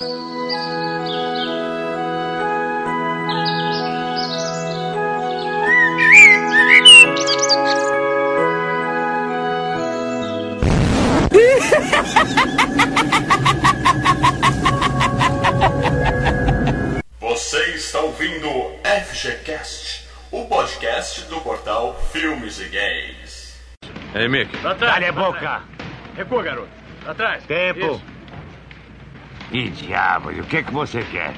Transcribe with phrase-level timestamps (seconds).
[0.00, 0.08] Você
[17.74, 18.48] está ouvindo
[18.82, 23.60] FGCast, o podcast do portal Filmes e Games.
[24.14, 24.56] Ei, Mick.
[24.62, 24.94] Pra trás.
[24.94, 25.62] Cala a boca!
[26.16, 26.70] Recua, garoto.
[27.06, 27.44] Atrás.
[27.44, 27.80] Tempo!
[27.80, 28.09] Isso.
[29.52, 31.32] Ih, diabo, o que que você quer?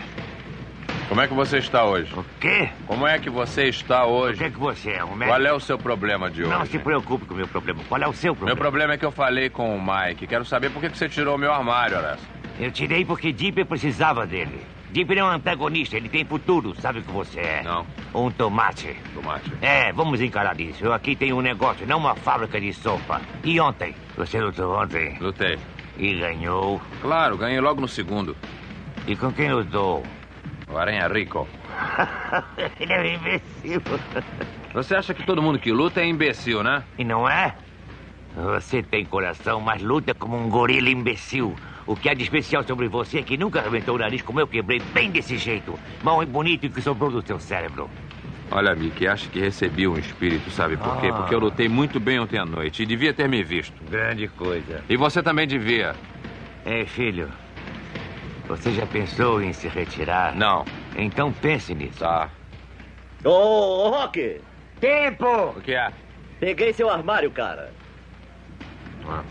[1.09, 2.13] Como é que você está hoje?
[2.15, 2.69] O quê?
[2.87, 4.39] Como é que você está O hoje?
[4.43, 5.27] que que você é, um médico?
[5.39, 6.73] Qual é o seu problema de Não hoje?
[6.73, 7.81] se preocupe com o meu problema.
[7.89, 8.59] Qual é o seu Meu problema?
[8.61, 10.27] problema é que eu falei com o Mike.
[10.27, 12.27] Quero saber por que você tirou o meu armário, Horácio.
[12.59, 14.61] Eu tirei porque Deep precisava dele.
[14.91, 17.63] Deep é um antagonista, ele tem futuro, sabe o que você é?
[17.63, 17.87] Não.
[18.15, 18.95] Um tomate.
[19.15, 19.51] Tomate.
[19.63, 20.85] É, vamos encarar isso.
[20.85, 23.21] Eu aqui tenho um negócio, não uma fábrica de sopa.
[23.43, 23.95] E ontem?
[24.19, 25.17] Você lutou ontem?
[25.19, 25.59] Lutei.
[26.03, 26.83] E ganhou?
[27.01, 28.37] Claro, ganhei logo no segundo.
[29.07, 30.03] E com quem lutou?
[30.69, 31.47] O Aranha Rico.
[32.81, 33.81] ele é um imbecil.
[34.75, 36.83] Você acha que todo mundo que luta é imbecil, né?
[36.99, 37.55] E não é?
[38.35, 41.55] Você tem coração, mas luta como um gorila imbecil.
[41.87, 44.49] O que há de especial sobre você é que nunca arrebentou o nariz como eu
[44.49, 45.79] quebrei bem desse jeito.
[46.03, 47.89] Mal e bonito que sobrou do seu cérebro.
[48.53, 51.09] Olha, Mick, acho que recebi um espírito, sabe por quê?
[51.09, 51.15] Ah.
[51.15, 53.75] Porque eu lutei muito bem ontem à noite e devia ter me visto.
[53.91, 54.85] Grande coisa.
[54.89, 55.95] E você também devia.
[56.67, 57.31] Ei, filho.
[58.49, 60.37] Você já pensou em se retirar?
[60.37, 60.65] Não.
[60.95, 62.01] Então pense nisso.
[62.01, 62.29] Tá.
[63.25, 64.41] Ô, ô, Rock,
[64.83, 65.55] Tempo!
[65.57, 65.93] O que é?
[66.41, 67.73] peguei seu armário, cara.
[69.05, 69.25] Fala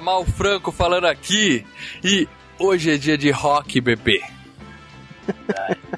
[0.00, 1.64] Mal Franco falando aqui
[2.02, 4.22] e hoje é dia de rock, bebê.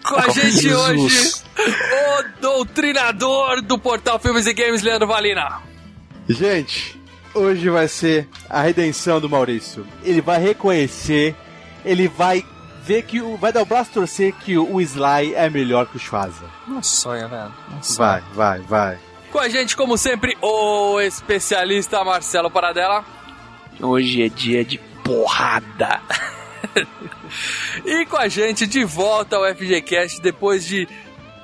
[0.06, 5.60] Com a gente hoje, o doutrinador do portal Filmes e Games, Leandro Valina.
[6.28, 6.98] Gente,
[7.34, 9.86] hoje vai ser a redenção do Maurício.
[10.02, 11.34] Ele vai reconhecer,
[11.84, 12.44] ele vai
[12.82, 13.36] ver que o.
[13.36, 16.46] Vai dar o braço torcer que o Sly é melhor que o Schwarza.
[16.66, 17.52] Não sonha, velho.
[17.70, 18.98] Não Vai, vai, vai.
[19.30, 23.04] Com a gente, como sempre, o especialista Marcelo Paradela.
[23.80, 26.00] Hoje é dia de porrada.
[27.84, 30.88] E com a gente de volta ao FGCast depois de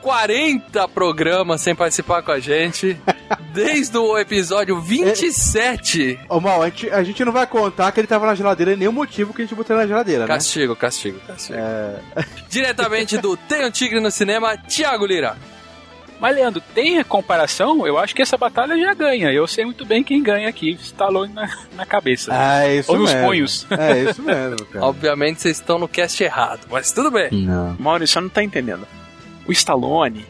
[0.01, 2.99] 40 programas sem participar com a gente.
[3.53, 6.19] Desde o episódio 27.
[6.29, 8.77] Ô, Mal, a gente, a gente não vai contar que ele tava na geladeira e
[8.77, 10.27] nenhum motivo que a gente botou ele na geladeira, né?
[10.27, 11.59] Castigo, castigo, castigo.
[11.59, 12.01] É...
[12.49, 15.37] Diretamente do Tem um Tigre no Cinema, Thiago Lira.
[16.25, 17.87] Mas, Leandro, tem a comparação?
[17.87, 19.31] Eu acho que essa batalha já ganha.
[19.31, 20.71] Eu sei muito bem quem ganha aqui.
[20.81, 22.31] Stallone na, na cabeça.
[22.33, 23.27] Ah, é isso Ou nos mesmo.
[23.29, 23.67] punhos.
[23.71, 24.87] É isso mesmo, cara.
[24.87, 27.31] Obviamente vocês estão no cast errado, mas tudo bem.
[27.31, 27.77] Não.
[27.79, 28.89] Maurício, você não tá entendendo.
[29.47, 30.25] O Stallone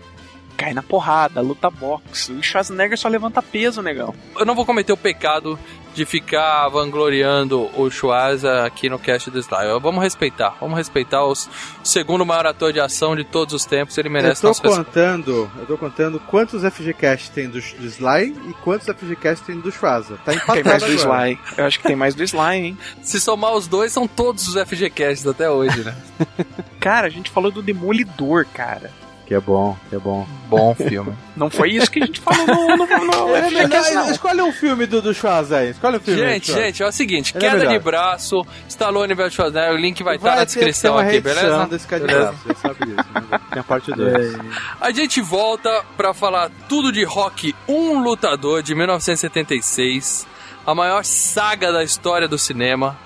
[0.56, 2.32] cai na porrada, luta boxe.
[2.32, 4.12] O Schwarzenegger só levanta peso, negão.
[4.36, 5.56] Eu não vou cometer o pecado
[5.94, 9.78] de ficar vangloriando o Schwarza aqui no cast do Sly.
[9.80, 11.46] Vamos respeitar, vamos respeitar os-
[11.82, 13.96] o segundo maior ator de ação de todos os tempos.
[13.96, 14.84] Ele Eu merece tô nosso respeito.
[14.86, 19.70] contando, eu tô contando quantos FGCast tem do, do Sly e quantos FGCast tem do
[19.70, 20.18] Schwarza.
[20.24, 21.28] Tá empatado Tem mais do agora.
[21.30, 21.38] Sly.
[21.56, 22.78] Eu acho que tem mais do Sly, hein?
[23.02, 25.94] Se somar os dois, são todos os FGCasts até hoje, né?
[26.80, 28.90] Cara, a gente falou do Demolidor, cara.
[29.26, 30.26] Que é bom, que é bom.
[30.48, 31.14] Bom filme.
[31.34, 34.10] Não foi isso que a gente falou no, no, no É FGCast, não.
[34.10, 35.70] escolhe um filme do, do Schwarza aí.
[35.70, 36.20] Escolhe um filme.
[36.20, 37.82] gente, gente, é o seguinte: Ele é queda de melhor.
[37.82, 41.66] braço, Stallone vs Schwarzenegger, o link vai, estar na que ter descrição aqui, beleza?
[41.66, 42.34] desse de Beleza.
[42.44, 43.08] você sabe disso.
[43.14, 43.40] Né?
[43.50, 44.36] Tem a parte 2.
[44.80, 50.26] A gente volta pra falar tudo de Rock Um Lutador de 1976,
[50.66, 52.96] a maior saga da história do cinema.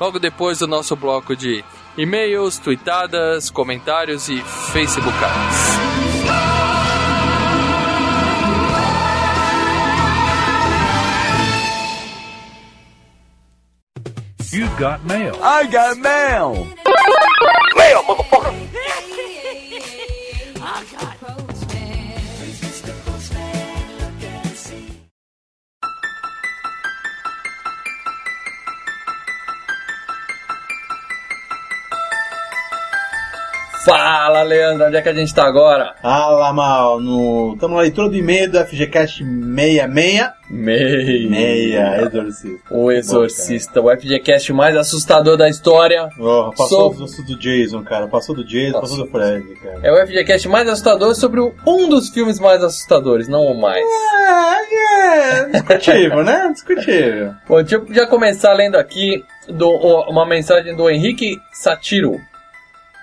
[0.00, 1.64] Logo depois do nosso bloco de
[1.96, 4.40] e-mails, tweetadas, comentários e
[4.72, 5.74] facebookadas.
[14.52, 15.34] You've got mail.
[15.42, 16.68] I got mail.
[33.84, 35.94] Fala, Leandro, onde é que a gente tá agora?
[36.00, 37.00] Fala, mal.
[37.00, 37.52] No...
[37.54, 39.88] Estamos na leitura do e-mail do FGCast 66.
[39.88, 40.32] Meia.
[40.50, 42.74] Meia, exorcista.
[42.74, 46.08] O Exorcista, o FGCast mais assustador da história.
[46.18, 48.06] Oh, passou Sou- do, do Jason, cara.
[48.08, 49.80] Passou do Jason, passou do Fred, cara.
[49.82, 53.84] É o FGCast mais assustador sobre um dos filmes mais assustadores, não o mais.
[53.84, 56.48] É, é, discutível, né?
[56.54, 57.34] Discutível.
[57.48, 59.70] Bom, deixa eu já começar lendo aqui do-
[60.08, 62.18] uma mensagem do Henrique Satiro.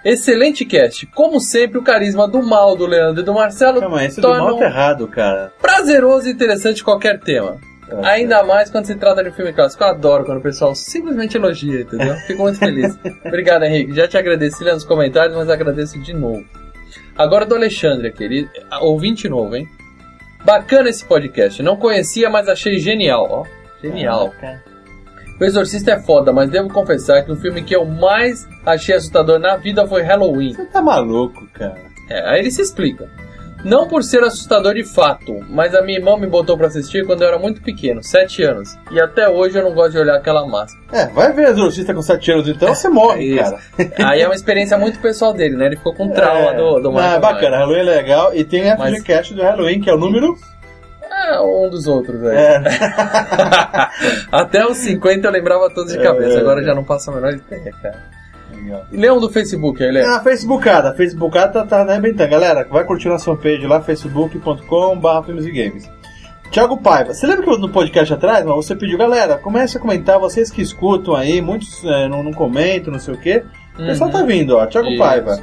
[0.03, 1.05] Excelente cast.
[1.07, 4.45] Como sempre, o carisma do mal do Leandro e do Marcelo Calma esse do tornam
[4.45, 5.53] mal tá errado, cara.
[5.61, 7.57] prazeroso e interessante qualquer tema.
[7.87, 9.83] Tá Ainda mais quando se trata de um filme clássico.
[9.83, 12.15] Eu adoro quando o pessoal simplesmente elogia, entendeu?
[12.25, 12.97] Fico muito feliz.
[13.25, 13.93] Obrigado, Henrique.
[13.93, 16.43] Já te agradeci lá nos comentários, mas agradeço de novo.
[17.17, 18.49] Agora do Alexandre aqui, ele,
[18.79, 19.67] ouvinte novo, hein?
[20.43, 21.61] Bacana esse podcast.
[21.61, 23.45] Não conhecia, mas achei genial, ó.
[23.81, 24.33] Genial.
[25.41, 29.39] O Exorcista é foda, mas devo confessar que o filme que eu mais achei assustador
[29.39, 30.53] na vida foi Halloween.
[30.53, 31.75] Você tá maluco, cara.
[32.09, 33.09] É, aí ele se explica.
[33.65, 37.21] Não por ser assustador de fato, mas a minha irmã me botou pra assistir quando
[37.23, 38.75] eu era muito pequeno, 7 anos.
[38.91, 40.79] E até hoje eu não gosto de olhar aquela máscara.
[40.91, 43.43] É, vai ver exorcista com 7 anos então, você morre, Isso.
[43.51, 43.59] cara.
[44.11, 45.67] Aí é uma experiência muito pessoal dele, né?
[45.67, 46.57] Ele ficou com trauma É.
[46.57, 48.35] do, do Não, Michael é bacana, Halloween é legal.
[48.35, 50.35] E tem a Mas- FGCast do Halloween, que é o número.
[51.27, 52.35] É, um dos outros aí.
[52.37, 52.61] É.
[54.31, 57.33] Até os 50 eu lembrava todos de cabeça, é, agora já não passa a menor
[57.33, 58.21] ideia, cara.
[58.91, 60.13] Leão do Facebook aí, Leão.
[60.15, 60.93] Ah, Facebookada.
[60.93, 62.29] Facebookada tá, tá arrebentando.
[62.29, 65.89] Galera, vai curtir nossa fanpage lá, facebook.com.br filmes e games.
[66.51, 70.19] Thiago Paiva, você lembra que no podcast atrás, mas você pediu, galera, comece a comentar,
[70.19, 73.43] vocês que escutam aí, muitos é, não, não comentam, não sei o quê.
[73.73, 74.17] O pessoal Uhum.
[74.17, 74.65] tá vindo, ó.
[74.65, 74.97] Thiago Isso.
[74.99, 75.39] Paiva.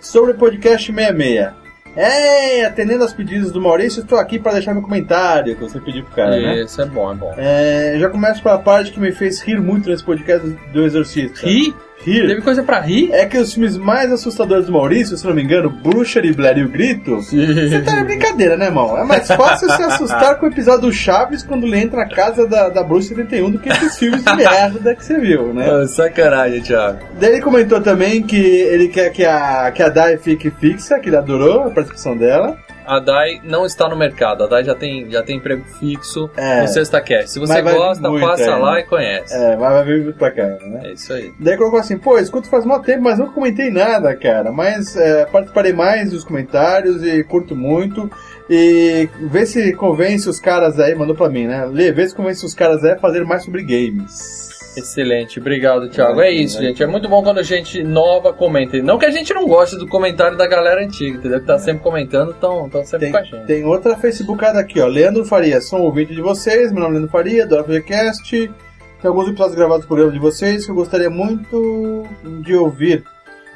[0.00, 1.65] Sobre o podcast 66.
[1.96, 6.04] É, atendendo aos pedidos do Maurício, estou aqui para deixar meu comentário que você pediu
[6.04, 6.62] pro cara, né?
[6.62, 7.34] Isso, é bom, é bom.
[7.38, 11.46] É, já começo pela parte que me fez rir muito nesse podcast do- Exorcista.
[11.46, 11.74] Rir?
[12.06, 12.28] Rir.
[12.28, 13.10] Teve coisa pra rir?
[13.12, 16.58] É que os filmes mais assustadores do Maurício, se não me engano, Bruxa e Blair
[16.58, 18.96] e o Grito, você tá de brincadeira, né, irmão?
[18.96, 22.46] É mais fácil se assustar com o episódio do Chaves quando ele entra na casa
[22.46, 25.68] da, da Bruxa 71 do que esses filmes de merda que você viu, né?
[25.68, 26.98] Ah, sacanagem, Thiago.
[27.18, 31.08] Daí ele comentou também que ele quer que a, que a Dai fique fixa, que
[31.08, 32.56] ele adorou a participação dela.
[32.86, 34.44] A DAI não está no mercado.
[34.44, 36.62] A DAI já tem, já tem emprego fixo É.
[36.62, 37.30] no Sexta Cast.
[37.30, 38.80] Se você gosta, muito passa aí, lá né?
[38.80, 39.34] e conhece.
[39.34, 40.80] É, mas vai vir muito pra cá, né?
[40.84, 41.32] É isso aí.
[41.38, 44.52] Daí colocou assim, pô, escuto faz mó tempo, mas nunca comentei nada, cara.
[44.52, 48.10] Mas é, participarei mais dos comentários e curto muito.
[48.48, 51.66] E vê se convence os caras aí, mandou pra mim, né?
[51.66, 54.45] Lê, vê se convence os caras aí a fazer mais sobre games.
[54.76, 56.20] Excelente, obrigado, Thiago.
[56.20, 56.82] É isso, gente.
[56.82, 58.80] É muito bom quando gente nova comenta.
[58.82, 61.40] Não que a gente não goste do comentário da galera antiga, entendeu?
[61.40, 63.46] Que tá sempre comentando, estão sempre Tem, com a gente.
[63.46, 64.86] tem outra Facebookada aqui, ó.
[64.86, 68.50] Leandro Faria, sou um ouvinte de vocês, meu nome é Leandro Faria, do FGCast.
[69.00, 72.04] Tem alguns episódios gravados do programa de vocês que eu gostaria muito
[72.42, 73.04] de ouvir.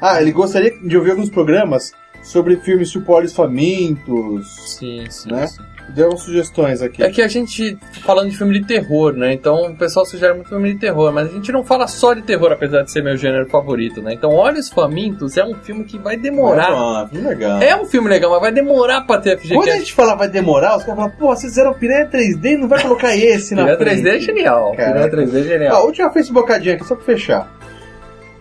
[0.00, 4.76] Ah, ele gostaria de ouvir alguns programas sobre filmes tipo Olhos Famintos.
[4.78, 5.46] Sim, sim, Né?
[5.46, 5.62] sim.
[5.94, 7.02] Deu sugestões aqui.
[7.02, 9.32] É que a gente tá falando de filme de terror, né?
[9.32, 12.22] Então o pessoal sugere muito filme de terror, mas a gente não fala só de
[12.22, 14.12] terror, apesar de ser meu gênero favorito, né?
[14.12, 16.70] Então Olhos Famintos é um filme que vai demorar.
[16.70, 17.60] Ah, filme legal.
[17.60, 19.54] É um filme legal, mas vai demorar pra ter FGCast.
[19.54, 22.68] Quando a gente fala vai demorar, os caras falam, pô, vocês fizeram piranha 3D, não
[22.68, 24.02] vai colocar esse na Piranha frente.
[24.02, 24.72] 3D é genial.
[24.76, 25.08] Caraca.
[25.10, 25.86] Piranha 3D é genial.
[25.86, 27.50] última Facebookadinha aqui, só pra fechar.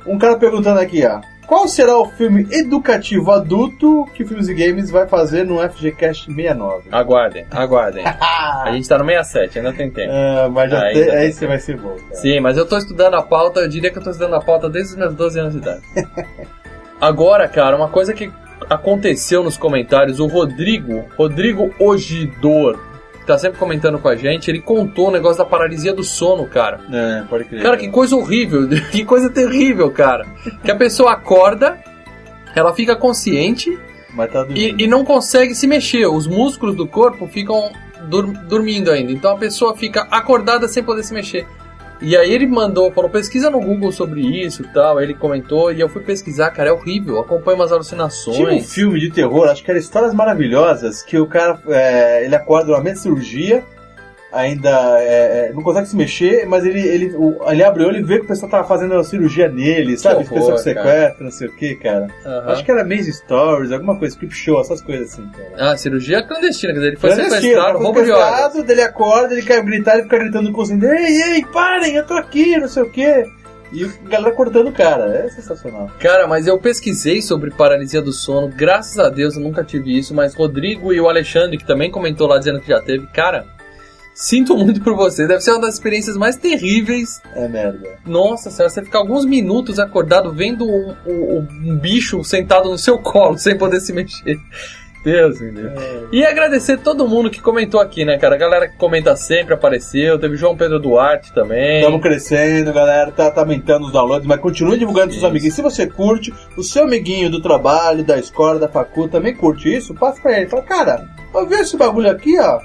[0.06, 1.20] Um cara perguntando aqui, ó.
[1.50, 6.90] Qual será o filme educativo adulto que Filmes e Games vai fazer no FGCast 69?
[6.92, 8.04] Aguardem, aguardem.
[8.06, 10.12] A gente tá no 67, ainda tem tempo.
[10.14, 11.96] Ah, mas já Ainda tem, aí você vai ser bom.
[11.96, 12.14] cara.
[12.14, 14.70] Sim, mas eu tô estudando a pauta, eu diria que eu tô estudando a pauta
[14.70, 15.82] desde os meus 12 anos de idade.
[17.02, 18.32] Agora, cara, uma coisa que
[18.70, 22.78] aconteceu nos comentários, o Rodrigo, Rodrigo Ogidor,
[23.30, 26.80] tá sempre comentando com a gente, ele contou o negócio da paralisia do sono, cara.
[26.92, 27.62] É, pode crer.
[27.62, 30.26] Cara, que coisa horrível, que coisa terrível, cara.
[30.64, 31.78] Que a pessoa acorda,
[32.56, 33.78] ela fica consciente
[34.14, 36.08] Mas tá e, e não consegue se mexer.
[36.08, 37.72] Os músculos do corpo ficam
[38.08, 39.12] dur- dormindo ainda.
[39.12, 41.46] Então a pessoa fica acordada sem poder se mexer.
[42.02, 44.98] E aí ele mandou, falou, pesquisa no Google sobre isso e tal.
[44.98, 47.20] Aí ele comentou e eu fui pesquisar, cara, é horrível.
[47.20, 48.38] Acompanha umas alucinações.
[48.38, 52.36] Tinha um filme de terror, acho que era Histórias Maravilhosas, que o cara, é, ele
[52.36, 53.64] acorda numa cirurgia,
[54.32, 54.70] ainda
[55.00, 57.16] é, é, não consegue se mexer, mas ele, ele,
[57.48, 60.24] ele abre o olho e vê que o pessoal tava fazendo a cirurgia nele, sabe?
[60.24, 60.90] horror, o pessoal que cara.
[60.90, 62.08] sequestra, não sei o que, cara.
[62.26, 62.52] Aham.
[62.52, 65.72] Acho que era Maze Stories, alguma coisa, Creep Show, essas coisas assim, cara.
[65.72, 68.28] Ah, cirurgia clandestina, quer dizer, ele foi sequestrado, roubo de órgãos.
[68.28, 71.46] sequestrado, daí ele acorda, ele quer gritar, ele fica gritando com o cozinheiro, ei, ei,
[71.46, 73.40] parem, eu tô aqui, não sei o que.
[73.72, 75.92] E a galera cortando o cara, é sensacional.
[76.00, 80.14] Cara, mas eu pesquisei sobre paralisia do sono, graças a Deus eu nunca tive isso,
[80.14, 83.46] mas Rodrigo e o Alexandre, que também comentou lá dizendo que já teve, cara,
[84.22, 85.26] Sinto muito por você.
[85.26, 87.22] Deve ser uma das experiências mais terríveis.
[87.36, 87.80] É merda.
[88.06, 92.98] Nossa senhora, você ficar alguns minutos acordado vendo um, um- um bicho sentado no seu
[93.00, 94.38] colo sem poder se mexer.
[95.06, 95.72] Deus me livre.
[96.12, 98.36] E agradecer todo mundo que comentou aqui, né, cara?
[98.36, 100.20] A galera que comenta sempre apareceu.
[100.20, 101.78] Teve João Pedro Duarte também.
[101.78, 103.10] Estamos crescendo, galera.
[103.12, 105.56] Tá, tá aumentando os downloads, mas continue divulgando seus amiguinhos.
[105.56, 109.96] Se você curte, o seu amiguinho do trabalho, da escola, da facu também curte isso,
[109.96, 110.50] passa pra ele.
[110.50, 112.60] Fala, cara, eu vi esse bagulho aqui, ó.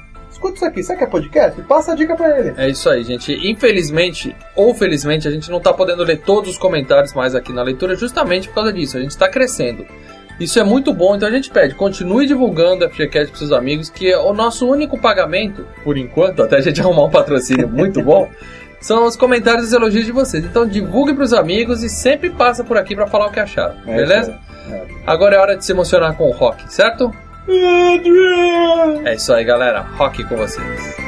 [0.44, 1.62] Escuta isso aqui, sabe que é podcast?
[1.62, 2.52] Passa a dica pra ele.
[2.58, 3.32] É isso aí, gente.
[3.48, 7.62] Infelizmente, ou felizmente, a gente não tá podendo ler todos os comentários mais aqui na
[7.62, 8.98] leitura justamente por causa disso.
[8.98, 9.86] A gente tá crescendo.
[10.38, 13.88] Isso é muito bom, então a gente pede, continue divulgando a FGCast pros seus amigos,
[13.88, 18.02] que é o nosso único pagamento, por enquanto, até a gente arrumar um patrocínio muito
[18.02, 18.28] bom,
[18.80, 20.44] são os comentários e os elogios de vocês.
[20.44, 23.96] Então divulgue pros amigos e sempre passa por aqui pra falar o que acharam, É
[23.96, 24.38] beleza?
[24.68, 24.80] aí.
[25.06, 27.10] Agora é hora de se emocionar com o rock, certo?
[27.46, 29.80] É isso aí, galera.
[29.82, 31.04] Rock com vocês.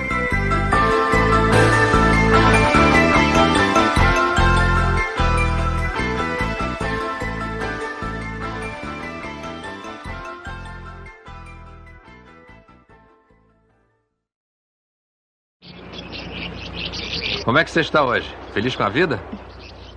[17.45, 18.29] Como é que você está hoje?
[18.53, 19.23] Feliz com a vida?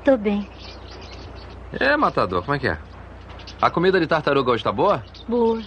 [0.06, 0.48] Tô bem.
[1.80, 2.78] É, matador, como é que é?
[3.62, 5.04] A comida de tartaruga hoje tá boa?
[5.28, 5.60] Boa.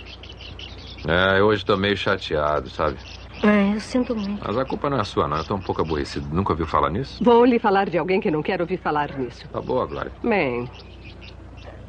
[1.09, 2.99] É, eu hoje tô meio chateado, sabe?
[3.43, 4.45] É, eu sinto muito.
[4.47, 5.39] Mas a culpa não é sua, não.
[5.39, 6.29] Eu tô um pouco aborrecido.
[6.35, 7.23] Nunca ouviu falar nisso?
[7.23, 9.49] Vou lhe falar de alguém que não quer ouvir falar nisso.
[9.49, 10.13] Tá boa, Glória.
[10.23, 10.69] Bem,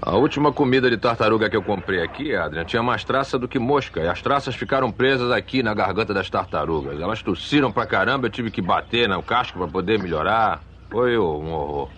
[0.01, 3.57] A última comida de tartaruga que eu comprei aqui, Adrian, tinha mais traça do que
[3.57, 4.01] mosca.
[4.01, 6.99] E as traças ficaram presas aqui na garganta das tartarugas.
[6.99, 10.63] Elas tossiram pra caramba, eu tive que bater no casco pra poder melhorar.
[10.91, 11.89] Foi um horror.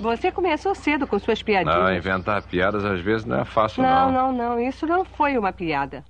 [0.00, 1.78] Você começou cedo com suas piadinhas.
[1.78, 4.58] Não, inventar piadas às vezes não é fácil, não, não, não.
[4.58, 6.04] Isso não foi uma piada.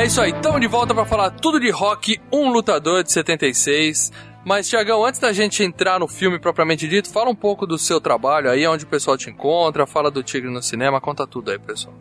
[0.00, 4.10] É isso aí, estamos de volta para falar tudo de rock, um lutador de 76.
[4.46, 8.00] Mas, Tiagão, antes da gente entrar no filme propriamente dito, fala um pouco do seu
[8.00, 11.58] trabalho aí, onde o pessoal te encontra, fala do Tigre no Cinema, conta tudo aí,
[11.58, 11.94] pessoal.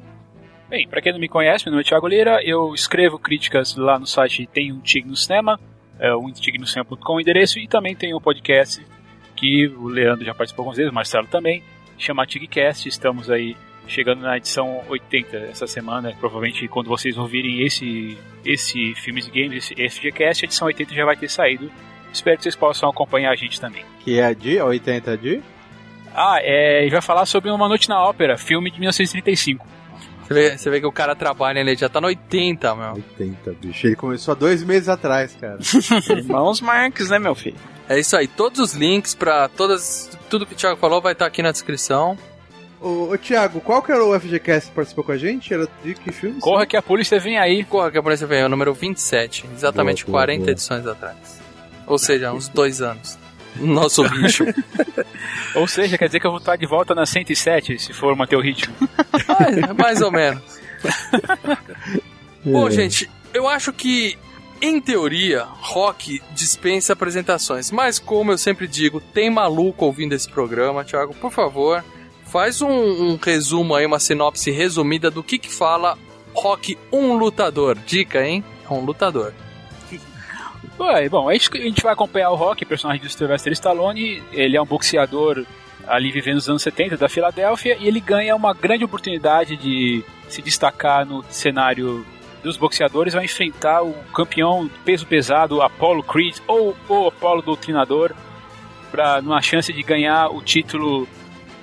[0.69, 3.99] Bem, pra quem não me conhece, meu nome é Thiago Lira, eu escrevo críticas lá
[3.99, 5.59] no site Tem um Tigre no Cinema,
[5.99, 8.81] é o tigreноcinema.com o endereço, e também tem um podcast
[9.35, 11.61] que o Leandro já participou algumas vezes, o Marcelo também,
[11.97, 13.57] chama Tigcast, estamos aí
[13.89, 19.71] chegando na edição 80 essa semana, provavelmente quando vocês ouvirem esse, esse Filmes e Games,
[19.71, 21.69] esse FGCast, a edição 80 já vai ter saído,
[22.13, 23.83] espero que vocês possam acompanhar a gente também.
[24.01, 25.41] Que é de 80 de?
[26.13, 29.65] Ah, é, e vai falar sobre Uma Noite na Ópera, filme de 1935.
[30.23, 32.93] Você vê, você vê que o cara trabalha, ele já tá no 80, meu.
[32.93, 33.87] 80, bicho.
[33.87, 35.57] Ele começou há dois meses atrás, cara.
[36.15, 37.57] Irmãos Marques, né, meu filho?
[37.87, 41.25] É isso aí, todos os links pra todas, tudo que o Thiago falou vai estar
[41.25, 42.15] aqui na descrição.
[42.81, 45.53] Ô, ô Thiago, qual que era o FGCast que participou com a gente?
[45.53, 46.39] Era de que filme?
[46.39, 47.63] Corra que a polícia vem aí.
[47.65, 50.51] Corra que a polícia vem, é o número 27, exatamente Boa, boa, 40 boa.
[50.51, 51.41] edições atrás.
[51.85, 53.17] Ou seja, uns dois anos.
[53.57, 54.45] Nosso bicho.
[55.55, 58.35] Ou seja, quer dizer que eu vou estar de volta na 107, se for manter
[58.35, 58.73] o ritmo.
[59.27, 60.41] Ah, mais ou menos.
[62.43, 64.17] Bom, gente, eu acho que,
[64.61, 67.69] em teoria, rock dispensa apresentações.
[67.71, 70.83] Mas, como eu sempre digo, tem maluco ouvindo esse programa.
[70.83, 71.83] Thiago, por favor,
[72.29, 75.97] faz um, um resumo aí, uma sinopse resumida do que que fala
[76.33, 77.77] Rock Um Lutador.
[77.85, 78.43] Dica, hein?
[78.63, 79.33] É um lutador.
[80.79, 84.21] Ué, bom, a gente, a gente vai acompanhar o Rock, personagem do Sylvester Stallone.
[84.31, 85.43] Ele é um boxeador
[85.87, 90.41] ali vivendo nos anos 70 da Filadélfia e ele ganha uma grande oportunidade de se
[90.41, 92.05] destacar no cenário
[92.43, 93.15] dos boxeadores.
[93.15, 98.13] Vai enfrentar o campeão peso pesado Apollo Creed ou o Apollo Doutrinador
[98.91, 101.07] para numa chance de ganhar o título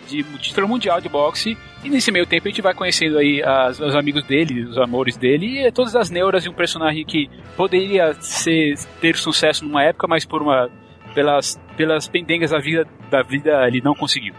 [0.07, 1.57] de título mundial de boxe.
[1.85, 5.17] E nesse meio tempo a gente vai conhecendo aí as- os amigos dele, os amores
[5.17, 10.07] dele e todas as neuras de um personagem que poderia ser, ter sucesso numa época,
[10.09, 10.71] mas por uma
[11.15, 14.35] pelas pelas pendengas da vida da vida ele não conseguiu.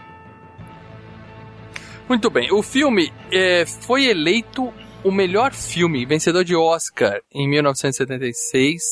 [2.08, 4.72] Muito bem, o filme é, foi eleito
[5.04, 8.82] o melhor filme, vencedor de Oscar em 1976.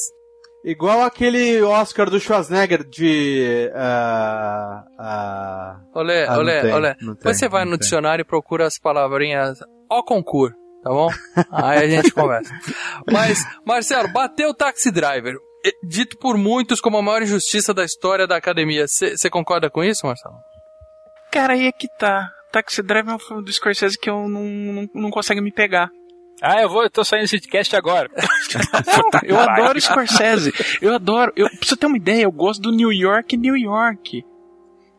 [0.67, 3.71] Igual aquele Oscar do Schwarzenegger de.
[3.73, 6.95] ah, ah, Olé, ah, não olé, tem, olé.
[6.95, 7.79] tem, Você vai no tem.
[7.79, 11.09] dicionário e procura as palavrinhas ao concurso, tá bom?
[11.53, 12.53] Aí a gente conversa.
[13.09, 15.37] Mas, Marcelo, bateu o Taxi Driver.
[15.85, 18.87] Dito por muitos como a maior injustiça da história da academia.
[18.89, 20.35] Você concorda com isso, Marcelo?
[21.31, 22.29] Cara, aí é que tá.
[22.51, 25.91] Taxi Drive é um filme do Scorsese que eu não, não, não consigo me pegar.
[26.43, 28.11] Ah, eu vou, eu tô saindo desse cast agora.
[28.15, 30.53] Não, eu adoro Scorsese.
[30.83, 31.33] Eu adoro.
[31.35, 34.25] Eu, pra você ter uma ideia, eu gosto do New York, New York.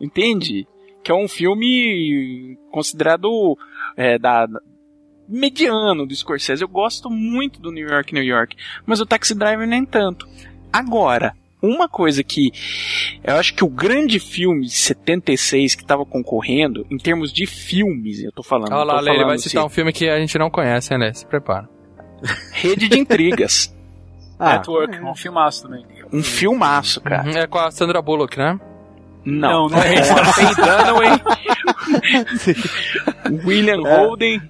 [0.01, 0.67] Entende?
[1.03, 3.57] Que é um filme considerado
[3.95, 4.47] é, da,
[5.27, 6.63] mediano do Scorsese.
[6.63, 8.55] Eu gosto muito do New York, New York.
[8.85, 10.27] Mas o Taxi Driver nem tanto.
[10.71, 12.51] Agora, uma coisa que
[13.23, 18.23] eu acho que o grande filme de 76 que tava concorrendo, em termos de filmes,
[18.23, 18.71] eu tô falando.
[18.73, 20.49] Olha lá, tô Lê, ele falando vai citar se- um filme que a gente não
[20.49, 21.11] conhece, né?
[21.13, 21.67] Se prepara.
[22.51, 23.75] Rede de Intrigas.
[24.39, 25.83] Network, um filmaço também.
[26.13, 27.23] Um filmaço, cara.
[27.27, 28.59] Uhum, É com a Sandra Bullock, né?
[29.25, 30.13] Não, Não, não é isso.
[30.15, 31.09] Faye Dunaway,
[33.45, 34.41] William Holden.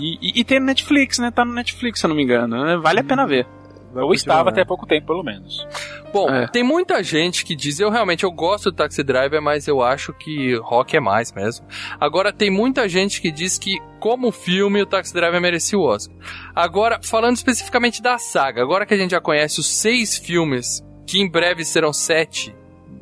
[0.00, 1.30] E, e- e tem no Netflix, né?
[1.30, 2.62] Tá no Netflix, se eu não me engano.
[2.64, 2.76] né?
[2.76, 3.46] Vale a pena ver.
[3.94, 5.66] Ou estava até pouco tempo, pelo menos.
[6.12, 6.46] Bom, É.
[6.46, 10.12] tem muita gente que diz, eu realmente eu gosto do Taxi Driver, mas eu acho
[10.12, 11.66] que rock é mais mesmo.
[11.98, 16.14] Agora tem muita gente que diz que como filme o Taxi Driver merecia o Oscar.
[16.54, 21.20] Agora, falando especificamente da saga, agora que a gente já conhece os seis filmes, que
[21.20, 22.54] em breve serão sete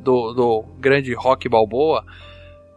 [0.02, 2.04] do, do grande Rock Balboa,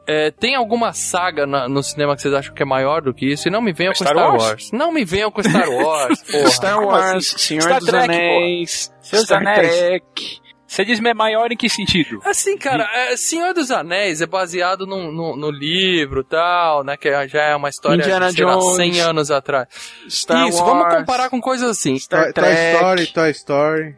[0.07, 3.25] é, tem alguma saga na- no cinema que vocês acham que é maior do que
[3.31, 3.47] isso?
[3.47, 4.43] E não me venham com Star Wars?
[4.43, 4.71] Wars.
[4.71, 6.49] Não me venham com Star Wars, porra.
[6.49, 7.37] Star Wars, assim?
[7.37, 9.67] Senhor Star dos Trek, Anéis, Senhor dos Star Anéis.
[9.77, 10.43] Trek.
[10.65, 12.19] Você diz é maior em que sentido?
[12.25, 16.97] Assim, cara, é, Senhor dos Anéis é baseado num- no, no livro e tal, né?
[16.97, 18.75] Que já é uma história Indiana de, lá, Jones.
[18.77, 19.67] 100 anos atrás.
[20.09, 20.71] Star Isso, Wars.
[20.73, 21.95] vamos comparar com coisas assim.
[21.99, 22.43] Star Toy.
[22.73, 23.95] Story, Toy Story.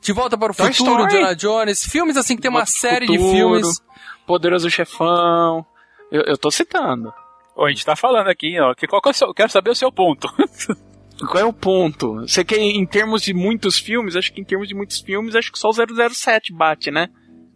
[0.00, 1.14] De Volta para o Toy Futuro, Story.
[1.14, 3.36] Indiana Jones, filmes assim que tem uma série de Futuro.
[3.36, 3.82] filmes.
[4.26, 5.64] Poderoso Chefão.
[6.10, 7.12] Eu, eu tô citando.
[7.56, 8.74] Ô, a gente tá falando aqui, ó.
[8.74, 10.28] Que, qual que é o seu, eu quero saber o seu ponto.
[11.28, 12.14] Qual é o ponto?
[12.22, 15.52] Você quer, em termos de muitos filmes, acho que em termos de muitos filmes, acho
[15.52, 17.08] que só o 007 bate, né?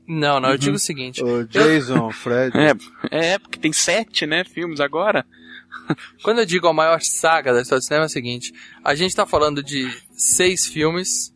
[0.06, 1.22] Não, não, eu digo o seguinte.
[1.22, 2.52] O Jason, o Fred.
[3.10, 5.26] É, é, porque tem sete, né, filmes agora.
[6.22, 8.52] Quando eu digo a maior saga da história do cinema é o seguinte:
[8.84, 11.34] a gente tá falando de seis filmes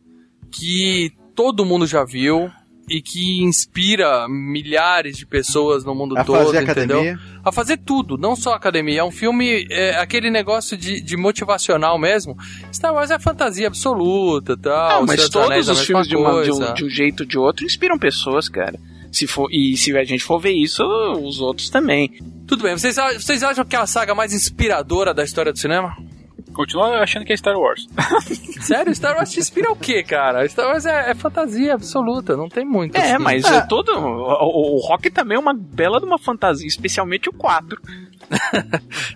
[0.51, 2.49] que todo mundo já viu
[2.89, 6.99] e que inspira milhares de pessoas no mundo A todo, fazer entendeu?
[6.99, 7.19] academia.
[7.43, 8.99] A fazer tudo, não só academia.
[8.99, 12.35] É um filme, é, aquele negócio de, de motivacional mesmo.
[12.73, 14.99] Star Wars é fantasia absoluta tal.
[15.01, 17.25] Não, mas todos Anéis é os filmes de, uma- de um, de um jeito ou
[17.25, 18.77] de outro inspiram pessoas, cara.
[19.11, 20.83] Se for, e se a gente for ver isso,
[21.21, 22.11] os outros também.
[22.47, 25.95] Tudo bem, vocês, vocês acham que é a saga mais inspiradora da história do cinema?
[26.53, 27.87] Continua achando que é Star Wars.
[28.61, 30.47] Sério, Star Wars te inspira o quê, cara?
[30.47, 32.95] Star Wars é, é fantasia absoluta, não tem muito.
[32.95, 33.23] É, assim.
[33.23, 33.89] mas é todo.
[33.93, 37.79] O, o- o Rock também é uma bela de uma fantasia, especialmente o 4.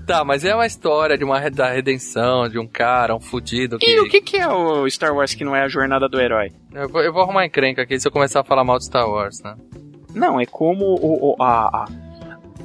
[0.05, 3.89] Tá, mas é uma história de uma da redenção, de um cara, um fudido que...
[3.89, 6.51] E o que, que é o Star Wars que não é a jornada do herói?
[6.73, 9.09] Eu vou, eu vou arrumar encrenca aqui se eu começar a falar mal de Star
[9.09, 9.55] Wars, né?
[10.13, 11.85] Não, é como o, o- a, a-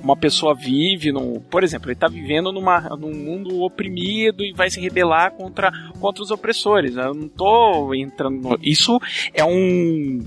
[0.02, 1.40] uma pessoa vive num.
[1.40, 6.22] Por exemplo, ele tá vivendo numa, num mundo oprimido e vai se rebelar contra, contra
[6.22, 6.96] os opressores.
[6.96, 8.40] Eu não tô entrando.
[8.40, 8.98] no- Isso
[9.34, 10.20] é um.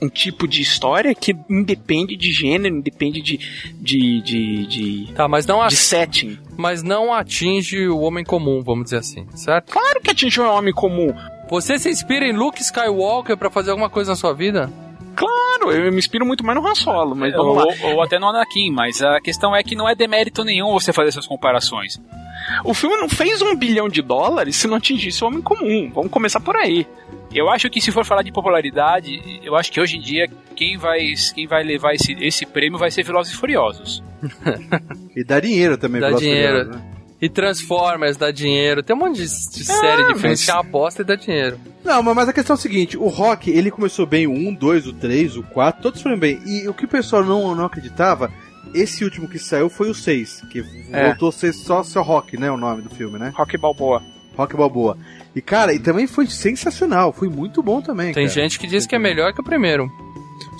[0.00, 3.36] Um tipo de história que independe de gênero, independe de.
[3.80, 4.20] de.
[4.22, 4.66] de.
[4.66, 6.38] de, Tá, mas não, a- de setting.
[6.56, 9.72] mas não atinge o homem comum, vamos dizer assim, certo?
[9.72, 11.12] Claro que atinge um homem comum.
[11.50, 14.70] Você se inspira em Luke Skywalker pra fazer alguma coisa na sua vida?
[15.18, 17.64] Claro, eu me inspiro muito mais no Han Solo, mas vamos lá.
[17.82, 20.92] Ou, ou até no Anakin, mas a questão é que não é demérito nenhum você
[20.92, 22.00] fazer essas comparações.
[22.64, 25.90] O filme não fez um bilhão de dólares se não atingisse o homem comum.
[25.92, 26.86] Vamos começar por aí.
[27.34, 30.78] Eu acho que se for falar de popularidade, eu acho que hoje em dia quem
[30.78, 34.02] vai, quem vai levar esse, esse prêmio vai ser Velozes e Furiosos.
[35.16, 36.00] E dá dinheiro também.
[36.00, 36.58] Dá Velozes e dinheiro.
[36.58, 36.97] Furiosos, né?
[37.20, 38.82] E Transformers dá dinheiro.
[38.82, 41.58] Tem um monte de, de série de filmes mas- que é aposta e dá dinheiro.
[41.84, 44.86] Não, mas a questão é a seguinte: o rock, ele começou bem o 1, 2,
[44.86, 46.40] o 3, o 4, todos foram bem.
[46.46, 48.30] E o que o pessoal não, não acreditava,
[48.72, 51.06] esse último que saiu foi o 6, que É.
[51.06, 52.50] voltou a ser só seu rock, né?
[52.50, 53.32] O nome do filme, né?
[53.34, 54.00] Rock Balboa.
[54.36, 54.96] Rock Balboa.
[55.34, 58.12] E cara, e também foi sensacional, foi muito bom também.
[58.14, 58.34] Tem cara.
[58.42, 59.90] gente que diz que é melhor que o primeiro.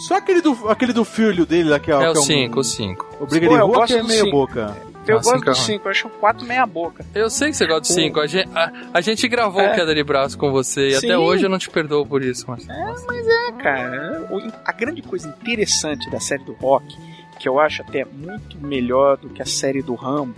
[0.09, 2.61] Só aquele do, aquele do filho dele lá que é, É o que um- 5,
[2.61, 3.07] o 5.
[3.21, 4.31] O Briga Pô, de eu Rua que é meio cinco.
[4.33, 4.77] boca.
[5.13, 5.57] Eu Nossa, gosto do cara.
[5.59, 7.05] 5, eu acho o 4 meia boca.
[7.15, 8.21] Eu sei que você gosta do 5.
[8.21, 9.75] A, gente- a- a gente gravou É.
[9.75, 11.07] queda de braço com você e Sim.
[11.07, 12.79] até hoje eu não te perdoo por isso, Marcelo.
[12.79, 16.97] É, cara, o- a grande coisa interessante da série do Rock,
[17.39, 20.35] que eu acho até muito melhor do que a série do Rambo,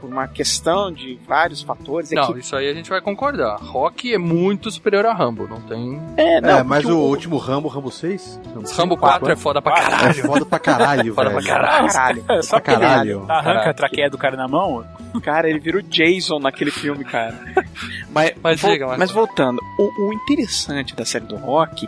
[0.00, 2.12] por uma questão de vários fatores.
[2.12, 3.56] É Não, que, isso aí a gente vai concordar.
[3.60, 6.00] Rock é muito superior a Rambo, não tem.
[6.16, 8.40] é, não, é, mas porque o, último Rambo, Rambo 6?
[8.76, 10.10] Rambo 4 é foda pra caralho.
[10.10, 11.42] É foda pra caralho, Foda velho.
[11.42, 11.88] pra caralho.
[11.92, 12.24] Caralho.
[12.28, 13.24] É, só Pra que ele caralho.
[13.28, 14.84] arranca a traqueia do cara na mão.
[15.22, 17.38] Cara, ele vira o Jason naquele filme, cara.
[18.10, 18.98] Mas, Mas vol- diga, Marcelo.
[18.98, 21.86] mas voltando, o, o interessante da série do Rock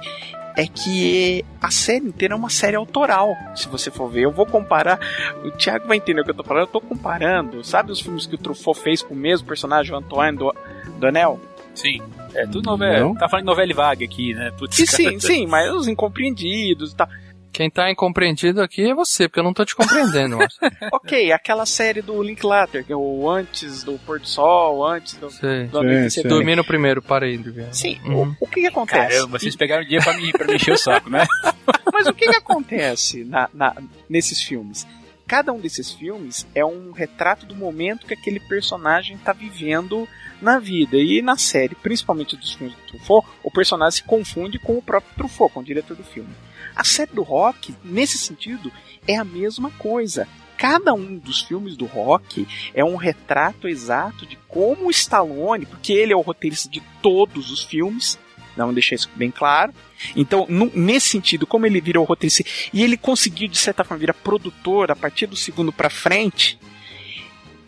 [0.57, 3.37] é que a série inteira é uma série autoral.
[3.57, 4.99] Se você for ver, eu vou comparar.
[5.45, 6.63] O Thiago vai entender o que eu tô falando.
[6.63, 7.65] Eu tô comparando.
[7.65, 10.55] Sabe os filmes que o Truffaut fez com o mesmo personagem, o Antoine do,
[10.99, 11.41] Donnell?
[11.75, 12.01] Sim.
[12.35, 13.01] É tudo novela.
[13.01, 13.15] Não?
[13.15, 14.53] Tá falando de novela e vaga aqui, né?
[14.57, 14.97] Putz, Sim, cara.
[14.97, 17.09] sim, sim, mas os incompreendidos e tal.
[17.55, 20.37] Quem tá incompreendido aqui é você, porque eu não tô te compreendendo.
[20.93, 25.31] Ok, aquela série do Linklater, que é o antes do pôr do sol, antes do,
[25.31, 25.65] Sei.
[25.69, 26.27] do anoitecer.
[26.27, 27.69] Dormi no primeiro, parei de ver.
[27.75, 28.35] Sim, Uhum.
[28.41, 29.15] o, o que, que acontece?
[29.17, 31.25] Caramba, vocês pegaram o dia pra me, pra me encher o saco, né?
[31.93, 33.77] Mas o que, que acontece na- na-
[34.09, 34.87] nesses filmes?
[35.27, 40.07] Cada um desses filmes é um retrato do momento que aquele personagem está vivendo
[40.45, 40.97] na vida.
[40.97, 45.15] E na série, principalmente dos filmes do Truffaut, o personagem se confunde com o próprio
[45.17, 46.31] Truffaut, com o diretor do filme.
[46.77, 48.71] A série do Rock, nesse sentido,
[49.09, 50.29] é a mesma coisa.
[50.57, 55.93] Cada um dos filmes do Rock é um retrato exato de como o Stallone, porque
[55.93, 58.19] ele é o roteirista de todos os filmes,
[58.57, 59.73] vamos deixar isso bem claro.
[60.15, 64.15] Então, nu- nesse sentido, como ele virou roteirista e ele conseguiu, de certa forma, virar
[64.15, 66.57] produtor a partir do segundo pra frente,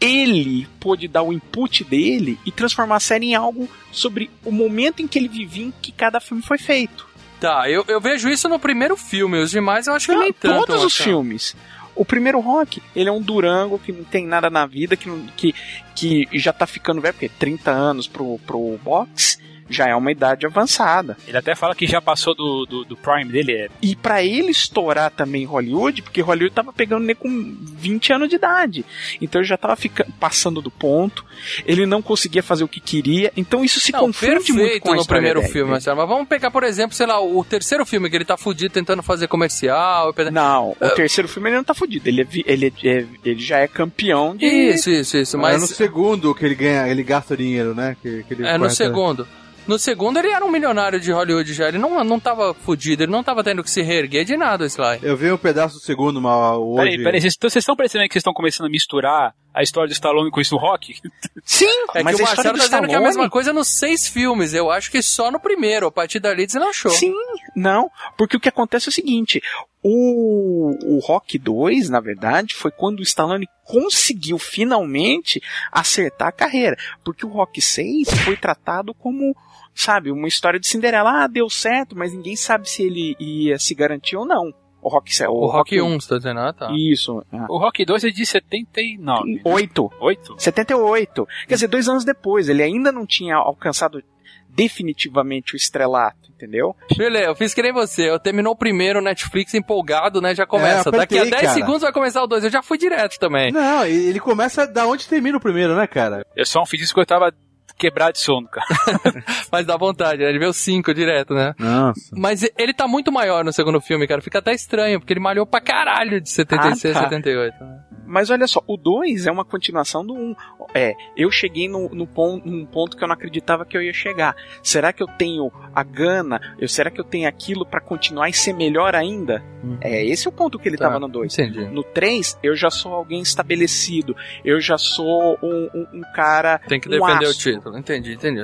[0.01, 5.01] ele pôde dar o input dele e transformar a série em algo sobre o momento
[5.03, 7.07] em que ele vivia em que cada filme foi feito.
[7.41, 10.67] Tá, eu, eu vejo isso no primeiro filme, os demais eu acho que nem tanto.
[10.67, 11.57] Todos os filmes.
[11.95, 15.27] O primeiro Rock, ele é um Durango que não tem nada na vida, que, não-
[15.37, 15.55] que,
[15.95, 20.47] que já tá ficando velho, porque 30 anos pro, pro box já é uma idade
[20.47, 21.17] avançada.
[21.27, 23.53] Ele até fala que já passou do, do, do Prime dele.
[23.53, 23.69] É...
[23.83, 28.29] E pra ele estourar também em Hollywood, porque Hollywood tava pegando ele com 20 anos
[28.29, 28.85] de idade.
[29.21, 31.25] Então ele já tava ficando, passando do ponto.
[31.65, 33.33] Ele não conseguia fazer o que queria.
[33.37, 35.53] Então isso se Não, confunde muito com a no primeiro dele.
[35.53, 35.71] filme.
[35.71, 39.03] Mas vamos pegar, por exemplo, sei lá, o terceiro filme que ele tá fudido tentando
[39.03, 40.15] fazer comercial.
[40.33, 42.09] Não, o terceiro filme ele não tá fudido.
[42.09, 44.47] Ele, é ele, é- ele já é campeão de.
[44.47, 45.39] Isso, isso, isso.
[45.39, 45.57] Mas...
[45.57, 47.97] É no segundo que ele ganha, ele gasta dinheiro, né?
[48.03, 49.27] Que, que ele é no segundo.
[49.67, 51.69] No segundo ele era um milionário de Hollywood já.
[51.69, 55.01] Ele não, não tava fudido, ele não tava tendo que se reerguer de nada, Sly.
[55.03, 56.91] Eu vi um pedaço do segundo mal hoje.
[56.91, 60.31] Peraí, peraí, vocês estão parecendo que vocês estão começando a misturar a história do Stallone
[60.31, 60.95] com isso do rock?
[61.43, 64.07] Sim, É mas que o Marcelo tá dizendo que é a mesma coisa nos seis
[64.07, 64.55] filmes.
[64.55, 65.87] Eu acho que só no primeiro.
[65.87, 66.91] A partir dali deslanchou.
[66.93, 67.15] Sim,
[67.55, 69.43] não, porque o que acontece é o seguinte:
[69.83, 75.41] o, o Rock 2, na verdade, foi quando o Stallone conseguiu finalmente
[75.73, 76.77] acertar a carreira.
[77.05, 79.35] Porque o Rock 6 foi tratado como,
[79.77, 81.25] sabe, uma história de Cinderela.
[81.25, 84.53] Ah, deu certo, mas ninguém sabe se ele ia se garantir ou não.
[84.83, 86.41] O Rock, o O Rock 1, você tá dizendo?
[86.41, 86.69] Ah, tá.
[86.73, 87.21] Isso.
[87.33, 87.47] ah.
[87.49, 89.41] O Rock 2 é de 79.
[89.45, 89.91] 8.
[90.01, 90.35] 8?
[90.39, 91.27] 78.
[91.49, 94.01] Quer dizer, dois anos depois, ele ainda não tinha alcançado
[94.49, 96.75] definitivamente o estrelato, entendeu?
[96.97, 98.09] Beleza, eu fiz que nem você.
[98.09, 100.35] Eu terminou o primeiro Netflix empolgado, né?
[100.35, 100.89] Já começa.
[100.89, 101.55] É, Daqui a apertei, 10 cara.
[101.55, 102.45] segundos vai começar o 2.
[102.45, 103.53] Eu já fui direto também.
[103.53, 106.25] Não, ele começa da onde termina o primeiro, né, cara?
[106.35, 107.33] Eu só fiz isso que eu tava
[107.77, 108.67] quebrado de sono, cara.
[109.53, 110.29] Mas dá vontade, né?
[110.29, 111.55] Ele vê o 5 direto, né?
[111.59, 112.01] Nossa.
[112.13, 114.21] Mas ele tá muito maior no segundo filme, cara.
[114.21, 117.09] Fica até estranho, porque ele malhou pra caralho de 76 Ah, tá.
[117.09, 117.55] 78.
[117.65, 117.79] Né?
[118.07, 120.17] Mas olha só, o 2 é uma continuação do 1.
[120.19, 120.37] Um.
[120.75, 123.93] É, eu cheguei no, no ponto, num ponto que eu não acreditava que eu ia
[123.93, 124.35] chegar.
[124.63, 126.41] Será que eu tenho a gana?
[126.59, 129.43] Eu, será que eu tenho aquilo pra continuar e ser melhor ainda?
[129.81, 131.33] É, esse é o ponto que ele Tá, tava no 2.
[131.39, 131.65] Entendi.
[131.67, 134.15] No 3, eu já sou alguém estabelecido.
[134.45, 136.59] Eu já sou um, um- um cara.
[136.69, 137.53] Tem que um defender o astro.
[137.53, 137.79] título.
[137.79, 138.41] Entendi, entendi.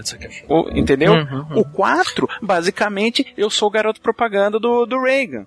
[0.49, 0.55] o.
[0.63, 1.13] O- entendeu?
[1.13, 1.59] Uhum, uhum.
[1.61, 5.47] O 4, basicamente, eu sou o garoto propaganda do, do Reagan.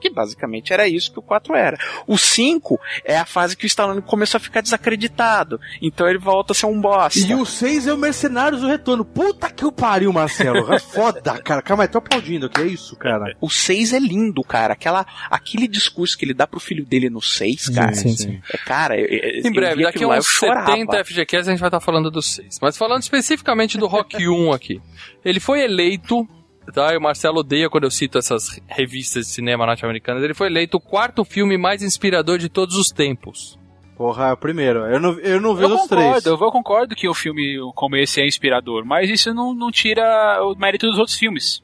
[0.00, 1.78] Que basicamente era isso que o 4 era.
[2.06, 5.60] O 5 é a fase que o Stallone começou a ficar desacreditado.
[5.80, 7.20] Então ele volta a ser um bosta.
[7.20, 9.04] E o 6 é o Mercenários do Retorno.
[9.04, 10.72] Puta que o pariu, Marcelo.
[10.72, 11.62] É foda, cara.
[11.62, 12.60] Calma aí, tô aplaudindo aqui.
[12.60, 13.36] É isso, cara.
[13.40, 14.72] O 6 é lindo, cara.
[14.72, 17.94] Aquela, aquele discurso que ele dá pro filho dele no 6, cara.
[17.94, 18.42] Sim, sim.
[18.52, 20.72] É, cara, eu, eu, Em breve, daqui a uns eu chorava.
[20.72, 22.58] 70 FGCast a gente vai estar falando do 6.
[22.60, 24.80] Mas falando especificamente do Rock 1 aqui.
[25.24, 26.26] Ele foi eleito,
[26.74, 26.92] tá?
[26.92, 30.22] E o Marcelo odeia quando eu cito essas revistas de cinema norte-americanas.
[30.22, 33.58] Ele foi eleito o quarto filme mais inspirador de todos os tempos.
[33.96, 34.80] Porra, é o primeiro.
[34.86, 36.26] Eu não, eu não vi Eu os concordo, três.
[36.26, 40.02] eu vou- concordo que o filme como esse é inspirador, mas isso não, não tira
[40.44, 41.62] o mérito dos outros filmes.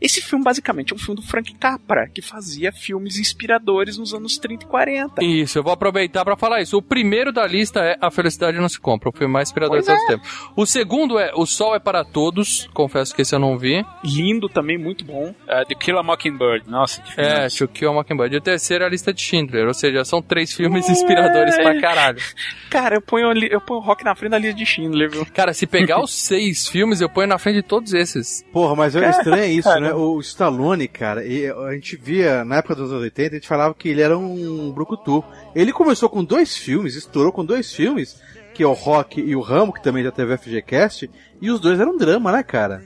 [0.00, 4.36] Esse filme basicamente é um filme do Frank Capra, que fazia filmes inspiradores nos anos
[4.38, 5.24] 30 e 40.
[5.24, 6.76] Isso, eu vou aproveitar pra falar isso.
[6.76, 9.86] O primeiro da lista é A Felicidade Não Se Compra, o filme mais inspirador de
[9.86, 10.52] Pois todos os tempos.
[10.56, 13.84] O segundo é O Sol é para Todos, confesso que esse eu não vi.
[14.04, 15.30] Lindo também, muito bom.
[15.30, 16.68] Uh, The Kill a Mockingbird.
[16.68, 17.30] Nossa, que filme.
[17.30, 18.34] É, To Kill a Mockingbird.
[18.34, 21.80] E o terceiro é a lista de Schindler, ou seja, são três filmes inspiradores pra
[21.80, 22.20] caralho.
[22.68, 25.26] Cara, eu ponho, eu ponho o rock na frente da lista de Schindler, viu?
[25.26, 28.44] Cara, se pegar os seis filmes, eu ponho na frente de todos esses.
[28.52, 29.94] Porra, mas é Cara, estranho é isso, né?
[29.94, 33.88] O Stallone, cara, a gente via, na época dos anos 80, a gente falava que
[33.88, 35.22] ele era um brucutu.
[35.54, 38.20] Ele começou com dois filmes, estourou com dois filmes,
[38.52, 41.10] que é o Rock e o Ramo, que também já teve FGCast,
[41.42, 42.82] e os dois eram drama, né, cara?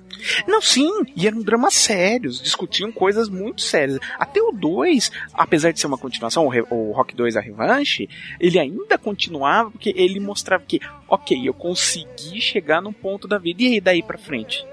[0.49, 3.99] Não, sim, e eram dramas sérios, discutiam coisas muito sérias.
[4.19, 8.09] Até o 2, apesar de ser uma continuação, o, Re- o Rock 2 a revanche,
[8.41, 13.63] ele ainda continuava porque ele mostrava que, ok, eu consegui chegar num ponto da vida,
[13.63, 14.67] e aí daí pra frente?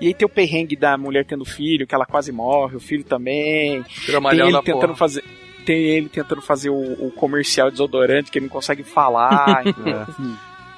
[0.00, 3.04] E aí tem o perrengue da mulher tendo filho, que ela quase morre, o filho
[3.04, 3.84] também.
[4.30, 4.96] Tem ele tentando porra.
[4.96, 5.24] fazer.
[5.66, 9.62] Tem ele tentando fazer o, o comercial desodorante que ele não consegue falar.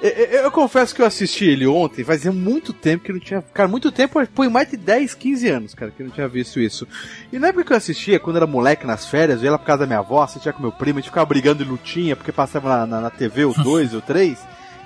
[0.01, 0.09] É.
[0.09, 3.21] Eu, eu- eu confesso que eu assisti ele ontem, fazia muito tempo que eu não
[3.21, 3.39] tinha.
[3.53, 6.59] Cara, muito tempo, foi mais de 10, 15 anos, cara, que eu não tinha visto
[6.59, 6.87] isso.
[7.31, 9.59] E na época que eu assistia, quando eu era moleque nas férias, eu ia lá
[9.59, 12.15] pra casa da minha avó, assistia com meu primo, a gente ficava brigando de lutinha,
[12.15, 14.39] porque passava na, na, na TV o 2 o 3.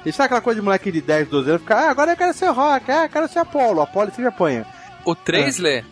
[0.05, 2.33] E sabe aquela coisa de moleque de 10, 12 anos, ficar, ah, agora eu quero
[2.33, 4.65] ser rock, ah, eu quero ser Apolo, Apolo sempre apanha.
[5.03, 5.83] O 3, Lê?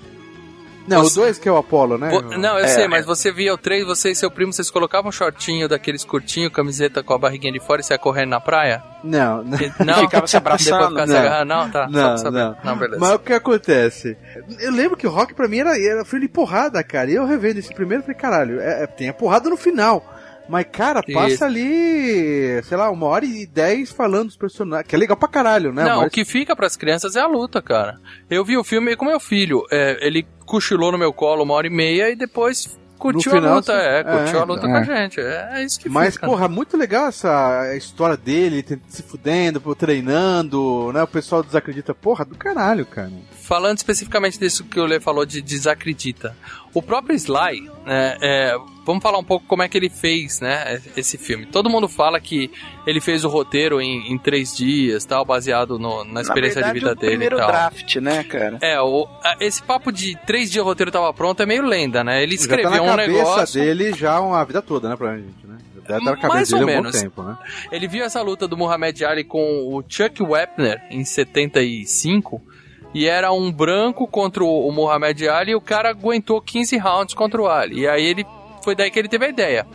[0.85, 2.09] Não, Você- o 2 que é o Apolo, né?
[2.09, 2.67] Vo- Não, eu É.
[2.67, 6.03] sei, mas você via o 3, você e seu primo, vocês colocavam um shortinho daqueles
[6.03, 8.83] curtinho, camiseta com a barriguinha de fora e saia correndo na praia?
[9.01, 9.57] Não, não.
[9.79, 10.73] Não, Ficava se abraçando.
[10.73, 11.19] Depois ficava se Não.
[11.19, 11.47] agarrando.
[11.47, 11.83] Não, tá.
[11.85, 12.37] só Não, pra saber.
[12.37, 12.57] não.
[12.65, 12.99] Não, beleza.
[12.99, 14.17] Mas o que acontece?
[14.59, 17.09] Eu lembro que o rock pra mim era, era filme de porrada, cara.
[17.09, 20.05] E eu revendo esse primeiro e falei, caralho, é, é- tem a porrada no final.
[20.49, 21.43] Mas, cara, passa Isso.
[21.45, 24.87] ali, sei lá, uma hora e dez falando dos personagens.
[24.87, 25.83] Que é legal pra caralho, né?
[25.85, 27.97] Não, o que fica pras crianças é a luta, cara.
[28.29, 29.63] Eu vi o filme com meu filho.
[29.71, 33.41] É, ele cochilou no meu colo uma hora e meia e depois curtiu No a
[33.41, 33.73] final, luta.
[33.73, 34.69] você- É, curtiu é, a luta é.
[34.69, 35.19] com a gente.
[35.19, 36.25] É, é isso que Mas, fica.
[36.27, 41.03] porra, muito legal essa história dele, ele se fudendo, treinando, né?
[41.03, 41.93] O pessoal desacredita.
[41.93, 43.11] Porra, do caralho, cara.
[43.45, 46.35] Falando especificamente disso que o Lê falou de desacredita.
[46.73, 50.81] O próprio Sly, né, é, vamos falar um pouco como é que ele fez, né,
[50.97, 51.45] esse filme.
[51.45, 52.49] Todo mundo fala que
[52.87, 56.73] ele fez o roteiro em, em três dias, tal, baseado no- na experiência Na de
[56.79, 57.47] verdade, vida o dele e primeiro tal.
[57.47, 58.57] draft, né, cara?
[58.61, 62.03] É, o, a- esse papo de três dias o roteiro tava pronto é meio lenda,
[62.03, 62.23] né?
[62.23, 63.61] Ele Já tá escreveu na um cabeça negócio.
[63.61, 65.57] dele já uma vida toda, né, pra gente, né?
[66.29, 66.99] Mais ou um menos.
[66.99, 67.37] tempo, né?
[67.71, 72.41] Ele viu essa luta do Muhammad Ali com o Chuck Wepner em 75
[72.93, 77.41] e era um branco contra o Muhammad Ali e o cara aguentou 15 rounds contra
[77.41, 77.81] o Ali.
[77.81, 78.25] E aí ele
[78.63, 79.67] foi daí que ele teve a ideia.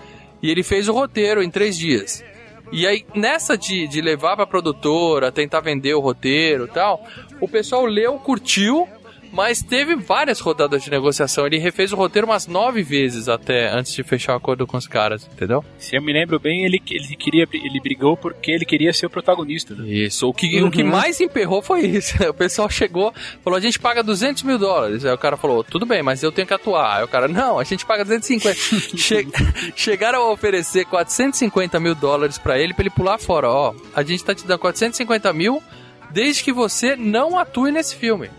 [0.43, 2.25] E ele fez o roteiro em três dias.
[2.71, 7.03] E aí, nessa de, de levar pra produtora, tentar vender o roteiro e tal,
[7.41, 8.87] o pessoal leu, curtiu,
[9.33, 11.47] mas teve várias rodadas de negociação.
[11.47, 14.87] Ele refez o roteiro umas nove vezes até antes de fechar o acordo com os
[14.87, 15.65] caras, entendeu?
[15.79, 19.11] Se eu me lembro bem, ele, ele queria ele brigou porque ele queria ser o
[19.11, 19.75] protagonista.
[19.75, 19.89] né?
[19.89, 22.17] Isso, o que, o que mais emperrou foi isso.
[22.29, 23.13] O pessoal chegou,
[23.43, 25.05] falou: a gente paga 200 mil dólares.
[25.05, 26.99] Aí o cara falou: tudo bem, mas eu tenho que atuar.
[26.99, 28.59] Aí o cara: não, a gente paga 250.
[28.97, 29.27] che
[29.75, 33.49] chegaram a oferecer 450 mil dólares pra ele, pra ele pular fora.
[33.49, 35.63] Ó, a gente tá te dando 450 mil
[36.11, 38.31] desde que você não atue nesse filme.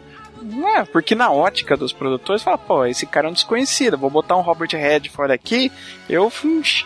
[0.78, 4.38] É, porque na ótica dos produtores, fala, pô, esse cara é um desconhecido, vou botar
[4.38, 5.72] um Robert Redford aqui,
[6.10, 6.32] eu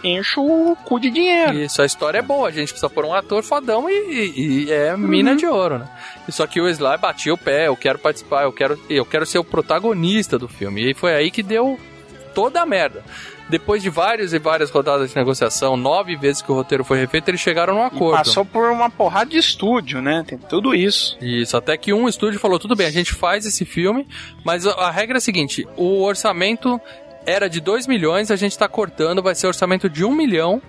[0.04, 1.54] encho o cu de dinheiro.
[1.60, 4.72] Isso, a história é boa, a gente precisa pôr um ator fodão e, e- e
[4.72, 5.90] é mina de ouro, né?
[6.30, 9.38] Só que o Sly batia o pé, eu quero participar, eu quero, eu quero ser
[9.40, 10.90] o protagonista do filme.
[10.92, 11.78] E foi aí que deu
[12.34, 13.04] toda a merda.
[13.54, 17.30] Depois de várias e várias rodadas de negociação, nove vezes que o roteiro foi refeito,
[17.30, 18.18] eles chegaram num acordo.
[18.18, 20.24] Passou por uma porrada de estúdio, né?
[20.26, 21.16] Tem tudo isso.
[21.22, 24.08] Isso, até que um estúdio falou: tudo bem, a gente faz esse filme,
[24.44, 26.82] mas a, regra é a seguinte: o orçamento
[27.28, 30.60] era de 2 milhões, a gente tá cortando, vai ser orçamento de 1 um milhão.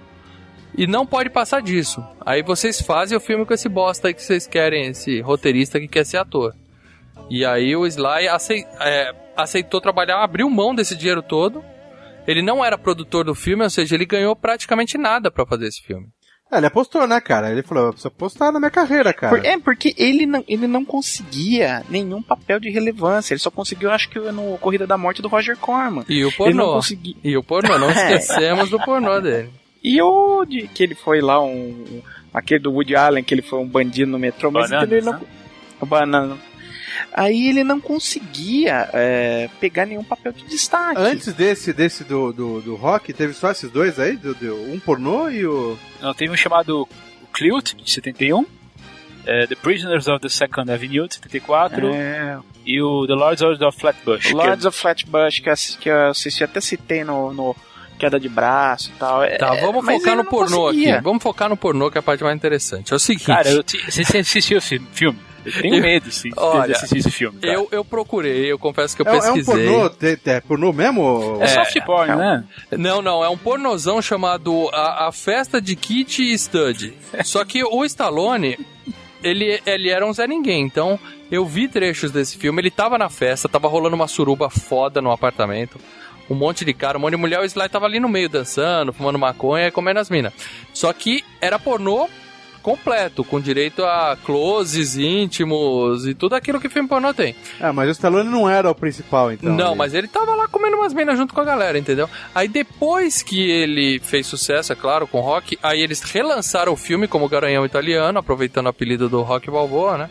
[0.77, 2.05] E não pode passar disso.
[2.21, 5.89] Aí vocês fazem o filme com esse bosta aí que vocês querem, esse roteirista que
[5.89, 6.55] quer ser ator.
[7.31, 8.27] E aí o Sly
[8.79, 11.65] é, aceitou trabalhar, abriu mão desse dinheiro todo.
[12.27, 15.83] Ele não era produtor do filme, ou seja, ele ganhou praticamente nada pra fazer esse
[15.83, 16.07] filme.
[16.53, 17.51] É, ele apostou, né, cara?
[17.51, 19.35] Ele falou, eu preciso apostar na minha carreira, cara.
[19.37, 23.33] Por- é, porque ele não, ele não conseguia nenhum papel de relevância.
[23.35, 26.05] Ele só conseguiu, acho que no Corrida da Morte do Roger Corman.
[26.09, 26.67] E o Ele pornô.
[26.67, 27.15] não conseguia.
[27.25, 28.15] E o pornô, não É.
[28.17, 29.51] esquecemos do pornô dele.
[29.83, 31.51] E o de que ele foi lá um.
[31.71, 35.03] um- aquele do Woody Allen, que ele foi um bandido no metrô, mas Bananas, ele
[35.03, 35.13] não.
[35.15, 35.21] né?
[35.81, 36.37] O Banana.
[37.13, 41.01] Aí ele não conseguia é, pegar nenhum papel de destaque.
[41.01, 44.17] Antes desse, desse do, do, do rock, teve só esses dois aí?
[44.17, 45.79] Do, do- um pornô e o.
[46.01, 46.89] Não, teve um chamado
[47.33, 48.45] Cleut, de 71.
[49.27, 51.89] é, The Prisoners of the Second Avenue, de 74.
[51.95, 52.39] É.
[52.67, 54.27] E o The Lords of Flatbush.
[54.29, 57.55] que Lords of Flatbush, que, eu que eu assisti, até citei no, no
[57.99, 59.23] Queda de Braço e tal.
[59.23, 60.95] É, Tá, vamos mas focar no pornô conseguia.
[60.95, 61.05] aqui.
[61.05, 62.93] Vamos focar no pornô, que é a parte mais interessante.
[62.93, 63.27] É o seguinte.
[63.27, 65.19] Cara, eu te- você assistiu esse filme?
[65.45, 67.39] Eu tenho Eu- medo sim, de Olha, assistir esse filme.
[67.41, 67.53] cara.
[67.53, 69.67] Eu, eu procurei, eu confesso que eu É, é um pesquisei.
[69.67, 71.39] pornô, te- te- é pornô mesmo?
[71.41, 72.45] É soft porn, né?
[72.73, 76.95] Não, não, é um pornozão chamado A, a Festa de Kit e Stud.
[77.25, 78.59] Só que o Stallone,
[79.23, 80.99] ele, ele era um Zé Ninguém, então
[81.31, 85.11] eu vi trechos desse filme, ele tava na festa, tava rolando uma suruba foda no
[85.11, 85.79] apartamento,
[86.31, 88.93] um monte de cara, um monte de mulher, o Sly tava ali no meio dançando,
[88.93, 90.33] fumando maconha e comendo as minas.
[90.73, 92.09] Só que era pornô
[92.65, 97.37] completo, com direito a closes íntimos e tudo aquilo que filme pornô tem.
[97.61, 99.55] Ah, mas o Stallone não era o principal, então.
[99.55, 99.77] Não, ali.
[99.77, 102.09] mas ele tava lá comendo umas minas junto com a galera, entendeu?
[102.35, 106.77] Aí depois que ele fez sucesso, é claro, com o Rock, aí eles relançaram o
[106.77, 110.11] filme como Garanhão Italiano, aproveitando o apelido do Rock Balboa, né?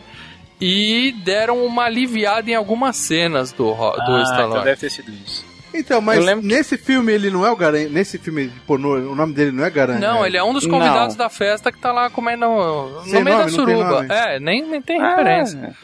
[0.60, 4.50] E deram uma aliviada em algumas cenas do, do ah, Stallone.
[4.52, 5.53] então deve ter sido isso.
[5.74, 7.88] Então, mas nesse filme ele não é o Garanha.
[7.88, 9.98] Nesse filme de pornô, o nome dele não é Garanha.
[10.00, 10.70] Não, ele é um dos Não.
[10.78, 13.90] convidados da festa que tá lá comendo no Sem meio nome, da não tem suruba.
[14.02, 14.08] nome.
[14.10, 15.74] É, nem, nem tem Ah, referência.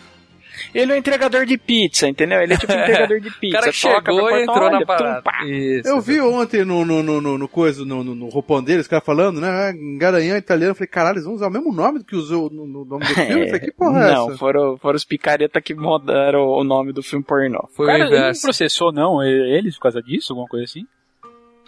[0.74, 2.40] Ele é um entregador de pizza, entendeu?
[2.40, 3.58] Ele é tipo um entregador de O pizza.
[3.60, 5.22] cara que toca, chegou vai e entrou na olha, tum, parada.
[5.46, 5.88] Isso.
[5.88, 8.88] Eu vi ontem no, no, no, no, no coisa, no, no, no roupão dele, os
[8.88, 9.48] caras falando, né?
[9.48, 10.70] ah, Garanhão italiano.
[10.72, 13.04] Eu falei, caralho, eles vão usar o mesmo nome do que usou no, no nome
[13.04, 13.46] do filme?
[13.46, 14.38] Falei, que porra é não, essa?
[14.38, 17.68] foram, foram os picareta que mudaram o nome do filme pornô.
[17.74, 20.86] Foi Cara, o ele não processou, não, eles por causa disso, alguma coisa assim?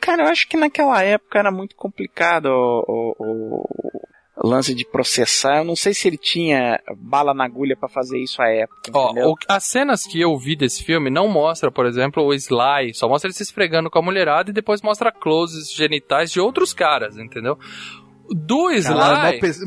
[0.01, 4.03] Cara, eu acho que naquela época era muito complicado o, o- o- o
[4.42, 5.59] lance de processar.
[5.59, 9.12] Eu não sei se ele tinha bala na agulha pra fazer isso à época, Ó,
[9.31, 13.09] o- as cenas que eu vi desse filme não mostra, por exemplo, o Sly, só
[13.09, 17.16] mostra ele se esfregando com a mulherada e depois mostra closes genitais de outros caras,
[17.16, 17.57] entendeu?
[18.35, 19.40] Do Sly.
[19.40, 19.61] Pes-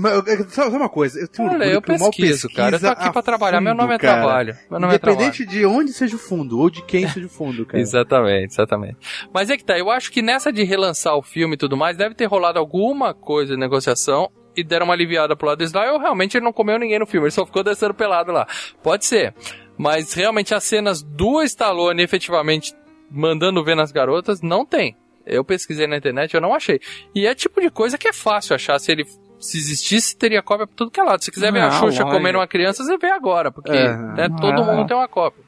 [0.50, 1.20] Sabe uma coisa?
[1.20, 2.78] Eu tenho Olha, orgulho eu pesquiso, cara.
[2.78, 3.58] Eu tô aqui pra trabalhar.
[3.60, 4.22] a Meu nome é fundo, cara.
[4.22, 4.58] trabalho.
[4.72, 7.64] Meu nome é Independente de onde seja o fundo, ou de quem seja o fundo,
[7.66, 7.78] cara.
[7.84, 8.98] Exatamente, exatamente.
[9.32, 11.96] Mas é que tá, eu acho que nessa de relançar o filme e tudo mais,
[11.96, 16.00] deve ter rolado alguma coisa de negociação e deram uma aliviada pro lado do ou
[16.00, 18.48] realmente ele não comeu ninguém no filme, ele só ficou descendo pelado lá.
[18.84, 19.34] Pode ser.
[19.78, 22.74] Mas realmente as cenas do Stallone efetivamente
[23.12, 24.96] mandando ver nas garotas, não tem.
[25.26, 26.80] Eu pesquisei na internet, eu não achei.
[27.14, 28.80] E é tipo de coisa que é fácil achar.
[28.80, 29.06] Se ele
[29.40, 31.24] se existisse, teria cópia por tudo que é lado.
[31.24, 32.14] Se quiser ver a Xuxa olha.
[32.14, 33.96] comendo uma criança, você vê agora, porque É.
[33.98, 34.64] né, todo Ah.
[34.64, 35.44] mundo tem uma cópia.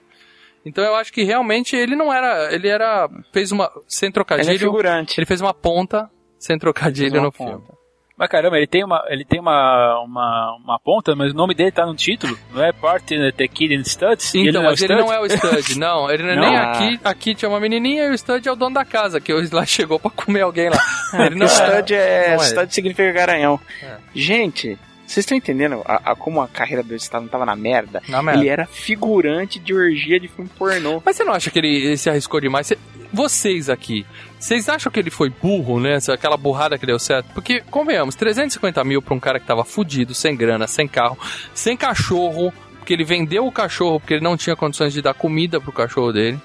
[0.65, 2.54] Então eu acho que realmente ele não era.
[2.54, 3.10] Ele era.
[3.32, 3.72] Fez uma.
[3.88, 4.52] Sem Ele trocadilho.
[4.56, 5.20] é figurante.
[5.20, 7.52] ele fez uma ponta sem trocadilho no ponta.
[7.52, 7.76] filme.
[8.17, 11.71] Mas caramba, ele tem uma, ele tem uma, uma, uma ponta, mas o nome dele
[11.71, 14.34] tá no título, não é Part in the Kid and Studs?
[14.34, 15.06] Então, não é o mas ele Stud?
[15.08, 16.10] não é o Stud, não.
[16.10, 16.41] Ele não é Não?
[16.49, 16.71] nem Ah.
[16.71, 16.99] aqui.
[17.03, 19.67] Aqui tinha uma menininha e o Stud é o dono da casa, que o Sly
[19.67, 20.80] chegou pra comer alguém lá.
[21.27, 21.49] ele não é.
[21.49, 22.47] stud é, não é.
[22.47, 23.60] stud significa garanhão.
[23.84, 23.97] É.
[24.15, 28.01] Gente, vocês estão entendendo a, a- como a carreira do Stallone tava na merda?
[28.10, 28.41] Na merda.
[28.41, 31.01] Ele era figurante de orgia de filme pornô.
[31.06, 32.65] Mas você não acha que ele, ele se arriscou demais?
[32.67, 32.77] Cê-
[33.13, 34.06] vocês aqui,
[34.39, 35.97] vocês acham que ele foi burro, né?
[36.10, 37.28] Aquela burrada que deu certo?
[37.34, 41.17] Porque, convenhamos, 350 mil pra um cara que tava fudido, sem grana, sem carro,
[41.54, 45.60] sem cachorro, porque ele vendeu o cachorro porque ele não tinha condições de dar comida
[45.60, 46.39] pro cachorro dele.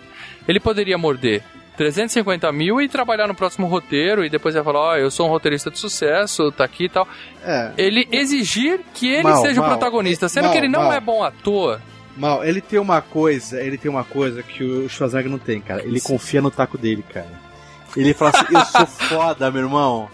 [0.48, 1.42] Ele poderia morder
[1.76, 5.30] 350 mil e trabalhar no próximo roteiro e depois ia falar, ó, eu sou um
[5.30, 7.06] roteirista de sucesso, tá aqui e tal.
[7.44, 7.72] É.
[7.76, 9.70] Ele exigir que ele Mal, seja o mal.
[9.70, 11.80] protagonista, sendo Mal, que ele não é bom ator.
[12.16, 15.82] Mal, ele tem uma coisa, ele tem uma coisa que o Schwarzenegger não tem, cara.
[15.82, 17.51] Ele confia no taco dele, cara.
[17.96, 20.08] Ele fala assim, eu sou foda, meu irmão.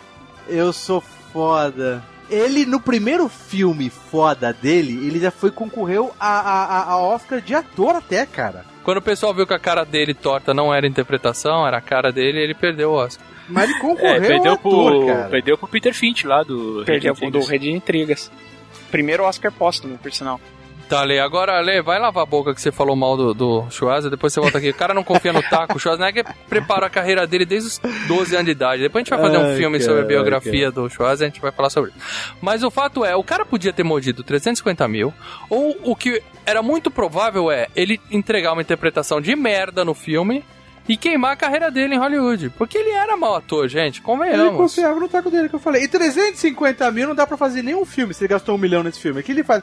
[0.49, 1.01] Eu sou
[1.33, 2.03] foda.
[2.31, 7.55] Ele, no primeiro filme foda dele, ele já foi concorreu a, a, a- Oscar de
[7.55, 8.65] ator até, cara.
[8.85, 12.11] Quando o pessoal viu que a cara dele torta não era interpretação, era a cara
[12.13, 13.27] dele, ele perdeu o Oscar.
[13.49, 15.29] Mas ele É, concorreu perdeu, ao ator, pro, cara.
[15.29, 17.49] perdeu pro Peter Finch lá do Perdeu Rede do Intrigas.
[17.49, 18.31] Rede de Intrigas.
[18.91, 20.39] Primeiro Oscar póstumo, por sinal.
[20.89, 24.11] Tá, Lê, agora, Lê, vai lavar a boca que você falou mal do, do Schwarzenegger,
[24.11, 24.71] depois você volta aqui.
[24.71, 25.77] O cara não confia no taco.
[25.77, 28.83] O Schwarzenegger prepara a carreira dele desde os 12 anos de idade.
[28.83, 31.43] Depois a gente vai fazer um Ai, filme sobre a biografia do Schwarzenegger, a gente
[31.43, 32.33] vai falar sobre isso.
[32.41, 35.13] Mas o fato é, o cara podia ter mordido 350 mil,
[35.51, 40.43] ou o que era muito provável é ele entregar uma interpretação de merda no filme
[40.89, 42.49] e queimar a carreira dele em Hollywood.
[42.57, 44.57] Porque ele era mau ator, gente, Ele convenhamos.
[44.57, 45.83] confiava no taco dele que eu falei.
[45.83, 48.99] E 350 mil não dá pra fazer nenhum filme se ele gastou um milhão nesse
[48.99, 49.21] filme.
[49.21, 49.63] O que ele faz?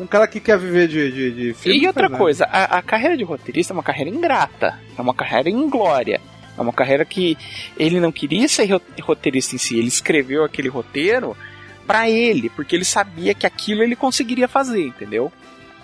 [0.00, 1.78] Um cara que quer viver de, de, de filme.
[1.78, 4.78] E outra coisa, a, a carreira de roteirista é uma carreira ingrata.
[4.96, 6.20] É uma carreira inglória.
[6.56, 7.36] É uma carreira que
[7.78, 9.78] ele não queria ser ro- roteirista em si.
[9.78, 11.36] Ele escreveu aquele roteiro
[11.86, 15.30] pra ele, porque ele sabia que aquilo ele conseguiria fazer, entendeu?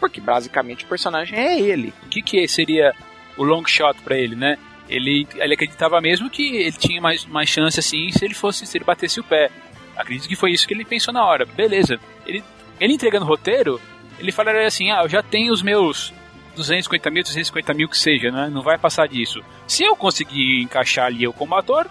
[0.01, 1.93] Porque basicamente o personagem é ele.
[2.05, 2.93] O que, que seria
[3.37, 4.57] o long shot pra ele, né?
[4.89, 8.79] Ele, ele acreditava mesmo que ele tinha mais, mais chance assim se ele fosse se
[8.79, 9.51] ele batesse o pé.
[9.97, 11.45] Acredito que foi isso que ele pensou na hora.
[11.45, 11.99] Beleza.
[12.27, 12.43] Ele
[12.81, 13.81] Ele entregando o roteiro,
[14.19, 16.13] ele falaria assim: ah, eu já tenho os meus
[16.55, 18.49] 250 mil, 350 mil que seja, né?
[18.51, 19.41] Não vai passar disso.
[19.67, 21.87] Se eu conseguir encaixar ali eu como ator,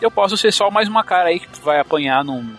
[0.00, 2.54] eu posso ser só mais uma cara aí que vai apanhar num,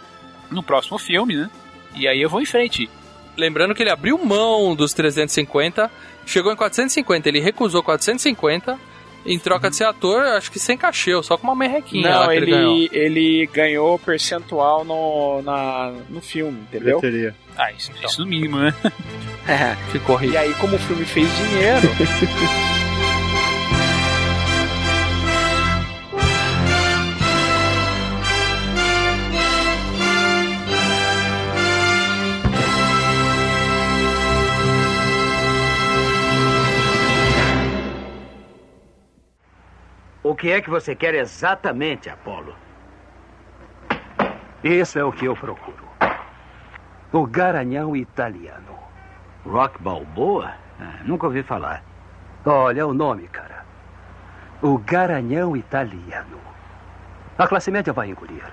[0.50, 1.50] no próximo filme, né?
[1.96, 2.90] E aí eu vou em frente.
[3.36, 5.92] Lembrando que ele abriu mão dos 350,
[6.26, 8.80] chegou em 450, ele recusou 450
[9.26, 12.10] em troca de ser ator, acho que sem cachê, só com uma merrequinha.
[12.10, 12.88] Não, que ele, ganhou.
[12.92, 17.00] ele ganhou percentual no, na, no filme, entendeu?
[17.00, 17.36] Bilheteria.
[17.58, 18.74] Ah, isso, isso no mínimo, né?
[19.46, 19.76] É.
[19.92, 20.34] Ficou rico.
[20.34, 21.90] E aí, como o filme fez dinheiro,
[40.24, 42.56] O que é que você quer exatamente, Apolo?
[44.64, 45.83] Isso é o que eu procuro.
[47.14, 48.74] O garanhão italiano.
[49.46, 50.52] Rock Balboa?
[50.82, 51.84] Ah, nunca ouvi falar.
[52.44, 53.64] Olha o nome, cara.
[54.64, 56.40] O garanhão italiano.
[57.38, 58.44] A classe média vai engolir.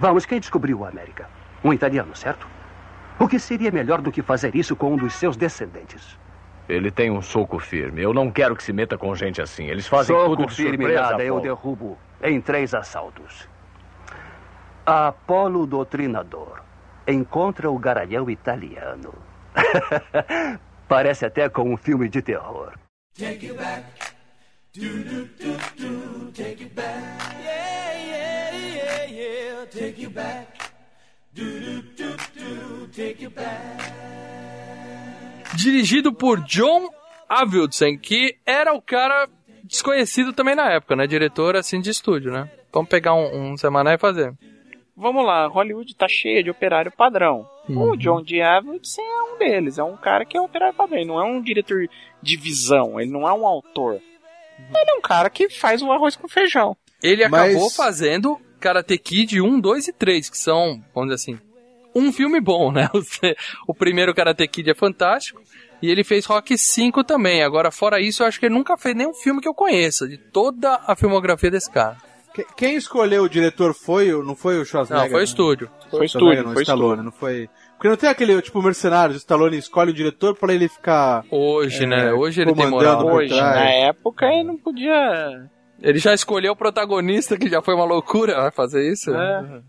[0.00, 1.28] Vamos, quem descobriu a América?
[1.62, 2.44] Um italiano, certo?
[3.20, 6.18] O que seria melhor do que fazer isso com um dos seus descendentes?
[6.68, 8.02] Ele tem um soco firme.
[8.02, 9.66] Eu não quero que se meta com gente assim.
[9.66, 11.02] Eles fazem Soco tudo de firme surpresa.
[11.02, 13.48] nada, eu derrubo em três assaltos.
[14.84, 16.61] Apolo Doutrinador
[17.12, 19.14] encontra o garanhão italiano.
[20.88, 22.72] Parece até com um filme de terror.
[23.18, 23.84] Take it back.
[24.74, 26.32] Do do do do.
[26.32, 26.98] Take it back.
[27.44, 29.66] Yeah yeah yeah yeah.
[29.66, 30.46] Take it back.
[31.32, 32.88] Do do do do.
[32.88, 33.92] Take it back.
[35.56, 36.88] Dirigido por John
[37.28, 39.28] Avildsen, que era o cara
[39.64, 41.06] desconhecido também na época, né?
[41.06, 42.50] Diretor assim de estúdio, né?
[42.72, 44.34] Vamos pegar um, um semaná e fazer.
[44.96, 47.48] Vamos lá, Hollywood tá cheia de operário padrão.
[47.68, 47.90] Uhum.
[47.90, 48.40] O John D.
[48.42, 51.40] Avildsen é um deles, é um cara que é operário padrão, ele não é um
[51.40, 51.88] diretor
[52.22, 53.94] de visão, ele não é um autor.
[54.58, 56.76] Ele é um cara que faz o arroz com feijão.
[57.02, 61.40] Ele Mas- acabou fazendo Karate Kid 1, 2 e 3, que são, vamos dizer assim,
[61.94, 62.88] um filme bom, né?
[63.66, 65.40] O primeiro Karate Kid é fantástico.
[65.82, 67.42] E ele fez Rock 5 também.
[67.42, 70.16] Agora, fora isso, eu acho que ele nunca fez nenhum filme que eu conheça, de
[70.16, 71.96] toda a filmografia desse cara.
[72.34, 75.04] Que- Quem escolheu o diretor foi, o- não foi o Schwarzenegger?
[75.04, 75.24] Não, foi o né?
[75.24, 75.70] estúdio.
[75.90, 77.04] Foi o estúdio, não, foi Stallone, estúdio.
[77.04, 77.50] não foi...
[77.76, 81.24] Porque não tem aquele, tipo, mercenário, o Stallone escolhe o diretor pra ele ficar...
[81.30, 82.12] Hoje, é, né?
[82.12, 83.04] Hoje ele tem moral.
[83.06, 83.56] Hoje, trás.
[83.56, 85.50] na época, ele não podia.
[85.82, 89.12] Ele já escolheu o protagonista, que já foi uma loucura vai fazer isso.
[89.12, 89.62] É.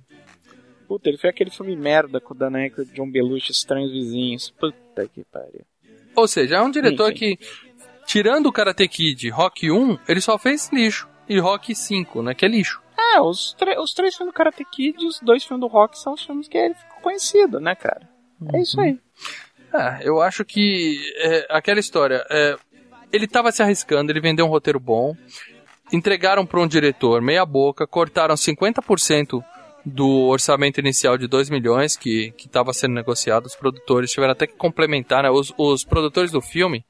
[0.88, 4.52] Puta, ele fez aquele filme merda com o Dan Aykroyd e John Belushi, Estranhos Vizinhos.
[4.52, 5.62] Puta que pariu.
[6.16, 7.36] Ou seja, é um diretor Enfim.
[7.36, 7.46] que,
[8.06, 11.08] tirando o Karate Kid Rock 1, ele só fez lixo.
[11.28, 12.34] E Rock 5, né?
[12.34, 12.82] Que é lixo.
[12.98, 16.14] É, os, os três filmes do Karate Kid e os dois filmes do Rock são
[16.14, 18.08] os filmes que ele ficou conhecido, né, cara?
[18.54, 19.00] É isso aí.
[19.74, 22.26] É, eu acho que é, aquela história.
[22.30, 22.56] é,
[23.12, 25.16] ele tava se arriscando, ele vendeu um roteiro bom,
[25.92, 29.44] entregaram para um diretor meia boca, cortaram 50%
[29.86, 33.46] do orçamento inicial de 2 milhões que estava sendo negociado.
[33.46, 35.30] Os produtores tiveram até que complementar, né?
[35.30, 36.84] Os, os produtores do filme,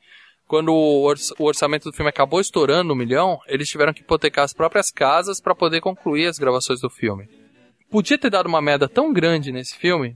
[0.53, 4.45] quando o, orç- o orçamento do filme acabou estourando um milhão, eles tiveram que hipotecar
[4.45, 7.27] as próprias casas para poder concluir as gravações do filme.
[7.89, 10.15] Podia ter dado uma merda tão grande nesse filme,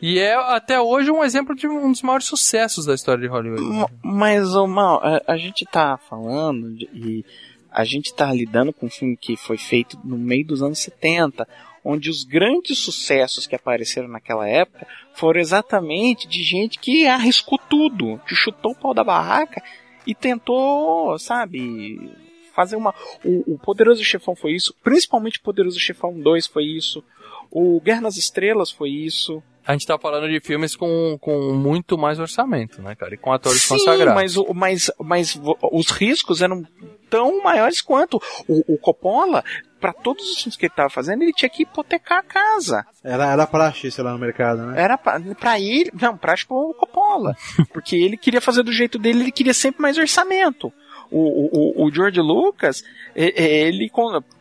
[0.00, 3.62] e é até hoje um exemplo de um dos maiores sucessos da história de Hollywood.
[4.00, 7.24] Mas, ô, Mal, a, a gente tá falando de- e
[7.68, 11.48] a gente tá lidando com um filme que foi feito no meio dos anos 70,
[11.84, 18.18] onde os grandes sucessos que apareceram naquela época foram exatamente de gente que arriscou tudo,
[18.26, 19.62] que chutou o pau da barraca
[20.06, 22.10] e tentou, sabe,
[22.54, 22.94] fazer uma.
[23.22, 27.04] O, o Poderoso Chefão foi isso, principalmente o Poderoso Chefão 2 foi isso,
[27.50, 29.42] o Guerra nas Estrelas foi isso.
[29.66, 33.14] A gente tá falando de filmes com, com muito mais orçamento, né, cara?
[33.14, 34.14] E com atores Sim, consagrados.
[34.14, 35.40] mas, o- mas, mas
[35.72, 36.62] os riscos eram
[37.08, 39.42] tão maiores quanto o, o Coppola,
[39.80, 42.84] para todos os filmes que ele estava fazendo, ele tinha que hipotecar a casa.
[43.02, 44.80] Era, era praxe isso lá no mercado, né?
[44.82, 47.34] Era pra, pra ele, não, pra tipo, o Coppola.
[47.72, 50.72] Porque ele queria fazer do jeito dele, ele queria sempre mais orçamento.
[51.10, 52.82] O, o, o- George Lucas,
[53.14, 53.90] ele,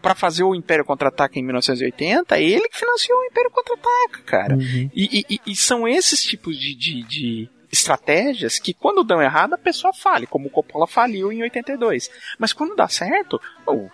[0.01, 4.57] para fazer o Império Contra-Ataca em 1980, ele que financiou o Império Contra-Ataca, cara.
[4.93, 9.53] E, e- e- e são esses tipos de, de, de estratégias que, quando dão errado,
[9.53, 12.09] a pessoa fale, como o Coppola faliu em 82.
[12.39, 13.89] Mas quando dá certo, o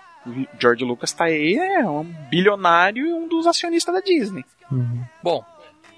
[0.59, 4.43] George Lucas tá aí, é um bilionário e um dos acionistas da Disney.
[5.23, 5.43] Bom,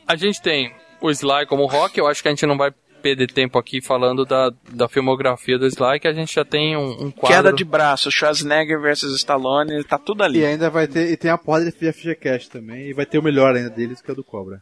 [0.07, 2.72] a gente tem o Sly como rock, eu acho que a gente não vai
[3.02, 7.06] perder tempo aqui falando da, da filmografia do Sly, que a gente já tem um,
[7.06, 7.38] um quadro...
[7.38, 10.39] Queda de braço, Schwarzenegger versus Stallone, tá tudo ali.
[10.39, 13.24] E ainda vai ter, e tem a porra de FGCast também, e vai ter o
[13.24, 14.62] melhor ainda deles, que é o do Cobra.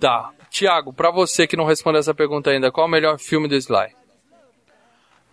[0.00, 0.30] Tá.
[0.50, 3.54] Tiago, pra você que não respondeu essa pergunta ainda, qual é o melhor filme do
[3.54, 3.88] Sly?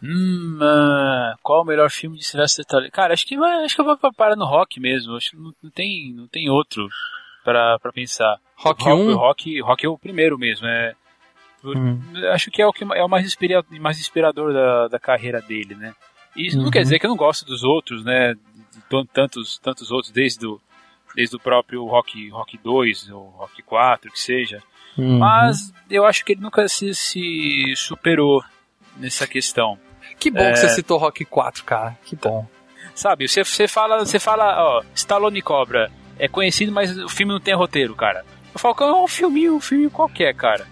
[0.03, 2.91] Hum, ah, qual o melhor filme de Sylvester Stallone?
[2.91, 5.15] Cara, acho que, acho que eu vou parar no Rock mesmo.
[5.15, 6.85] Acho que não, não tem, não tem outro
[7.43, 8.37] pra, pra pensar.
[8.57, 9.15] Rock Rock, 1?
[9.15, 10.67] Rock, Rock é o primeiro mesmo.
[10.67, 10.93] É,
[11.63, 11.99] por- Hum.
[12.31, 15.73] Acho que é o que é o mais, inspira, mais inspirador da, da carreira dele,
[15.73, 15.95] né?
[16.35, 16.71] E isso não Uhum.
[16.71, 18.35] quer dizer que eu não gosto dos outros, né?
[19.11, 20.59] Tantos, tantos outros, desde o,
[21.15, 24.61] desde o próprio Rock, Rock 2 ou Rock 4, que seja.
[24.97, 25.17] Uhum.
[25.19, 28.43] Mas eu acho que ele nunca se, se superou
[28.97, 29.79] nessa questão.
[30.19, 30.51] Que bom É.
[30.51, 31.97] que você citou Rock 4, cara.
[32.05, 32.47] Que bom.
[32.93, 37.39] Sabe, você, você fala, você fala, ó, Stallone Cobra é conhecido, mas o filme não
[37.39, 38.23] tem roteiro, cara.
[38.53, 40.67] O Falcão é um filminho, um filme qualquer, cara.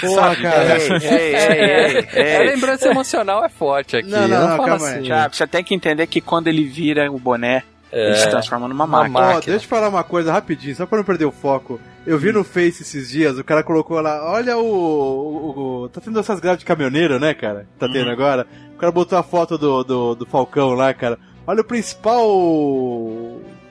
[0.00, 0.78] Porra, cara.
[1.02, 4.08] É, a lembrança emocional é forte aqui.
[4.08, 5.08] Não, não, não, falo calma assim.
[5.32, 7.62] Você tem que entender que quando ele vira o boné,
[7.92, 9.36] ele se transforma numa Uma máquina.
[9.36, 11.80] Ó, deixa eu falar uma coisa rapidinho, só pra não perder o foco.
[12.06, 14.64] Eu vi no Face esses dias, o cara colocou lá, olha o.
[14.64, 17.66] o- o- tá tendo essas greves de caminhoneiro, né, cara?
[17.78, 18.46] Tá tendo agora.
[18.74, 21.18] O cara botou a foto do, do, do Falcão lá, cara.
[21.46, 22.26] Olha o principal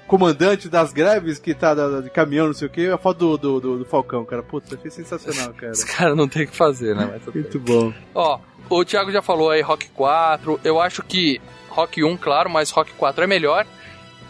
[0.10, 3.60] comandante das greves que tá de caminhão, não sei o que, a foto do, do,
[3.60, 4.42] do, do Falcão, cara.
[4.42, 5.72] Putz, achei sensacional, cara.
[5.72, 7.22] Os caras não tem o que fazer, né?
[7.32, 7.94] Muito bom.
[8.16, 10.60] Ó, o Thiago já falou aí Rock 4.
[10.64, 11.40] Eu acho que
[11.70, 13.68] Rock 1, claro, mas Rock 4 é melhor.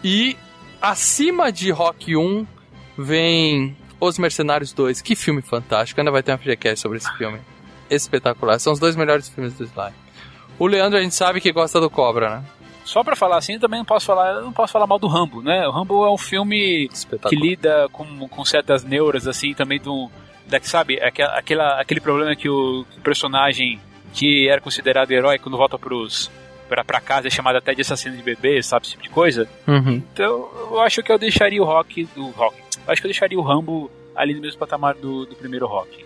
[0.04, 0.36] E
[0.82, 2.46] acima de Rock 1
[2.98, 5.00] vem Os Mercenários 2.
[5.00, 5.98] Que filme fantástico.
[5.98, 7.40] Ainda vai ter uma FGCast sobre esse filme.
[7.88, 8.58] Espetacular.
[8.60, 9.92] São os dois melhores filmes do Sly.
[10.58, 12.44] O Leandro a gente sabe que gosta do Cobra, né?
[12.90, 15.40] Só pra falar assim, eu também não posso falar, não posso falar mal do Rambo,
[15.40, 15.64] né?
[15.68, 16.90] O Rambo é um filme
[17.28, 20.10] que lida com, com certas neuras, assim, também do.
[20.48, 23.78] Da, sabe, aquela, aquele problema que o, que personagem
[24.12, 26.32] que era considerado herói quando volta pros,
[26.68, 29.48] pra, pra casa é chamado até de assassino de bebês, sabe, esse tipo de coisa.
[29.68, 30.02] Uhum.
[30.12, 32.56] Então, eu acho que eu deixaria o Rock do Rock.
[32.84, 36.04] Eu acho que eu deixaria o Rambo ali no mesmo patamar do, do primeiro Rock.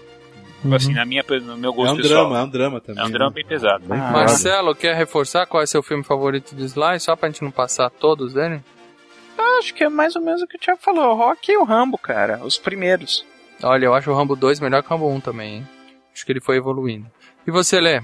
[0.72, 2.20] Assim, na minha, no meu É gosto um pessoal.
[2.28, 3.02] drama, é um drama também.
[3.02, 3.84] É um drama bem pesado.
[3.88, 7.00] Marcelo, quer reforçar qual é seu filme favorito do Sly?
[7.00, 8.60] Só pra gente não passar todos dele?
[9.36, 11.10] Eu acho que é mais ou menos o que o Thiago falou.
[11.12, 12.40] O Rock e o Rambo, cara.
[12.44, 13.24] Os primeiros.
[13.62, 15.68] Olha, eu acho o Rambo 2 melhor que o Rambo 1 também, hein?
[16.14, 17.06] Acho que ele foi evoluindo.
[17.46, 18.00] E você, Lê?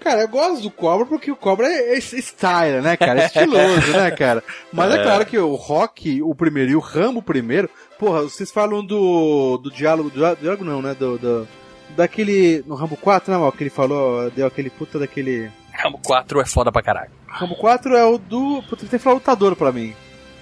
[0.00, 3.22] Cara, eu gosto do Cobra porque o Cobra é, é style, né, cara?
[3.22, 4.44] É estiloso, né, cara?
[4.72, 4.98] Mas é.
[4.98, 5.02] É.
[5.02, 9.56] claro que o Rock, o primeiro, e o Rambo o primeiro, porra, vocês falam do,
[9.58, 10.94] do diálogo, do diálogo não, né?
[10.94, 11.48] Do, do-
[11.96, 15.50] daquele, no Rambo 4, né, mal, que ele falou, deu aquele puta daquele...
[15.72, 17.10] Rambo 4 é foda pra caralho.
[17.26, 19.94] Rambo 4 é o do, puta, tem que falar lutador pra mim.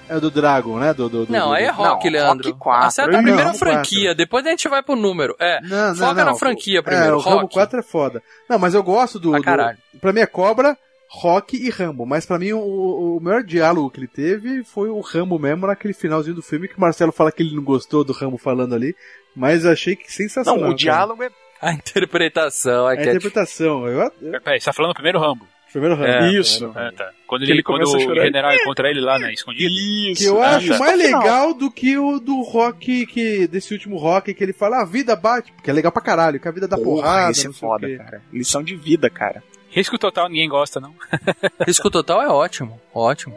[0.09, 0.93] É o do Dragon, né?
[0.93, 2.49] Do, do, do- Não, do- aí é Rock, Leandro.
[2.51, 2.87] Rock 4.
[2.89, 5.35] Essa é a Não, primeira Rambo franquia, depois a gente vai pro número.
[5.41, 6.37] É, Não, foca não, na não.
[6.37, 7.13] franquia primeiro.
[7.15, 7.55] É, o Rambo Rock.
[7.55, 8.23] 4 é foda.
[8.49, 9.33] Não, mas eu gosto do.
[9.33, 9.79] do caralho.
[10.03, 10.77] pra mim é Cobra,
[11.09, 12.05] Rock e Rambo.
[12.05, 15.95] Mas pra mim o, o melhor diálogo que ele teve foi o Rambo mesmo naquele
[15.95, 18.95] finalzinho do filme que o Marcelo fala que ele não gostou do Rambo falando ali.
[19.35, 20.57] Mas eu achei que sensacional.
[20.61, 20.77] Não, o cara.
[20.79, 21.31] diálogo é.
[21.63, 23.87] A interpretação é A que é interpretação.
[23.87, 25.47] Eu, eu, Peraí, você tá falando do primeiro Rambo?
[25.71, 26.07] primeiro Rambo.
[26.11, 26.71] É, Isso.
[26.77, 27.11] É, tá.
[27.27, 29.71] Quando ele, ele quando começa a o general encontra ele lá, né, escondido.
[30.19, 30.79] Que eu Ah, acho tá.
[30.79, 34.85] mais legal do que o do rock, que, desse último rock, que ele fala, a
[34.85, 37.31] vida bate, porque é legal pra caralho, que a vida dá Porra, porrada.
[37.31, 38.21] esse é foda, cara.
[38.31, 39.43] Lição de vida, cara.
[39.71, 40.95] Risco total ninguém gosta, não.
[41.67, 43.35] Risco Total é ótimo, ótimo.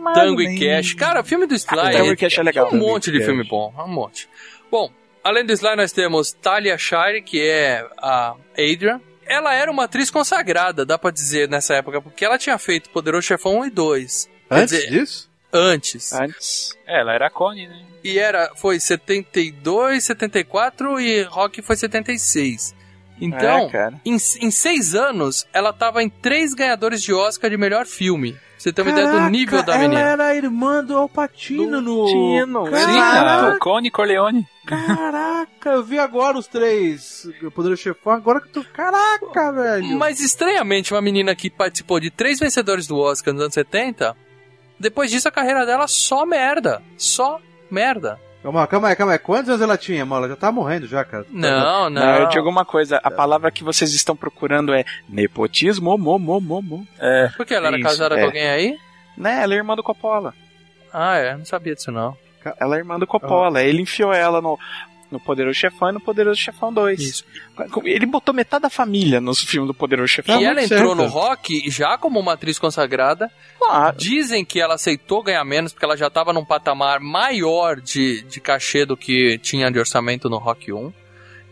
[0.00, 0.58] mais Tango e.
[0.58, 0.94] Cash.
[0.94, 1.78] Cara, filme do Sly.
[1.78, 2.70] Ah, Tango e Cash é legal.
[2.72, 4.26] Um monte de filme bom, um monte.
[4.70, 4.90] Bom,
[5.24, 9.00] além do Sly nós temos Talia Shire, que é a Adrian.
[9.26, 13.26] Ela era uma atriz consagrada, dá pra dizer, nessa época, porque ela tinha feito Poderoso
[13.26, 14.28] Chefão 1 e 2.
[14.48, 15.30] Quer Antes dizer, disso?
[15.52, 16.12] Antes.
[16.12, 16.76] Antes.
[16.86, 17.84] É, ela era a Connie, né?
[18.02, 22.74] E era, foi 72, 74 e Rock foi 76.
[23.20, 27.84] Então, É, em, em seis anos, ela tava em três ganhadores de Oscar de melhor
[27.86, 28.36] filme.
[28.60, 30.00] Você tem uma ideia do Caraca, nível da ela menina.
[30.00, 32.04] era a irmã do Alpatino no...
[32.04, 34.46] Tino, Sim, Caraca, Connie Corleone.
[34.66, 38.64] Caraca, eu vi agora os três Poderoso Chefão, agora que eu tô...
[38.70, 39.96] Caraca, velho.
[39.96, 44.14] Mas estranhamente, uma menina que participou de três vencedores do Oscar nos anos 70,
[44.78, 46.82] depois disso a carreira dela só merda.
[46.98, 47.40] Só
[47.70, 48.20] merda.
[48.42, 49.18] Calma, calma aí, calma aí.
[49.18, 50.24] Quantos anos ela tinha, mano?
[50.24, 51.26] Ela já tá morrendo já, cara.
[51.30, 52.02] Não, não.
[52.02, 52.98] Não, eu digo uma coisa.
[53.02, 56.86] A palavra que vocês estão procurando é nepotismo, mo, mo, mo, mo.
[56.98, 57.28] É.
[57.36, 58.20] Por que ela era Isso, casada é.
[58.20, 58.78] com alguém aí?
[59.16, 60.32] Né, ela é irmã do Coppola.
[60.92, 62.16] Ah, é, não sabia disso não.
[62.58, 63.62] Ela é irmã do Coppola.
[63.62, 64.58] Ele enfiou ela no,
[65.10, 67.00] no Poderoso Chefão e no Poderoso Chefão 2.
[67.00, 67.24] Isso.
[67.84, 70.40] Ele botou metade da família nos filmes do Poderoso Chefão.
[70.40, 71.02] e ela muito entrou certo.
[71.02, 73.30] no rock já como uma atriz consagrada.
[73.58, 73.96] Claro.
[73.96, 78.40] Dizem que ela aceitou ganhar menos porque ela já estava num patamar maior de, de
[78.40, 80.92] cachê do que tinha de orçamento no Rock 1.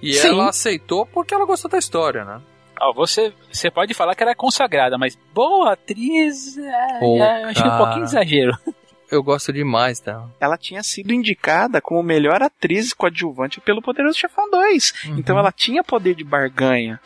[0.00, 0.28] E Sim.
[0.28, 2.40] ela aceitou porque ela gostou da história, né?
[2.80, 6.56] Ó, você, você pode falar que ela é consagrada, mas boa atriz.
[6.56, 8.56] É, é, acho que é um pouquinho exagero.
[9.10, 10.30] eu gosto demais dela.
[10.40, 14.92] Ela tinha sido indicada como melhor atriz coadjuvante pelo Poderoso Chefão 2.
[15.18, 17.00] Então ela tinha poder de barganha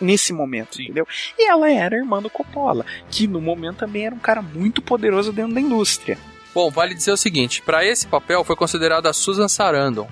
[0.00, 1.06] nesse, momento, entendeu?
[1.38, 5.32] E ela era irmã do Coppola, que no momento também era um cara muito poderoso
[5.32, 6.18] dentro da indústria.
[6.54, 10.08] Bom, vale dizer o seguinte, pra esse papel foi considerada a Susan Sarandon.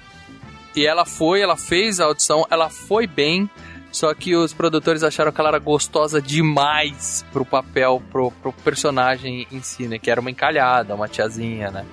[0.76, 3.50] E ela foi, ela fez a audição, ela foi bem,
[3.96, 9.46] só que os produtores acharam que ela era gostosa demais pro papel, pro, pro personagem
[9.50, 9.98] em si, né?
[9.98, 11.86] Que era uma encalhada, uma tiazinha, né?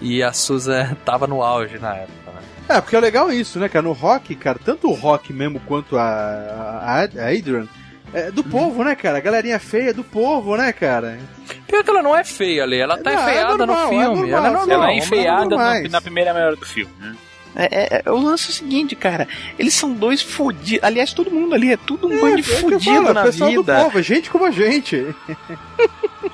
[0.00, 2.40] E a Susan tava no auge na época, né?
[2.70, 3.82] É, porque é legal isso, né, cara?
[3.82, 7.68] No rock, cara, tanto o rock mesmo quanto a, a, a Adrian,
[8.14, 9.18] é do povo, né, cara?
[9.18, 11.18] A galerinha feia é do povo, né, cara?
[11.66, 12.78] Pior que ela não é feia, Ale.
[12.78, 14.04] Ela tá Não, é enfeiada normal, no é filme.
[14.06, 14.70] normal, ela é normal.
[14.70, 15.92] Ela é enfeiada na, mais.
[15.92, 17.14] na primeira meia hora do filme, né?
[17.54, 17.64] É,
[17.96, 19.28] é, é, o lance é o seguinte, cara.
[19.58, 20.82] Eles são dois fodidos.
[20.84, 23.82] Aliás, todo mundo ali é tudo um bando de é fudido na pessoal do vida.
[23.84, 25.14] povo, é gente como a gente.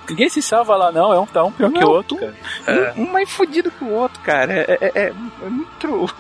[0.08, 1.12] Ninguém se salva lá, não.
[1.12, 2.94] É um, tá um pior que o Não, outro, cara.
[2.96, 4.52] Um, um mais fudido que o outro, cara.
[4.52, 5.12] É, é- é-
[5.42, 6.14] é muito.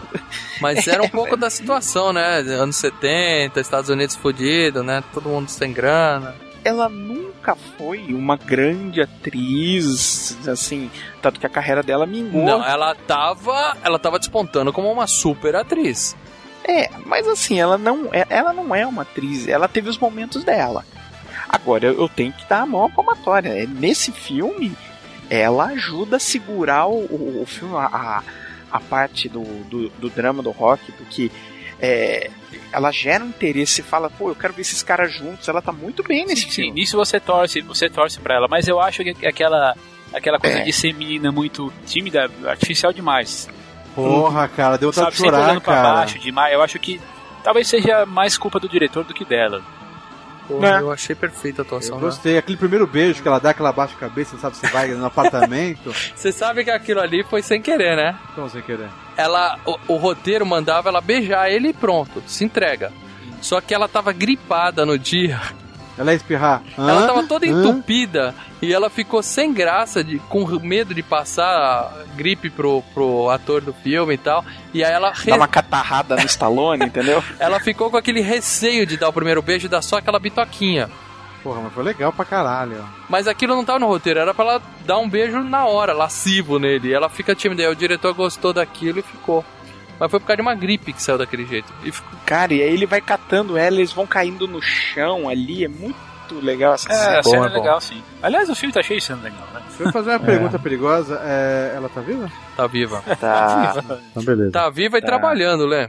[0.60, 2.38] Mas era um pouco da situação, né?
[2.40, 5.02] Anos 70, Estados Unidos fudido, né?
[5.12, 6.34] Todo mundo sem grana.
[6.64, 7.17] Ela nunca
[7.54, 10.90] foi uma grande atriz, assim.
[11.22, 12.44] Tanto que a carreira dela mingou.
[12.44, 16.16] Não, ela tava, ela tava despontando como uma super atriz.
[16.64, 20.44] É, mas assim, ela não é, ela não é uma atriz, ela teve os momentos
[20.44, 20.84] dela.
[21.48, 23.48] Agora, eu tenho que dar a mão à palmatória.
[23.48, 24.76] É, Nesse filme,
[25.30, 28.22] ela ajuda a segurar o, o, filme, a, a,
[28.70, 31.30] a parte do, do, do drama do rock, porque
[31.80, 32.30] é,
[32.72, 35.48] ela gera um interesse e fala, pô, eu quero ver esses caras juntos.
[35.48, 36.72] Ela tá muito bem nesse Sim, filme.
[36.72, 39.74] nisso você torce, você torce pra ela, mas eu acho que aquela
[40.12, 40.62] aquela coisa É.
[40.62, 43.48] de ser menina muito tímida, artificial demais.
[43.94, 45.94] Porra, cara, deu Sabe, sempre chorar, olhando pra cara.
[45.94, 46.54] baixo demais.
[46.54, 47.00] Eu acho que
[47.42, 49.62] talvez seja mais culpa do diretor do que dela.
[50.48, 51.96] Porra, Eu achei perfeita a atuação.
[51.96, 52.06] Eu né?
[52.06, 52.38] gostei.
[52.38, 54.88] Aquele primeiro beijo que ela dá, que ela baixa a cabeça, não sabe se vai
[54.88, 55.94] no apartamento.
[56.16, 58.18] Você sabe que aquilo ali foi sem querer, né?
[58.34, 58.88] Como você querer?
[59.16, 62.90] Ela, o, o roteiro mandava ela beijar ele e pronto, se entrega.
[63.42, 65.40] Só que ela tava gripada no dia.
[65.98, 66.62] Ela ia espirrar.
[66.76, 67.06] Ela Hã?
[67.06, 67.48] tava toda Hã?
[67.50, 73.60] entupida e ela ficou sem graça, de, com medo de passar gripe pro, pro ator
[73.60, 74.44] do filme e tal.
[74.72, 77.22] E aí ela, re- Dá uma catarrada no Stallone, entendeu?
[77.38, 80.88] ela ficou com aquele receio de dar o primeiro beijo e dar só aquela bitoquinha.
[81.42, 82.84] Porra, mas foi legal pra caralho.
[83.08, 86.58] Mas aquilo não tava no roteiro, era pra ela dar um beijo na hora, lascivo
[86.58, 86.88] nele.
[86.88, 89.44] E ela fica tímida, aí o diretor gostou daquilo e ficou.
[89.98, 91.72] Mas foi por causa de uma gripe que saiu daquele jeito.
[91.84, 92.10] E ficou...
[92.24, 95.96] Cara, e aí ele vai catando ela, eles vão caindo no chão ali, é muito
[96.42, 97.18] legal essa É, cena.
[97.18, 98.02] a cena é legal, sim.
[98.22, 99.62] Aliás, o filme tá cheio de cena legal, né?
[99.68, 101.20] Deixa eu fazer uma pergunta perigosa.
[101.24, 102.30] É, ela tá viva?
[102.56, 103.02] Tá viva.
[103.20, 103.74] Tá.
[104.10, 104.52] Então, beleza.
[104.52, 105.06] Tá viva e Tá.
[105.06, 105.88] trabalhando, Lê.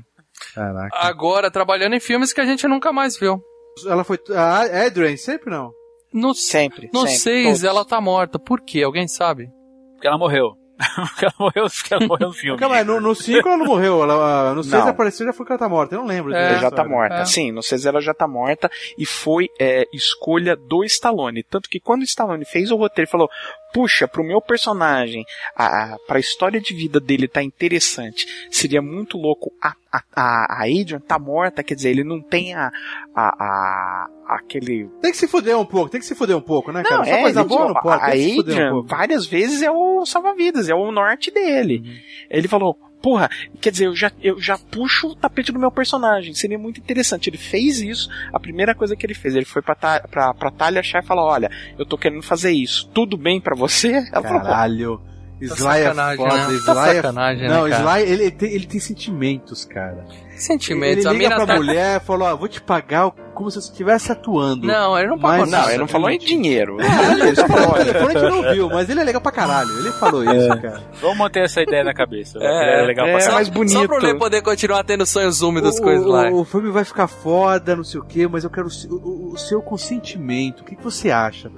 [0.55, 0.97] Caraca.
[0.97, 3.41] Agora, trabalhando em filmes que a gente nunca mais viu.
[3.85, 4.17] Ela foi.
[4.35, 5.71] A Adrian, sempre não?
[6.13, 6.89] No, sempre.
[6.93, 7.63] No sempre, 6 todos.
[7.63, 8.39] ela tá morta.
[8.39, 8.81] Por quê?
[8.81, 9.47] Alguém sabe?
[9.93, 10.53] Porque ela morreu.
[10.79, 12.59] Porque ela morreu, ela morreu no filme.
[12.59, 14.01] Calma no 5 ela não morreu.
[14.03, 14.89] Ela, no 6 Não.
[14.89, 15.95] apareceu já foi que ela tá morta.
[15.95, 16.33] Eu não lembro.
[16.33, 17.15] Ela dessa já tá morta.
[17.15, 17.25] É.
[17.25, 21.43] Sim, no CZ ela já tá morta e foi é, escolha do Stallone.
[21.43, 23.29] Tanto que quando o Stallone fez o roteiro e falou:
[23.73, 25.23] Puxa, pro meu personagem,
[25.55, 30.61] a, a, pra história de vida dele tá interessante, seria muito louco a, a, a,
[30.61, 32.71] a Adrian tá morta, quer dizer, ele não tem a,
[33.15, 34.89] a, a aquele.
[35.01, 36.97] Tem que se fuder um pouco, tem que se fuder um pouco, né, cara?
[36.97, 38.03] Não, Só é, coisa ele- boa não pode.
[38.03, 38.87] a um Adrian pouco.
[38.87, 41.81] várias vezes é o salva-vidas, é o norte dele.
[41.85, 41.95] Uhum.
[42.29, 43.29] Ele falou, porra,
[43.61, 47.29] quer dizer, eu já, eu já puxo o tapete do meu personagem, seria muito interessante.
[47.29, 50.51] Ele fez isso, a primeira coisa que ele fez, ele foi pra, Ta- pra, pra
[50.51, 53.93] Talia Shah e falou, olha, eu tô querendo fazer isso, tudo bem pra você?
[54.11, 55.01] Ela falou, pô, Caralho.
[55.41, 56.53] Sly é sacanagem, foda, né?
[56.53, 57.99] Sly Tá é- sacanagem, né, Não, cara?
[58.01, 60.05] Sly, ele tem, ele tem sentimentos, cara.
[60.35, 61.05] Sentimentos.
[61.05, 61.55] Ele a liga mina pra tá...
[61.55, 63.07] mulher e falou, ó, vou te pagar
[63.39, 64.67] como se você estivesse atuando.
[64.67, 66.77] Não, ele não pagou Mas- não, ele não falou em dinheiro.
[66.79, 69.69] É, ele só falou, a gente não viu, mas ele é legal pra caralho.
[69.79, 70.83] Ele falou isso, cara.
[71.01, 72.37] Vamos manter essa ideia na cabeça.
[72.41, 73.35] É, É, legal é, pra caralho.
[73.35, 73.79] mais bonito.
[73.79, 76.33] só pra ele poder continuar tendo sonhos úmidos o, com o Sly.
[76.33, 79.37] o, filme vai ficar foda, não sei o que, mas eu quero o, o- o
[79.37, 80.59] seu consentimento.
[80.61, 81.49] O que, que você acha?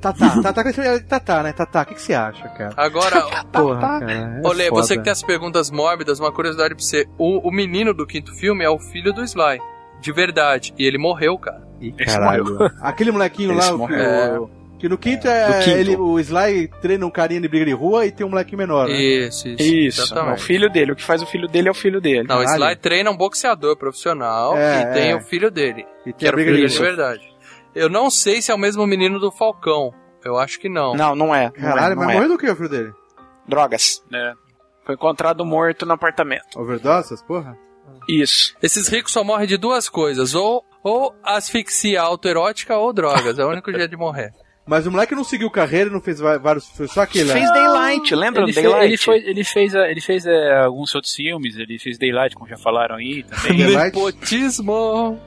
[0.00, 0.64] Tatá, Tatá,
[1.08, 1.52] Tatá, né?
[1.52, 2.72] Tatá, o que, que você acha, cara?
[2.76, 4.12] Agora, Porra, cara.
[4.12, 4.82] É Olê, foda.
[4.82, 7.06] você que tem as perguntas mórbidas, uma curiosidade pra você.
[7.16, 9.60] O, o menino do quinto filme é o filho do Sly.
[10.02, 10.74] De verdade.
[10.78, 11.62] E ele morreu, cara.
[11.80, 12.44] Ih, caralho.
[12.82, 14.44] Aquele molequinho Esse lá, morreu.
[14.58, 15.46] o- que no quinto é.
[15.46, 15.76] Do quinto.
[15.78, 18.88] Ele, o Sly treina um carinha de briga de rua e tem um molequinho menor.
[18.88, 18.94] Né?
[19.00, 19.62] Isso, isso.
[19.62, 22.26] Isso, é o filho dele, o que faz o filho dele é o filho dele.
[22.26, 22.42] Não, o.
[22.42, 25.16] Sly treina um boxeador profissional É, e tem é.
[25.16, 25.86] o filho dele.
[26.04, 27.32] E Que tem a era o briga filho de dele de verdade.
[27.76, 29.94] Eu não sei se é o mesmo menino do Falcão.
[30.24, 30.94] Eu acho que não.
[30.94, 31.44] Não, não é.
[31.44, 32.14] Não Caralho, é, não mas é.
[32.14, 32.92] morreu do que o filho dele?
[33.48, 34.02] Drogas.
[34.12, 34.32] É.
[34.84, 36.58] Foi encontrado morto no apartamento.
[36.58, 37.56] Overdose, essas porra?
[38.08, 38.54] Isso.
[38.62, 40.34] Esses ricos só morrem de duas coisas.
[40.34, 43.38] Ou, ou asfixia autoerótica ou drogas.
[43.38, 44.32] É o único jeito de morrer.
[44.64, 46.68] Mas o moleque não seguiu carreira, não fez vários.
[46.68, 47.24] Foi só aquele.
[47.24, 47.32] né?
[47.40, 48.86] Fez Daylight, lembra Ele, do fez, Daylight?
[48.90, 52.48] ele, foi, ele fez, eh, ele fez eh, alguns outros filmes, ele fez Daylight, como
[52.48, 53.58] já falaram aí também.
[53.76, 55.20] Nepotismo.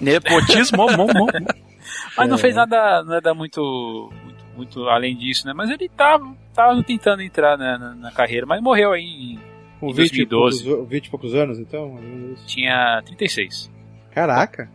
[0.00, 1.26] Nepotismo, mo, mo.
[2.16, 2.40] Mas não É.
[2.40, 5.52] fez nada, nada muito, muito, muito além disso, né?
[5.54, 9.40] Mas ele tava, tava tentando entrar na, na, na carreira, mas morreu aí em,
[9.84, 10.64] Com em 20 e 2012.
[10.64, 11.98] poucos, 20 e poucos anos, então?
[12.46, 13.70] Tinha 36.
[14.10, 14.70] Caraca.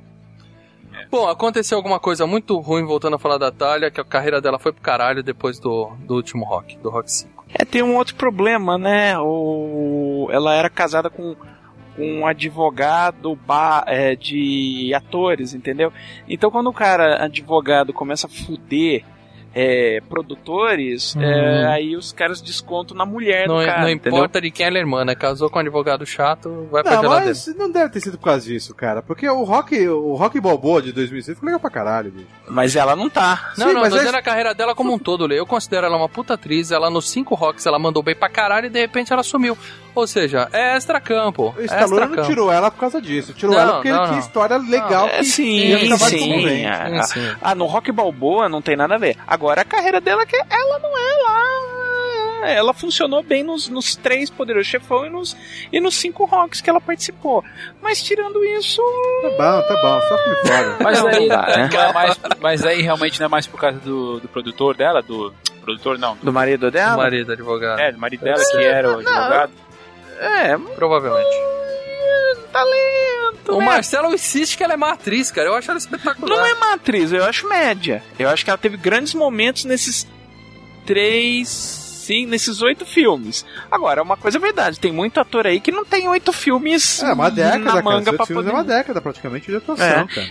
[1.10, 4.60] Bom, aconteceu alguma coisa muito ruim voltando a falar da Talia, que a carreira dela
[4.60, 7.46] foi pro caralho depois do, do último Rock, do Rock 5.
[7.54, 9.18] É, tem um outro problema, né?
[9.18, 10.28] O...
[10.32, 11.36] Ela era casada com
[11.96, 13.84] com um advogado ba...
[13.86, 15.92] é, de atores, entendeu?
[16.30, 19.04] Então quando o cara, advogado, começa a fuder
[19.62, 21.22] é, produtores, Uhum.
[21.24, 24.18] é, aí os caras descontam na mulher Não, do cara, não entendeu?
[24.20, 25.16] importa de quem ela é irmã, né?
[25.16, 27.26] Casou com um advogado chato, vai pra Não, geladeira.
[27.30, 29.02] mas não deve ter sido por causa disso, cara.
[29.02, 32.28] Porque o Rock, o Rock Balboa de 2006 ficou legal pra caralho, bicho.
[32.48, 33.52] Mas ela não tá.
[33.58, 35.32] Não, Sim, não, mas tô é- a carreira dela como um todo.
[35.34, 36.72] Eu considero ela uma puta atriz.
[36.72, 39.58] Ela nos cinco rocks ela mandou bem pra caralho e de repente ela sumiu.
[39.96, 41.54] Ou seja, é extra-campo.
[41.58, 42.28] O É Stallone não extra-campo.
[42.30, 43.34] tirou ela por causa disso.
[43.34, 44.10] Tirou Não, ela porque não, ele não.
[44.12, 46.16] tinha história legal É, que sim, ia acabar sim.
[46.18, 46.68] desenvolvendo.
[46.68, 47.36] Ah, Sim, sim.
[47.42, 49.18] ah, no Rock Balboa não tem nada a ver.
[49.28, 51.80] Agora a carreira dela que ela não é lá.
[52.42, 55.36] Ela funcionou bem nos, nos três Poderosos Chefão e nos,
[55.74, 57.44] e nos cinco rocks que ela participou.
[57.82, 58.82] Mas tirando isso.
[59.22, 60.78] Tá bom, tá bom, só filme fora.
[60.82, 61.70] Mas Não, aí, não dá, né?
[61.74, 65.02] não é mais, mas aí realmente não é mais por causa do, do produtor dela,
[65.02, 66.94] do produtor não, Do marido dela?
[66.94, 67.80] O marido advogado.
[67.80, 69.52] é, do marido dela que era o advogado.
[70.20, 71.30] É, Provavelmente.
[72.52, 73.54] talento.
[73.56, 73.66] O né?
[73.66, 75.48] Marcelo insiste que ela é má atriz, cara.
[75.48, 76.30] Eu acho ela espetacular.
[76.38, 78.04] Não é uma atriz, eu acho média.
[78.18, 80.08] Eu acho que ela teve grandes momentos nesses
[80.86, 81.48] três.
[81.50, 83.46] Sim, nesses oito filmes.
[83.70, 87.14] Agora, uma coisa é verdade, tem muito ator aí que não tem oito filmes É,
[87.14, 87.84] uma década, na cara.
[87.84, 88.50] manga Esses pra filmes poder...
[88.56, 90.08] é uma década praticamente de atuação, É.
[90.08, 90.28] cara.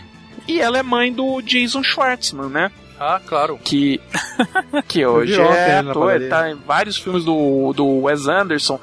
[0.48, 2.72] E ela é mãe do Jason Schwartzman, né?
[3.00, 3.58] Ah, claro.
[3.62, 4.00] Que,
[4.88, 8.80] que hoje é ator, ele tá em vários filmes do, do Wes Anderson.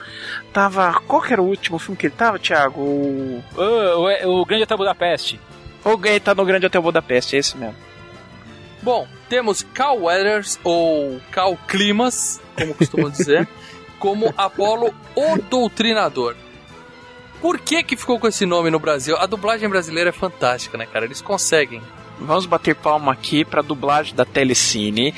[0.54, 1.02] Tava.
[1.06, 2.80] Qual que era o último filme que ele tava, Thiago?
[2.80, 3.44] O.
[3.56, 5.40] O, o, o Grande Hotel Budapeste.
[5.84, 7.76] O Gay tá no Grande Hotel Budapeste, é esse mesmo.
[8.82, 13.48] Bom, temos Cal Weathers, ou Cal Climas, como costumam dizer,
[14.00, 16.36] como Apolo o Doutrinador.
[17.42, 19.16] Por que que ficou com esse nome no Brasil?
[19.18, 21.06] A dublagem brasileira é fantástica, né, cara?
[21.06, 21.82] Eles conseguem.
[22.20, 25.14] Vamos bater palma aqui pra dublagem da Telecine,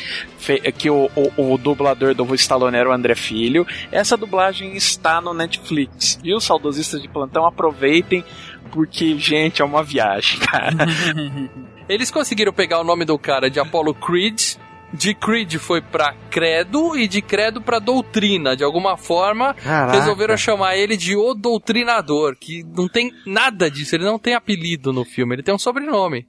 [0.78, 3.66] que o, o, o dublador do Stallone era o André Filho.
[3.92, 6.20] Essa dublagem está no Netflix.
[6.24, 8.24] E os saudosistas de plantão aproveitem,
[8.72, 10.76] porque, gente, é uma viagem, cara.
[11.88, 14.56] Eles conseguiram pegar o nome do cara de Apollo Creed.
[14.94, 18.56] De Creed foi pra Credo e de Credo pra Doutrina.
[18.56, 20.00] De alguma forma, Caraca.
[20.00, 23.96] resolveram chamar ele de O Doutrinador, que não tem nada disso.
[23.96, 26.26] Ele não tem apelido no filme, ele tem um sobrenome.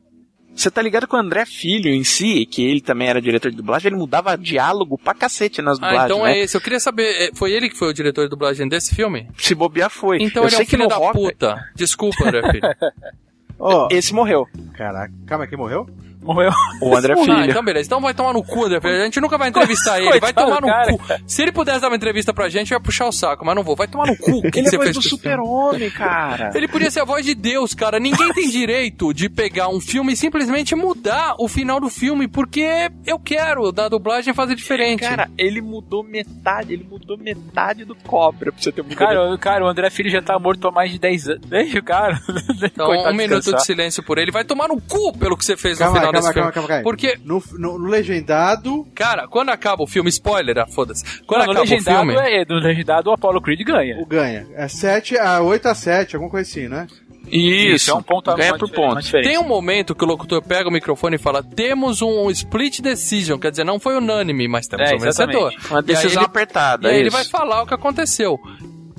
[0.59, 3.57] Você tá ligado que o André Filho em si, que ele também era diretor de
[3.57, 6.33] dublagem, ele mudava diálogo pra cacete nas Ah, dublagens, então né?
[6.33, 6.57] é esse.
[6.57, 9.29] Eu queria saber, é, foi ele que foi o diretor de dublagem desse filme?
[9.39, 10.19] Se bobear foi.
[10.21, 11.65] Então Eu ele é sei um que filho da Rock- puta.
[11.77, 12.63] Desculpa, André Filho.
[13.61, 14.47] Ó, Esse morreu.
[14.75, 15.13] caraca.
[15.27, 15.89] Calma, quem morreu?
[16.23, 16.51] Morreu.
[16.83, 17.45] O André Ah, Filho.
[17.51, 17.87] então beleza.
[17.87, 19.01] Então vai tomar no cu, André Filho.
[19.01, 20.21] A gente nunca vai entrevistar ele.
[20.21, 20.93] Vai tomar no cara.
[20.93, 21.01] cu.
[21.27, 23.63] Se ele pudesse dar uma entrevista pra gente, eu ia puxar o saco, mas não
[23.63, 23.77] vou.
[23.77, 24.39] Vai tomar no cu.
[24.39, 26.51] O que, que Ele é você voz fez do super-homem, cara.
[26.55, 27.99] Ele podia ser a voz de Deus, cara.
[27.99, 32.91] Ninguém tem direito de pegar um filme e simplesmente mudar o final do filme, porque
[33.07, 35.01] eu quero da dublagem fazer diferente.
[35.01, 38.97] Cara, ele mudou metade, ele mudou metade do cobra pra você ter ideia.
[38.97, 41.49] Cara, o- cara, o André Filho já tá morto há mais de 10 anos.
[41.49, 42.19] Deixa o cara.
[42.63, 43.61] então, um minuto descansar.
[43.61, 44.31] de silêncio por ele.
[44.31, 46.53] Vai tomar no cu pelo que você fez no Calma, final calma, desse calma, filme.
[46.53, 46.83] calma, calma.
[46.83, 48.87] Porque, No, no, no legendado.
[48.95, 51.05] cara, quando acaba o filme, spoiler, ah, foda-se.
[51.23, 52.17] Quando Não, no acaba o legendado, filme.
[52.17, 53.97] é, no legendado o Apollo Creed ganha.
[54.01, 54.47] O ganha.
[54.55, 56.87] É 7 a 8 a 7, alguma coisa assim, né?
[57.31, 59.11] Isso, é um ponto a ganha uma por uma ponto.
[59.11, 63.39] Tem um momento que o locutor pega o microfone e fala: temos um split decision,
[63.39, 65.53] quer dizer, não foi unânime, mas temos É, um vencedor.
[65.53, 65.67] exatamente.
[65.71, 66.89] Uma E aí decisão ele- apertada.
[66.89, 67.17] E aí ele isso.
[67.19, 68.39] vai falar o que aconteceu.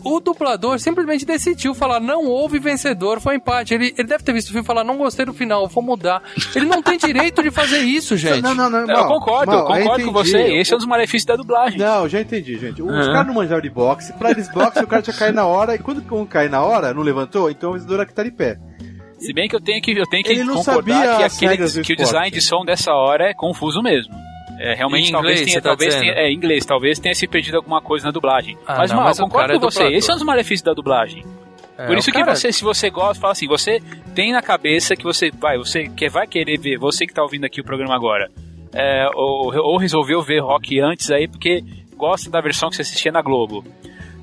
[0.04, 3.74] O dublador simplesmente decidiu falar: não houve vencedor, foi empate.
[3.74, 6.22] Ele, ele deve ter visto o filme e falar: não gostei do final, vou mudar.
[6.56, 8.42] Ele não tem direito de fazer isso, gente.
[8.42, 8.80] Não, não, não.
[8.80, 10.38] Eu mal, concordo, mal, eu concordo eu com você.
[10.38, 11.80] Esse é um dos malefícios da dublagem.
[11.80, 12.82] Não, já entendi, gente.
[12.82, 13.12] Os Aham.
[13.12, 14.14] caras não manjaram de boxe.
[14.14, 15.76] Pra eles boxe, o cara tinha caído na hora.
[15.76, 18.58] E quando um cai na hora, não levantou, então o vencedor aqui tá de pé.
[19.20, 21.84] Se bem que eu tenho que, eu tenho que Ele não concordar sabia que, aquele,
[21.84, 24.14] que o design de som dessa hora é confuso mesmo.
[24.60, 27.82] É, realmente, talvez inglês, tenha, tá talvez tenha, é, inglês, talvez tenha se perdido alguma
[27.82, 28.58] coisa na dublagem.
[28.68, 29.80] Ah, mas, não, mal, mas eu concordo é com você.
[29.80, 29.98] dublador.
[29.98, 31.26] Esse é um dos malefícios da dublagem.
[31.78, 33.82] É, Por isso que cara- você, se você gosta, fala assim, você
[34.14, 37.46] tem na cabeça que você vai, você que vai querer ver, você que tá ouvindo
[37.46, 38.30] aqui o programa agora,
[38.74, 41.64] é, ou, ou resolveu ver rock antes aí porque
[41.96, 43.64] gosta da versão que você assistia na Globo.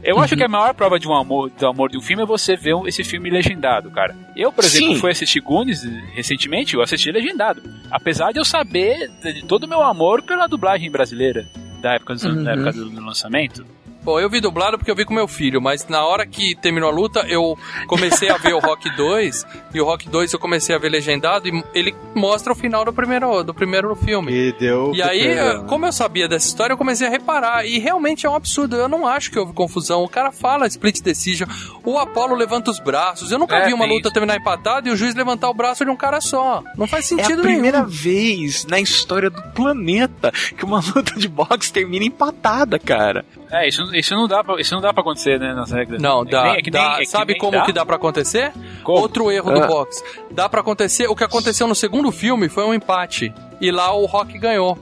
[0.07, 2.27] Eu acho que a maior prova de um amor, do amor de um filme é
[2.27, 4.15] você ver esse filme legendado, cara.
[4.37, 5.01] Eu, por exemplo, Sim.
[5.01, 5.83] fui assistir Goonies
[6.15, 7.61] recentemente, eu assisti legendado.
[7.91, 11.47] Apesar de eu saber de todo o meu amor pela dublagem brasileira
[11.83, 12.45] da época do, Uhum.
[12.45, 13.67] da época do lançamento.
[14.07, 16.89] Bom, eu vi dublado porque eu vi com meu filho, mas na hora que terminou
[16.89, 19.45] a luta, eu comecei a ver o Rock 2,
[19.75, 22.93] e o Rock 2 eu comecei a ver legendado, e ele mostra o final do
[22.93, 24.33] primeiro, do primeiro filme.
[24.33, 24.93] E deu.
[24.95, 27.67] E aí, super- como eu sabia dessa história, eu comecei a reparar.
[27.67, 28.77] E realmente é um absurdo.
[28.77, 30.05] Eu não acho que houve confusão.
[30.05, 31.49] O cara fala split decision.
[31.83, 33.33] O Apollo levanta os braços.
[33.33, 35.91] Eu nunca É, vi uma luta terminar empatada e o juiz levantar o braço de
[35.91, 36.63] um cara só.
[36.77, 37.91] Não faz É a sentido primeira nenhum.
[37.91, 43.25] vez na história do planeta que uma luta de boxe termina empatada, cara.
[43.51, 46.01] É, isso, isso não dá pra, isso não dá pra acontecer, né, nas regras.
[46.01, 46.43] Não, É dá.
[46.45, 46.99] nem- é nem- dá.
[47.01, 48.53] é Sabe como que dá pra acontecer?
[48.85, 49.67] Outro erro do Ah.
[49.67, 50.03] boxe.
[50.31, 51.07] Dá pra acontecer.
[51.09, 53.33] O que aconteceu no segundo filme foi um empate.
[53.61, 54.79] E lá o Rock ganhou.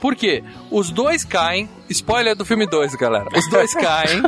[0.00, 0.42] Por quê?
[0.70, 1.68] Os dois caem.
[1.88, 3.28] Spoiler do filme 2, galera.
[3.36, 4.20] Os dois caem.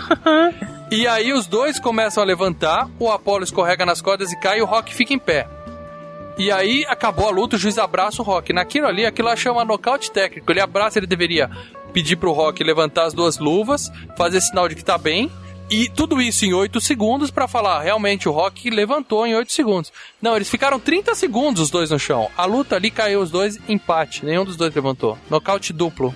[0.91, 2.89] e aí os dois começam a levantar.
[2.99, 4.59] O Apollo escorrega nas cordas e cai.
[4.59, 5.49] E o Rock fica em pé.
[6.39, 8.53] E aí acabou a luta, o juiz abraça o Rock.
[8.53, 10.51] Naquilo ali, aquilo lá chama nocaute técnico.
[10.53, 11.49] Ele abraça, ele deveria
[11.95, 15.31] pedir pro Rock levantar as duas luvas, fazer sinal de que tá bem.
[15.71, 19.91] E tudo isso em 8 segundos pra falar, realmente o Rock levantou em 8 segundos.
[20.21, 22.31] Não, eles ficaram 30 segundos os dois no chão.
[22.37, 24.27] A luta ali caiu os dois, empate.
[24.27, 25.17] Nenhum dos dois levantou.
[25.31, 26.15] Nocaute duplo.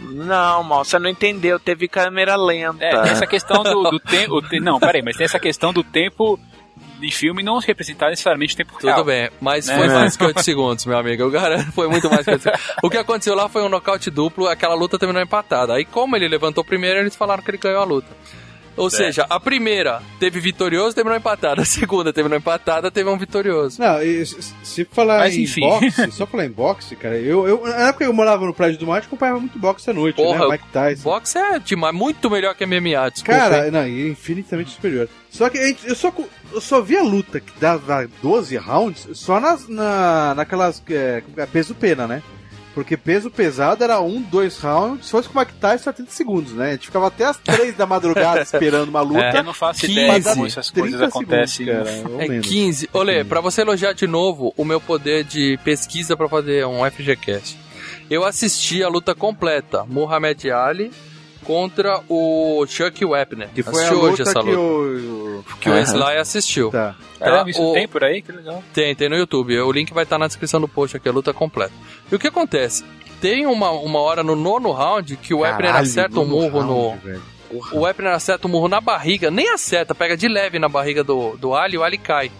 [0.00, 1.58] Não, mal, você não entendeu.
[1.58, 2.84] Teve câmera lenta.
[2.84, 4.40] É, tem essa questão do, do tempo.
[4.60, 6.38] Não, peraí, mas tem essa questão do tempo
[7.00, 9.04] de filme não representar necessariamente o tempo Tudo real.
[9.04, 9.76] bem, mas Né?
[9.76, 11.22] foi mais que 8 segundos, meu amigo.
[11.22, 12.62] Eu garanto, foi muito mais que 8 segundos.
[12.82, 15.74] O que aconteceu lá foi um nocaute duplo, aquela luta terminou empatada.
[15.74, 18.08] Aí, como ele levantou primeiro, eles falaram que ele ganhou a luta.
[18.76, 19.04] Ou Certo.
[19.06, 21.62] seja, a primeira teve vitorioso, terminou empatada.
[21.62, 23.80] A segunda terminou empatada, teve um vitorioso.
[23.80, 25.60] Não, e se- falar Mas, em enfim.
[25.60, 28.78] boxe, só falar em boxe, cara, eu, eu, na época que eu morava no prédio
[28.80, 30.52] do Mate, acompanhava muito boxe à noite, Porra, né?
[30.52, 31.02] Mike Tyson.
[31.04, 33.38] boxe é demais, muito melhor que MMA, desculpa.
[33.40, 35.08] Cara, não, e infinitamente superior.
[35.30, 36.12] Só que eu só,
[36.52, 40.82] eu só vi a luta que dava 12 rounds só nas, na, naquelas.
[40.88, 42.22] É, é, peso pena, né?
[42.74, 46.10] Porque peso pesado era um, dois rounds, se fosse com o Mike Tyson, era 30
[46.10, 46.70] segundos, né?
[46.70, 49.20] A gente ficava até as 3 da madrugada esperando uma luta.
[49.20, 51.66] É, eu não faço pra ideia dar como essas coisas 30 acontecem.
[51.66, 52.46] segundos, cara, ou É menos.
[52.48, 52.90] 15.
[52.92, 57.56] Olê, pra você elogiar de novo o meu poder de pesquisa pra fazer um FGCast.
[58.10, 60.90] Eu assisti a luta completa, Muhammad Ali
[61.44, 63.48] contra o Chuck Wepner.
[63.54, 64.58] Que foi Assistiu a luta hoje essa que luta.
[64.60, 65.44] o.
[65.60, 66.70] Que o Sly assistiu.
[66.70, 66.94] Tá.
[67.18, 68.20] Caramba, isso o- tem por aí?
[68.22, 68.62] Que legal.
[68.72, 69.58] Tem, tem no YouTube.
[69.60, 71.72] O link vai estar na descrição do post aqui, a luta completa.
[72.10, 72.84] E o que acontece?
[73.20, 76.66] Tem uma, uma hora no nono round que o Wepner Caralho, acerta um murro round,
[76.68, 76.96] no.
[76.96, 77.22] velho.
[77.72, 81.36] O Wepner acerta um murro na barriga, nem acerta, pega de leve na barriga do,
[81.36, 82.30] do Ali e o Ali cai.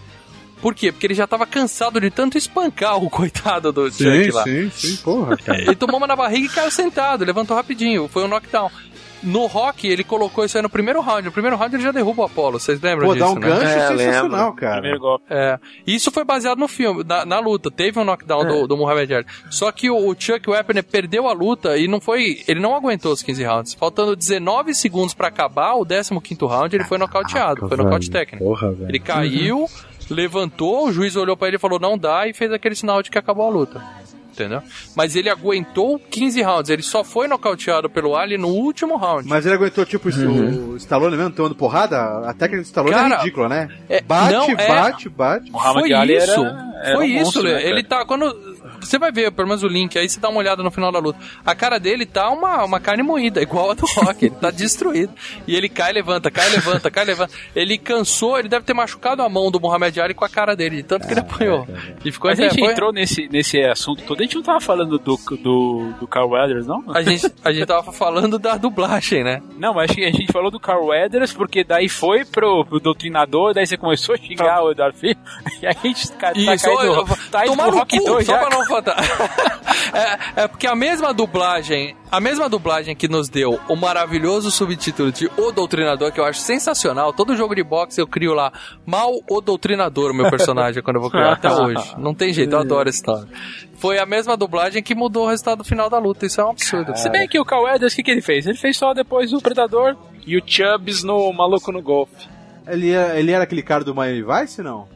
[0.61, 0.91] Por quê?
[0.91, 4.43] Porque ele já tava cansado de tanto espancar o coitado do Sim, Chuck lá.
[4.43, 5.61] sim, sim, porra, cara.
[5.61, 8.69] Ele tomou uma na barriga e caiu sentado, levantou rapidinho, foi um knockdown.
[9.25, 11.23] No rock, ele colocou isso aí no primeiro round.
[11.25, 13.47] No primeiro round ele já derruba o Apollo, vocês lembram Pô, disso, dá um né?
[13.47, 14.73] gancho sensacional, cara.
[14.75, 15.25] Primeiro golpe.
[15.29, 17.69] É, isso foi baseado no filme, na, na luta.
[17.71, 18.47] Teve um knockdown É.
[18.47, 19.25] do, do Muhammad Ali.
[19.49, 22.43] Só que o, o Chuck Wepner perdeu a luta e não foi.
[22.47, 23.73] Ele não aguentou os 15 rounds.
[23.73, 26.11] Faltando 19 segundos pra acabar o 15
[26.45, 27.67] round, ele foi nocauteado.
[27.67, 28.43] foi nocaute técnico.
[28.43, 28.89] Porra, velho.
[28.89, 29.67] Ele caiu,
[30.09, 33.09] levantou, o juiz olhou pra ele e falou: não dá, e fez aquele sinal de
[33.09, 33.81] que acabou a luta.
[34.35, 34.61] Entendeu?
[34.95, 36.69] Mas ele aguentou 15 rounds.
[36.69, 39.27] Ele só foi nocauteado pelo Ali no último round.
[39.29, 41.97] Mas ele aguentou, tipo, isso, o Stallone mesmo tomando porrada?
[42.29, 43.69] A técnica do Stallone Cara, é ridícula, né?
[43.87, 45.51] é- bate, não, é- bate, bate.
[45.51, 46.31] Foi Ali isso.
[46.31, 47.53] era- era foi um isso, monstro, Lê.
[47.53, 47.69] né, cara?
[47.69, 48.05] Ele tá.
[48.05, 48.55] Quando.
[48.79, 50.99] Você vai ver, pelo menos o link, aí você dá uma olhada no final da
[50.99, 51.19] luta.
[51.45, 54.25] A cara dele tá uma, uma carne moída, igual a do Rock.
[54.25, 55.13] Ele tá destruído.
[55.47, 57.33] E ele cai, levanta, cai, levanta, cai, levanta.
[57.55, 60.77] Ele cansou, ele deve ter machucado a mão do Muhammad Ali com a cara dele,
[60.77, 61.67] de tanto que ele apanhou.
[62.03, 65.17] E ficou a gente entrou nesse, nesse assunto todo, a gente não tava falando do,
[65.17, 66.83] do, do Carl Weathers, não?
[66.93, 69.41] A gente, a gente tava falando da dublagem, né?
[69.57, 72.79] Não, mas acho que a gente falou do Carl Weathers porque daí foi pro, pro
[72.79, 75.17] doutrinador, daí você começou a xingar o Eduardo Filho,
[75.61, 78.25] e a gente tá, tá Isso, caindo, tá indo tomar pro no Rock cu, 2
[78.25, 78.39] só já.
[78.39, 78.97] pra não faltar.
[80.35, 85.11] é, é porque a mesma dublagem, a mesma dublagem que nos deu o maravilhoso subtítulo
[85.11, 87.13] de O Doutrinador, que eu acho sensacional.
[87.13, 88.51] Todo jogo de boxe eu crio lá,
[88.85, 91.93] mal o Doutrinador, o meu personagem, quando eu vou criar até hoje.
[91.97, 93.27] Não tem jeito, eu adoro esse história.
[93.77, 96.95] Foi a mesma dublagem que mudou o resultado final da luta, isso é um absurdo.
[96.97, 98.45] Se bem que o Carl Weathers, o que, que ele fez?
[98.47, 99.95] Ele fez só depois o Predador.
[100.25, 102.27] E o Chubbs no Maluco no Golfe.
[102.67, 104.87] Ele, era- ele era aquele cara do Miami Vice, não?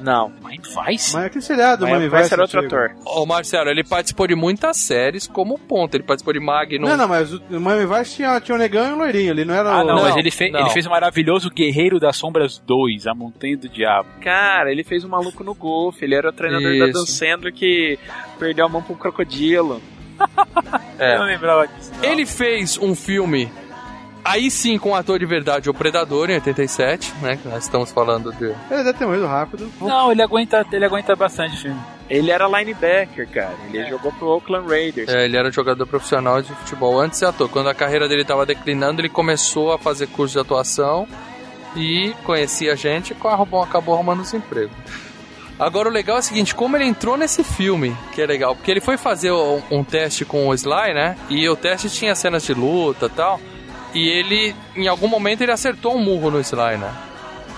[0.00, 0.32] Não.
[0.42, 1.14] Mind Vice?
[1.14, 2.32] Mas aquele seriado do Vice Vice.
[2.32, 2.90] era outro ator.
[3.04, 5.94] Ô Marcelo, ele participou de muitas séries como ponto.
[5.94, 6.88] Ele participou de Magnum.
[6.88, 9.30] Não, não, mas o o Miami Vice tinha, tinha um negão e um loirinho.
[9.30, 9.86] Ele não era Ah, o...
[9.86, 10.60] não, mas ele, fe não.
[10.60, 14.08] ele fez o maravilhoso Guerreiro das Sombras 2, A Montanha do Diabo.
[14.22, 16.04] Cara, ele fez o Maluco no Golfe.
[16.04, 16.92] Ele era o treinador da Isso.
[16.92, 17.98] Dan Sandler que
[18.38, 19.80] perdeu a mão pra um crocodilo.
[20.98, 21.14] É.
[21.16, 21.90] Eu não lembrava disso.
[22.02, 23.50] Ele fez um filme,
[24.28, 27.36] aí sim, com o ator de verdade, O Predador, em 87, né?
[27.36, 28.44] que Nós estamos falando de.
[28.44, 29.70] Ele deve ter morrido rápido.
[29.80, 31.80] Não, ele aguenta, ele aguenta bastante filme.
[32.08, 33.54] Ele era linebacker, cara.
[33.72, 35.08] Ele jogou pro Oakland Raiders.
[35.08, 37.48] É, ele era um jogador profissional de futebol antes de ser ator.
[37.48, 41.06] Quando a carreira dele estava declinando, ele começou a fazer curso de atuação
[41.76, 43.16] e conhecia gente e
[43.62, 44.74] acabou arrumando os empregos.
[45.58, 48.70] Agora o legal é o seguinte, como ele entrou nesse filme, que é legal, porque
[48.70, 51.16] ele foi fazer um, um teste com o Sly, né?
[51.28, 53.40] E o teste tinha cenas de luta e tal.
[53.94, 56.92] E ele, em algum momento, ele acertou um murro no Sly, né?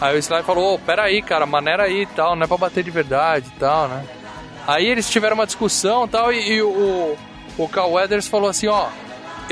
[0.01, 2.83] Aí o Sly falou, ô, peraí, cara, maneira aí e tal, não é pra bater
[2.83, 4.05] de verdade e tal, né?
[4.67, 7.17] Aí eles tiveram uma discussão tal, e, e o,
[7.59, 8.89] o Carl Weathers falou assim, ó,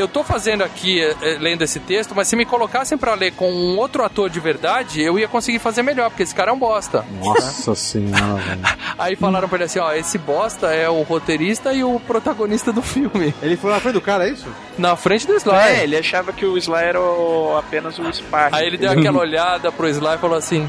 [0.01, 3.33] eu tô fazendo aqui, eh, eh, lendo esse texto, mas se me colocassem pra ler
[3.33, 6.55] com um outro ator de verdade, eu ia conseguir fazer melhor, porque esse cara é
[6.55, 7.05] um bosta.
[7.23, 8.61] Nossa senhora, velho.
[8.99, 12.83] Aí falaram pra ele assim, ó, esse bosta é o roteirista e o protagonista do
[12.83, 13.35] filme.
[13.43, 14.47] Ele foi na frente do cara, é isso?
[14.77, 15.55] Na frente do Sly.
[15.57, 18.55] É, ele achava que o Sly era o- apenas o Spark.
[18.55, 20.69] Aí ele deu aquela olhada pro Sly e falou assim: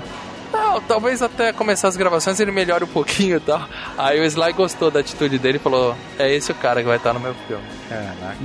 [0.51, 3.61] Não, talvez até começar as gravações ele melhore um pouquinho e tal.
[3.97, 6.97] Aí o Sly gostou da atitude dele e falou: É esse o cara que vai
[6.97, 7.63] estar no meu filme.
[7.87, 8.37] Caraca.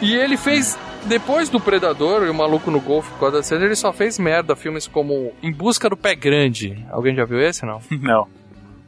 [0.00, 3.76] E ele fez, depois do Predador e o Maluco no Golfo com a Sandler, ele
[3.76, 4.54] só fez merda.
[4.54, 6.84] Filmes como Em Busca do Pé Grande.
[6.90, 7.80] Alguém já viu esse, não?
[8.00, 8.28] Não.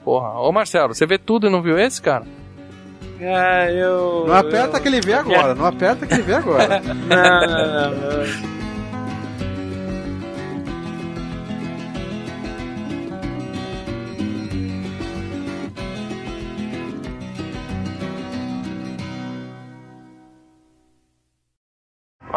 [0.04, 0.40] Porra.
[0.40, 2.24] Ô Marcelo, você vê tudo e não viu esse, cara?
[3.20, 4.24] Ah, eu.
[4.26, 6.80] Não aperta que ele vê agora, não aperta que ele vê agora.
[6.80, 8.57] Não, não, não.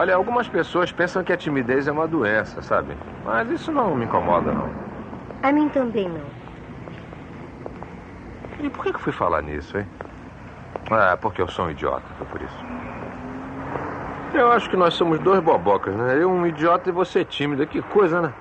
[0.01, 2.97] Olha, algumas pessoas pensam que a timidez é uma doença, sabe?
[3.23, 4.67] Mas isso não me incomoda, não.
[5.43, 6.25] A mim também não.
[8.65, 9.87] E por que que eu fui falar nisso, hein?
[10.89, 12.65] Ah, porque eu sou um idiota, foi por isso.
[14.33, 16.17] Eu acho que nós somos dois bobocas, né?
[16.19, 17.67] Eu um idiota e você tímida.
[17.67, 18.33] Que coisa, né?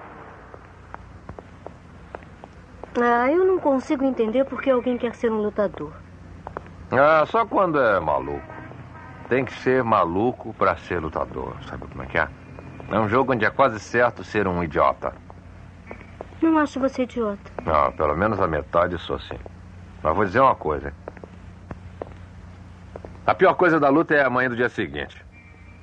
[2.99, 5.93] Ah, eu não consigo entender por que alguém quer ser um lutador.
[6.91, 8.60] Ah, só quando é maluco.
[9.31, 11.55] Tem que ser maluco pra ser lutador.
[11.69, 12.29] Sabe como é que é?
[12.91, 15.13] É um jogo onde é quase certo ser um idiota.
[16.43, 17.53] Não acho você idiota.
[17.65, 19.39] Não, pelo menos a metade sou sim.
[20.03, 20.93] Mas vou dizer uma coisa.
[23.25, 25.25] A pior coisa da luta é amanhã do dia seguinte.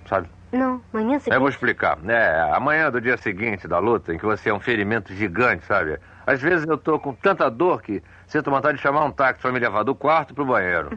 [0.10, 0.28] Sabe?
[0.52, 1.34] Não, amanhã você.
[1.34, 1.98] Eu vou explicar.
[2.06, 5.98] É, amanhã do dia seguinte da luta, em que você é um ferimento gigante, sabe?
[6.26, 9.54] Às vezes eu tô com tanta dor que sinto vontade de chamar um táxi pra
[9.54, 10.90] me levar do quarto pro banheiro.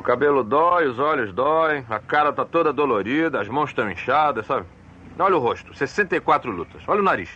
[0.00, 4.46] O cabelo dói, os olhos doem, a cara tá toda dolorida, as mãos estão inchadas,
[4.46, 4.64] sabe?
[5.18, 6.82] Olha o rosto, 64 lutas.
[6.88, 7.28] Olha o nariz.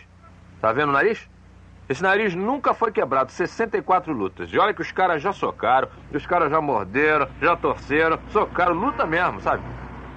[0.59, 1.29] Tá vendo o nariz?
[1.87, 4.49] Esse nariz nunca foi quebrado, 64 lutas.
[4.51, 9.05] E olha que os caras já socaram, os caras já morderam, já torceram, socaram, luta
[9.05, 9.61] mesmo, sabe?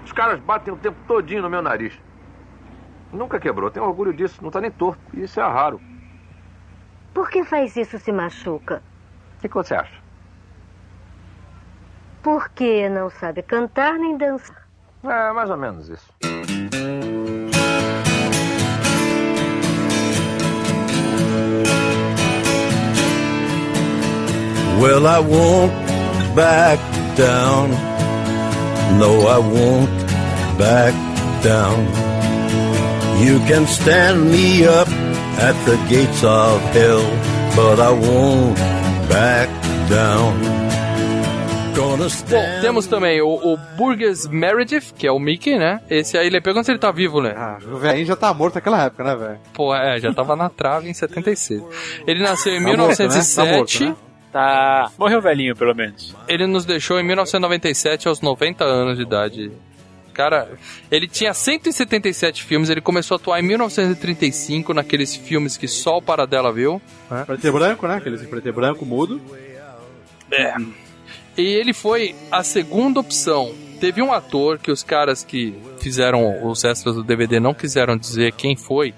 [0.02, 2.00] Os caras batem o tempo todinho no meu nariz.
[3.12, 5.02] Nunca quebrou, tenho orgulho disso, não tá nem torto.
[5.12, 5.78] Isso é raro.
[7.12, 8.82] Por que faz isso se machuca?
[9.36, 10.07] O que, que você acha?
[12.28, 14.68] Porque não sabe cantar nem dançar.
[15.02, 16.12] É, mais ou menos isso.
[24.78, 25.72] Well, I won't
[26.36, 26.78] back
[27.16, 27.70] down.
[28.98, 29.90] No, I won't
[30.58, 30.94] back
[31.42, 31.86] down.
[33.24, 34.88] You can stand me up
[35.40, 37.00] at the gates of hell,
[37.56, 38.58] but I won't
[39.08, 39.48] back
[39.88, 40.57] down.
[41.82, 45.80] Bom, temos também o, o Burgess Meredith, que é o Mickey, né?
[45.88, 47.34] Esse aí, ele pergunta se ele tá vivo, né?
[47.36, 49.38] Ah, o velhinho já tá morto naquela época, né, velho?
[49.52, 51.62] Pô, é, já tava na trave em 76.
[52.06, 52.86] Ele nasceu em Tá morto, né?
[52.88, 53.36] 1907.
[53.36, 53.96] Tá morto, né?
[54.32, 54.90] Tá.
[54.98, 56.14] Morreu velhinho, pelo menos.
[56.26, 59.52] Ele nos deixou em 1997 aos 90 anos de idade.
[60.12, 60.48] Cara,
[60.90, 66.02] ele tinha 177 filmes, ele começou a atuar em 1935 naqueles filmes que só o
[66.02, 66.82] Paradela viu.
[67.08, 67.22] né?
[67.24, 67.94] Preto e branco, né?
[67.96, 69.20] Aqueles preto e branco, mudo.
[70.30, 70.54] É.
[71.38, 73.54] E ele foi a segunda opção.
[73.80, 78.32] Teve um ator que os caras que fizeram os extras do DVD não quiseram dizer
[78.32, 78.92] quem foi,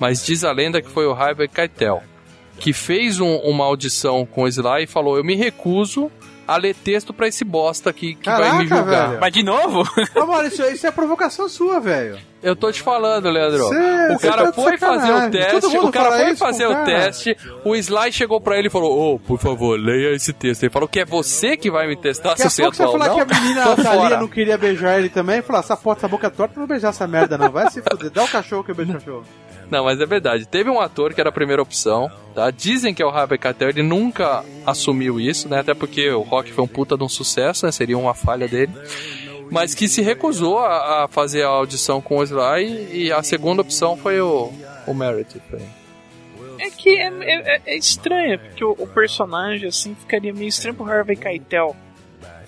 [0.00, 2.02] mas diz a lenda que foi o Harvey Keitel,
[2.58, 6.10] que fez um- uma audição com o Sly e falou: Eu me recuso
[6.48, 9.08] a ler texto pra esse bosta aqui que vai me Caraca, julgar.
[9.10, 9.20] velho.
[9.20, 9.82] Mas de novo?
[10.16, 12.18] Ô, mano, isso, isso é provocação sua, velho.
[12.42, 13.64] Eu tô te falando, Leandro.
[13.68, 16.84] Cê- o cara tá foi fazer o teste, o cara foi fazer o cara.
[16.84, 20.62] teste, o Sly chegou pra ele e falou: Ô, por favor, leia esse texto.
[20.62, 23.10] Ele falou que é você que vai me testar Daqui se você é você falar
[23.10, 23.42] ou que a não.
[23.42, 25.42] menina Thalia não queria beijar ele também.
[25.42, 27.50] Falar, essa porta, essa boca torta, não vou beijar essa merda não.
[27.50, 28.10] Vai se fuder.
[28.10, 29.24] Dá o cachorro que eu beijo o cachorro.
[29.70, 30.46] Não, mas é verdade.
[30.46, 32.50] Teve um ator que era a primeira opção, tá?
[32.50, 35.60] Dizem que é o Harvey Keitel, ele nunca assumiu isso, né?
[35.60, 37.72] Até porque o rock foi um puta de um sucesso, né?
[37.72, 38.72] Seria uma falha dele.
[39.50, 43.62] Mas que se recusou a, a fazer a audição com o Sly e a segunda
[43.62, 44.52] opção foi o,
[44.86, 45.40] o Meredith.
[46.60, 50.90] É que é, é- é estranho, porque o, o personagem assim ficaria meio estranho pro
[50.90, 51.74] Harvey Keitel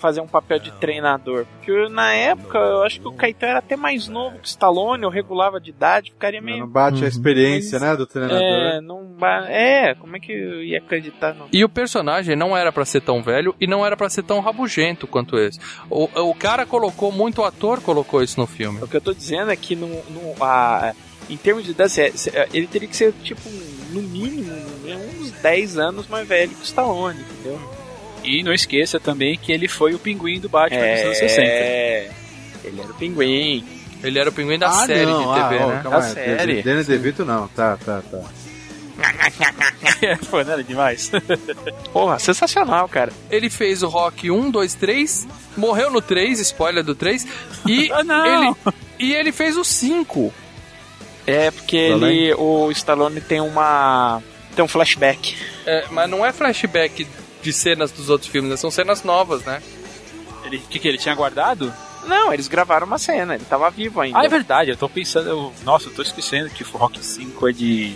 [0.01, 1.45] fazer um papel de treinador.
[1.57, 5.03] Porque na época eu acho que o Keitel era até mais novo que o Stallone,
[5.05, 6.61] eu regulava de idade, ficaria meio.
[6.61, 8.41] Não bate a experiência, né, do treinador.
[8.43, 11.47] É, não ba- é, como é que eu ia acreditar no.
[11.53, 14.41] E o personagem não era pra ser tão velho e não era pra ser tão
[14.41, 15.59] rabugento quanto esse.
[15.89, 18.83] O, o cara colocou, muito ator colocou isso no filme.
[18.83, 20.95] O que eu tô dizendo é que no, no- a,
[21.29, 22.01] em termos de idade,
[22.53, 23.49] ele teria que ser, tipo,
[23.93, 24.53] no mínimo,
[24.85, 27.61] né, uns 10 anos mais velho que o Stallone, entendeu?
[28.25, 32.69] E não esqueça também que ele foi o pinguim do Batman dos anos É, 60.
[32.69, 33.65] ele era o pinguim.
[34.03, 35.81] Ele era o pinguim da Ah, série não, de TV, ah, né?
[35.83, 36.63] calma Da aí, série.
[36.63, 38.21] Danny DeVito não, tá, tá, tá.
[40.29, 41.11] Foi nada demais.
[41.93, 43.13] Porra, sensacional, cara.
[43.31, 47.27] Ele fez o Rock 1, 2, 3, morreu no 3, spoiler do 3,
[47.67, 48.27] e, Ah, não.
[48.27, 50.33] ele, e ele fez o 5.
[51.27, 54.23] É, porque ele, o Stallone tem uma.
[54.57, 55.37] tem um flashback.
[55.67, 57.07] É, mas não é flashback
[57.43, 58.57] de cenas dos outros filmes, né?
[58.57, 59.63] são cenas novas, né?
[60.45, 61.73] Ele, o que, que ele tinha guardado?
[62.07, 64.19] Não, eles gravaram uma cena, ele tava vivo ainda.
[64.19, 65.29] Ah, é verdade, eu tô pensando.
[65.29, 67.95] eu- nossa, eu tô esquecendo que o Rock 5 é de.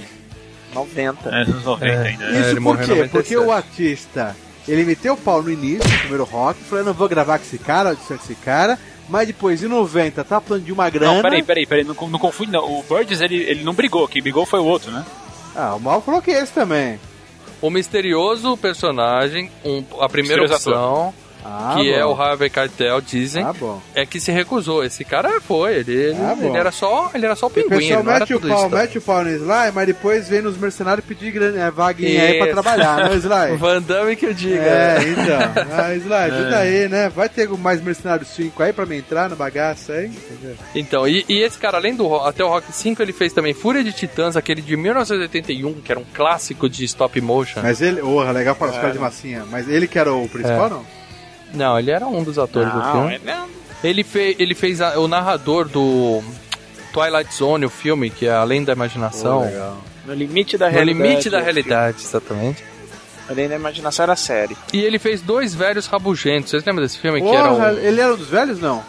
[0.74, 1.28] 90.
[1.28, 2.30] É, anos 90 ainda.
[2.30, 2.40] né?
[2.40, 3.09] Isso por quê?
[3.11, 4.36] Porque o artista,
[4.66, 7.45] ele meteu o pau no início, no primeiro rock, falou, eu não vou gravar com
[7.45, 8.78] esse cara, audição com esse cara,
[9.09, 11.14] mas depois, em 90, tá falando de uma grana...
[11.14, 12.64] Não, peraí, peraí, peraí, não, não confunde não.
[12.64, 15.05] O Burgess, ele, ele não brigou, quem brigou foi o outro, né?
[15.55, 16.99] Ah, o Mal falou que é esse também.
[17.65, 21.97] O misterioso personagem, um- a primeira Misterioso opção, Ah, que bom.
[21.99, 23.53] é o Harvey Keitel, dizem, Ah,
[23.95, 24.82] é que se recusou.
[24.82, 27.68] Esse cara foi, ele, ele, Ah, ele era só, ele era só o O pinguim,
[27.68, 28.76] pessoal ele não era mete o tudo pau, isso.
[28.76, 32.34] mete o pau no Sly, mas depois vem nos mercenários pedir grana, é, vaguinha aí
[32.38, 32.55] pra Isso.
[32.55, 33.57] trabalhar, né, Sly?
[33.59, 34.62] Van Damme que eu diga.
[34.62, 35.64] É, então.
[35.78, 37.09] Ah, Sly, ajuda aí, né?
[37.11, 40.07] Vai ter mais Mercenários 5 aí pra me entrar na bagaça aí?
[40.07, 40.57] Entendeu?
[40.74, 43.84] Então, e, e esse cara, além do até o Rock 5, ele fez também Fúria
[43.84, 47.61] de Titãs, aquele de 1981, que era um clássico de stop motion.
[47.62, 48.80] Mas ele, porra, legal para os É.
[48.80, 49.45] caras de massinha.
[49.51, 50.70] Mas ele que era o principal, É.
[50.70, 51.04] não?
[51.55, 53.15] Não, ele era um dos atores do Não, filme.
[53.15, 53.49] ele não.
[53.83, 56.23] Ele, fe, ele fez a- o narrador do
[56.93, 59.43] Twilight Zone, o filme, que é Além da Imaginação.
[59.43, 59.79] Legal.
[60.07, 61.09] No limite da no realidade.
[61.09, 62.63] limite da realidade, exatamente.
[63.29, 64.55] Além da imaginação era série.
[64.73, 66.51] E ele fez dois velhos rabugentos.
[66.51, 67.21] Vocês lembram desse filme?
[67.23, 68.83] que Porra, era um- ele era um dos velhos, não?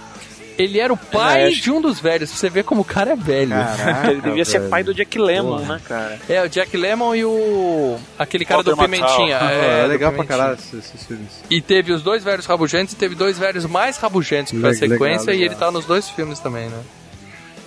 [0.57, 2.29] Ele era o pai É, acho- de um dos velhos.
[2.29, 3.49] Pra você ver como o cara é velho.
[3.49, 4.69] Caraca, ele devia ser velho.
[4.71, 5.73] pai do Jack Lemmon, Porra.
[5.75, 6.19] né, cara?
[6.29, 7.97] É, o Jack Lemmon e o.
[8.17, 9.15] aquele cara do Walter Matthau.
[9.17, 9.37] Pimentinha.
[9.51, 10.25] É, É, do legal pra Pimentinha.
[10.25, 11.43] caralho esses, filmes.
[11.49, 14.71] E teve os dois velhos rabugentos e teve dois velhos mais rabugentos que foi a
[14.73, 15.41] Legal, sequência legal.
[15.41, 16.79] e ele tá nos dois filmes também, né?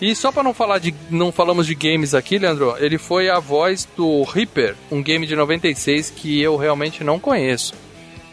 [0.01, 0.95] E só pra não falar de.
[1.11, 5.35] não falamos de games aqui, Leandro, ele foi a voz do Reaper, um game de
[5.35, 7.75] 96 que eu realmente não conheço.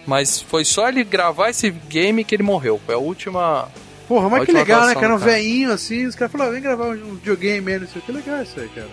[0.06, 2.80] Mas foi só ele gravar esse game que ele morreu.
[2.86, 3.68] Foi a última.
[4.08, 5.16] Porra, mas que legal, né, atuação cara?
[5.16, 5.32] Um cara.
[5.32, 8.12] veinho assim, os caras falaram, vem gravar um videogame aí, não sei o que.
[8.12, 8.90] legal isso aí, cara.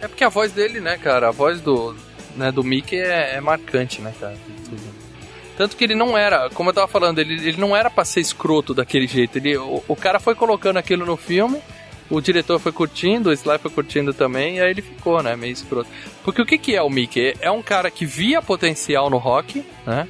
[0.00, 1.28] É porque a voz dele, né, cara?
[1.28, 1.96] A voz do,
[2.36, 4.36] né, do Mickey é, é marcante, né, cara?
[5.56, 8.20] Tanto que ele não era, como eu tava falando, ele, ele não era pra ser
[8.20, 9.36] escroto daquele jeito.
[9.36, 11.60] Ele, o, o cara foi colocando aquilo no filme,
[12.08, 15.52] o diretor foi curtindo, o Sly foi curtindo também, e aí ele ficou, né, meio
[15.52, 15.88] escroto.
[16.24, 17.34] Porque o que, que é o Mickey?
[17.40, 20.08] É um cara que via potencial no rock, né?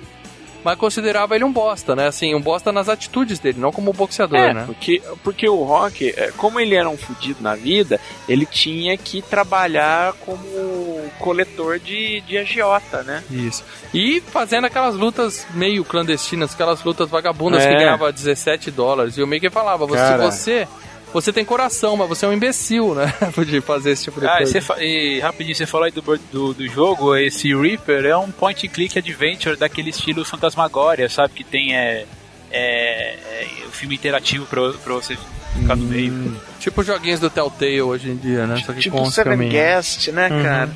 [0.64, 2.06] Mas considerava ele um bosta, né?
[2.06, 4.62] Assim, um bosta nas atitudes dele, não como boxeador, É, né?
[4.66, 9.20] porque, porque o Rock, é, como ele era um fudido na vida, ele tinha que
[9.22, 13.22] trabalhar como coletor de, de agiota, né?
[13.30, 13.64] Isso.
[13.92, 17.68] E fazendo aquelas lutas meio clandestinas, aquelas lutas vagabundas É.
[17.68, 19.16] que ganhava 17 dólares.
[19.18, 20.30] E o Mickey falava, Cara.
[20.30, 20.66] você,
[21.12, 23.12] você tem coração, mas você é um imbecil, né?
[23.46, 24.52] de fazer esse tipo de Ah, e, coisa.
[24.52, 26.02] você fa- e rapidinho, você falou aí do,
[26.32, 31.34] do, do jogo, esse Reaper é um point and click adventure daquele estilo Fantasmagoria, sabe?
[31.34, 32.06] Que tem é,
[32.50, 35.16] é, é, o filme interativo pra, pra você
[35.54, 36.40] ficar no meio.
[36.60, 38.62] Tipo joguinhos do Telltale hoje em dia, né?
[38.64, 39.48] Só que Tipo Seven.
[39.48, 40.42] Guest, né, Uhum.
[40.42, 40.70] cara?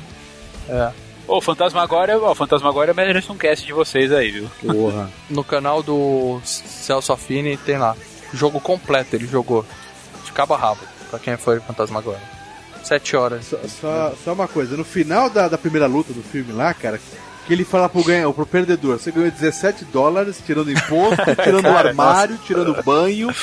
[0.69, 0.91] É.
[1.27, 4.49] Ô, Fantasmagoria, ó, Fantasmagoria merece um cast de vocês aí, viu?
[4.65, 5.09] Porra.
[5.29, 7.95] No canal do Celso Affini tem lá.
[8.33, 9.65] Jogo completo ele jogou.
[10.27, 12.21] De cabo a rabo, pra quem foi Fantasma agora.
[12.83, 13.45] Sete horas.
[13.45, 16.99] Só, só, só uma coisa, no final da, da primeira luta do filme lá, cara,
[17.45, 21.73] que ele fala pro, ganha, pro perdedor, você ganhou 17 dólares, tirando imposto, tirando o
[21.73, 23.33] Cara, armário, tirando o banho,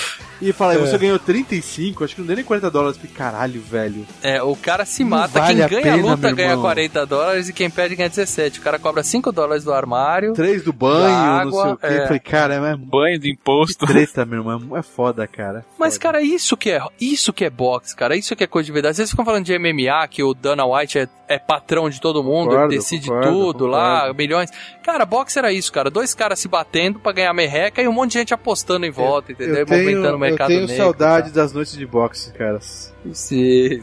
[0.40, 0.78] e fala, É.
[0.78, 4.06] você ganhou 35, acho que não deu nem 40 dólares, que caralho, velho.
[4.22, 5.38] É, o cara se mata.
[5.40, 6.62] vale quem a ganha pena, a luta meu ganha irmão.
[6.64, 8.58] 40 dólares e quem perde ganha 17.
[8.58, 10.32] O cara cobra 5 dólares do armário.
[10.32, 11.86] 3 do banho, Da não sei água, o que.
[11.86, 11.98] é.
[11.98, 13.86] Eu falei, cara, é Banho do imposto.
[13.86, 15.64] treta, meu irmão, é foda, cara.
[15.78, 18.16] Mas, cara, isso que é isso que é boxe, cara.
[18.16, 18.96] Isso que é coisa de verdade.
[18.96, 22.50] Vocês ficam falando de MMA, que o Dana White é é patrão de todo mundo,
[22.50, 24.14] Concordo, ele decide concordo, tudo lá, concordo.
[24.18, 24.50] milhões.
[24.82, 25.90] Cara, boxe era isso, cara.
[25.90, 29.32] Dois caras se batendo pra ganhar merreca e um monte de gente apostando em volta,
[29.32, 29.56] entendeu?
[29.60, 30.76] Eu tenho, Movimentando o eu mercado tenho negro.
[30.76, 32.58] saudade das noites de boxe, cara.
[32.60, 33.12] Sim,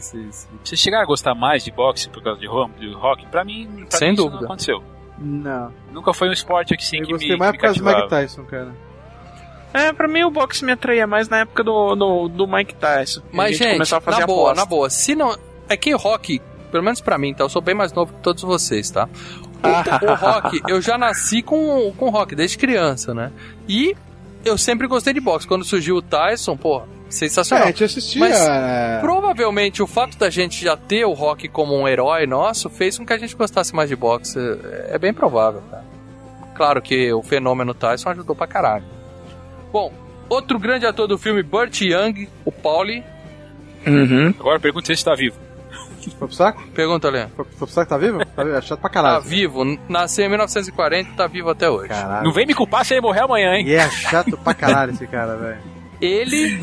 [0.00, 0.48] sim, sim.
[0.64, 3.86] Você chegar a gostar mais de boxe por causa de rock, de rock pra mim,
[3.88, 4.40] pra Sem mim isso dúvida.
[4.40, 4.82] não aconteceu.
[5.18, 5.72] Não.
[5.92, 8.08] Nunca foi um esporte assim Eu que gostei me, mais que por causa do Mike.
[8.08, 8.72] Tyson, cara.
[9.74, 13.20] É, pra mim o boxe me atraía mais na época do, do, do Mike Tyson.
[13.20, 14.54] A Mas, gente, fazer na boa, aposta.
[14.54, 15.34] na boa, se não.
[15.68, 17.44] É que o rock, pelo menos pra mim, tá?
[17.44, 19.08] Eu sou bem mais novo que todos vocês, tá?
[19.62, 23.30] O, o rock, eu já nasci com, com rock desde criança, né?
[23.68, 23.96] E
[24.44, 25.46] eu sempre gostei de boxe.
[25.46, 27.64] Quando surgiu o Tyson, pô, sensacional.
[27.64, 28.98] É, a gente assistia, Mas é.
[29.00, 33.06] provavelmente o fato da gente já ter o rock como um herói nosso fez com
[33.06, 34.38] que a gente gostasse mais de boxe.
[34.38, 35.84] É, é bem provável, cara.
[36.54, 38.84] Claro que o fenômeno Tyson ajudou pra caralho.
[39.72, 39.92] Bom,
[40.28, 43.02] outro grande ator do filme, Burt Young, o Pauli.
[43.86, 44.34] Uhum.
[44.38, 45.36] Agora pergunta se ele está vivo.
[46.10, 46.62] Foi pro saco?
[46.74, 47.34] Pergunta, Leandro.
[47.36, 48.24] Foi, foi pro saco, tá vivo?
[48.24, 48.56] Tá vivo?
[48.56, 49.22] É chato pra Tá caralho.
[49.24, 51.88] vivo, nasceu em 1940 e tá vivo até hoje.
[51.88, 52.24] Caralho.
[52.24, 53.66] Não vem me culpar se ele morrer amanhã, hein?
[53.66, 55.58] E é chato pra caralho esse cara, velho.
[56.00, 56.60] Ele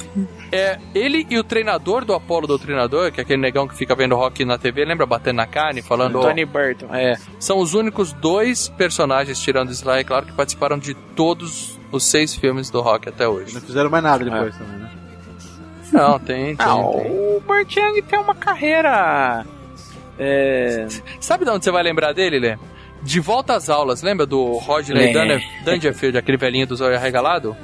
[0.52, 4.14] é ele e o treinador do Apollo Doutrinador, que é aquele negão que fica vendo
[4.14, 6.20] rock na TV, lembra batendo na carne, falando.
[6.20, 7.16] Tony Burton, é.
[7.40, 12.70] São os únicos dois personagens, tirando Sly, claro, que participaram de todos os seis filmes
[12.70, 13.54] do rock até hoje.
[13.54, 14.30] Não fizeram mais nada É.
[14.30, 14.90] depois também, né?
[15.92, 17.12] Não, tem, tem, Ah, tem.
[17.12, 19.46] o Burt Young tem uma carreira.
[20.18, 20.88] É.
[21.20, 22.58] Sabe de onde você vai lembrar dele, Lê?
[23.02, 25.42] De volta às aulas, lembra do Rodney É.
[25.64, 27.56] Dangerfield, aquele velhinho dos olhos arregalados?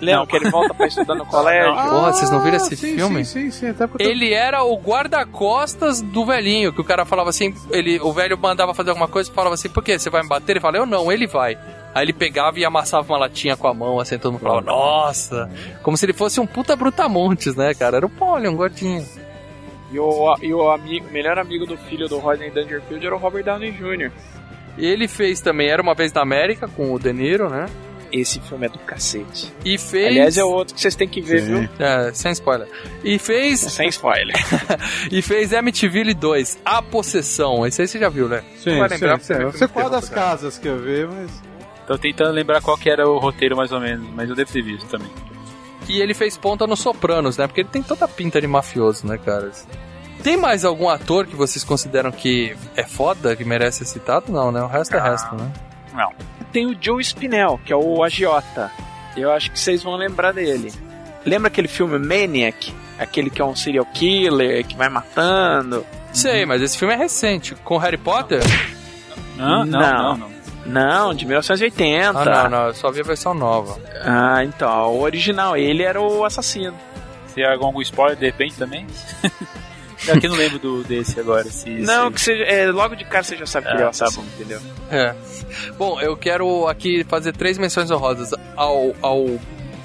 [0.00, 1.74] Lembra que ele volta pra estudar no colégio?
[1.74, 3.24] Porra, vocês não viram esse Ah, sim, filme?
[3.24, 3.68] Sim, sim, sim.
[3.70, 8.12] Até porque Ele era o guarda-costas do velhinho, que o cara falava assim, ele, o
[8.12, 9.98] velho mandava fazer alguma coisa e falava assim, por quê?
[9.98, 10.52] Você vai me bater?
[10.52, 11.58] Ele falava, eu não, ele vai.
[11.94, 15.50] Aí ele pegava e amassava uma latinha com a mão, assim, todo mundo falava, nossa!
[15.82, 17.96] Como se ele fosse um puta brutamontes, né, cara?
[17.96, 19.04] Era o Poli, um gordinho.
[19.90, 23.44] E o, e o amigo, melhor amigo do filho do Rodney Dangerfield era o Robert
[23.44, 24.12] Downey Jr.
[24.76, 27.66] E ele fez também Era Uma Vez na América, com o De Niro, né?
[28.12, 29.52] Esse filme é do cacete.
[29.64, 30.06] E fez...
[30.06, 31.68] Aliás, é outro que vocês têm que ver, viu?
[31.78, 32.68] É, sem spoiler.
[33.04, 33.60] E fez...
[33.60, 34.34] Sem spoiler.
[35.12, 37.66] e fez Amityville 2, A Possessão.
[37.66, 38.42] Esse aí você já viu, né?
[38.56, 39.32] Sim, Vai sim, lembrar, sim.
[39.34, 41.47] é filme qual de das casas que eu vi, mas.
[41.88, 44.60] Tô tentando lembrar qual que era o roteiro mais ou menos, mas eu devo ter
[44.60, 45.08] visto também.
[45.88, 47.46] E ele fez ponta no Sopranos, né?
[47.46, 49.50] Porque ele tem toda a pinta de mafioso, né, cara?
[50.22, 54.30] Tem mais algum ator que vocês consideram que é foda, que merece ser citado?
[54.30, 54.60] Não, né?
[54.60, 55.50] O resto é resto, né?
[55.94, 56.12] Não.
[56.52, 58.70] Tem o Joe Spinell, que é o agiota.
[59.16, 60.70] Eu acho que vocês vão lembrar dele.
[61.24, 62.70] Lembra aquele filme Maniac?
[62.98, 65.86] Aquele que é um serial killer, que vai matando.
[66.12, 67.54] Sei, mas esse filme é recente.
[67.54, 68.42] Com Harry Potter?
[69.38, 70.18] Não, não, não.
[70.18, 70.18] não.
[70.18, 70.37] Não,
[71.14, 72.18] de 1980.
[72.18, 72.66] Ah, não, não.
[72.68, 73.78] Eu só vi a versão nova.
[74.02, 76.74] Ah, então, o original, ele era o assassino.
[77.34, 78.86] Tem algum spoiler de repente também?
[80.08, 81.44] É que eu não lembro do, desse agora.
[81.44, 83.82] Se, Não, se- que seja, é, logo de cara você já sabe que Ah, ele
[83.82, 84.60] é o tá assassino, entendeu?
[84.90, 85.14] É.
[85.78, 89.24] Bom, eu quero aqui fazer três menções honrosas ao, ao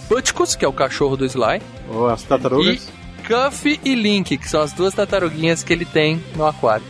[0.09, 1.61] Butkus, que é o cachorro do Sly.
[1.89, 2.89] Ou as tartarugas.
[2.89, 6.85] E Cuff e Link, que são as duas tartaruguinhas que ele tem no aquário.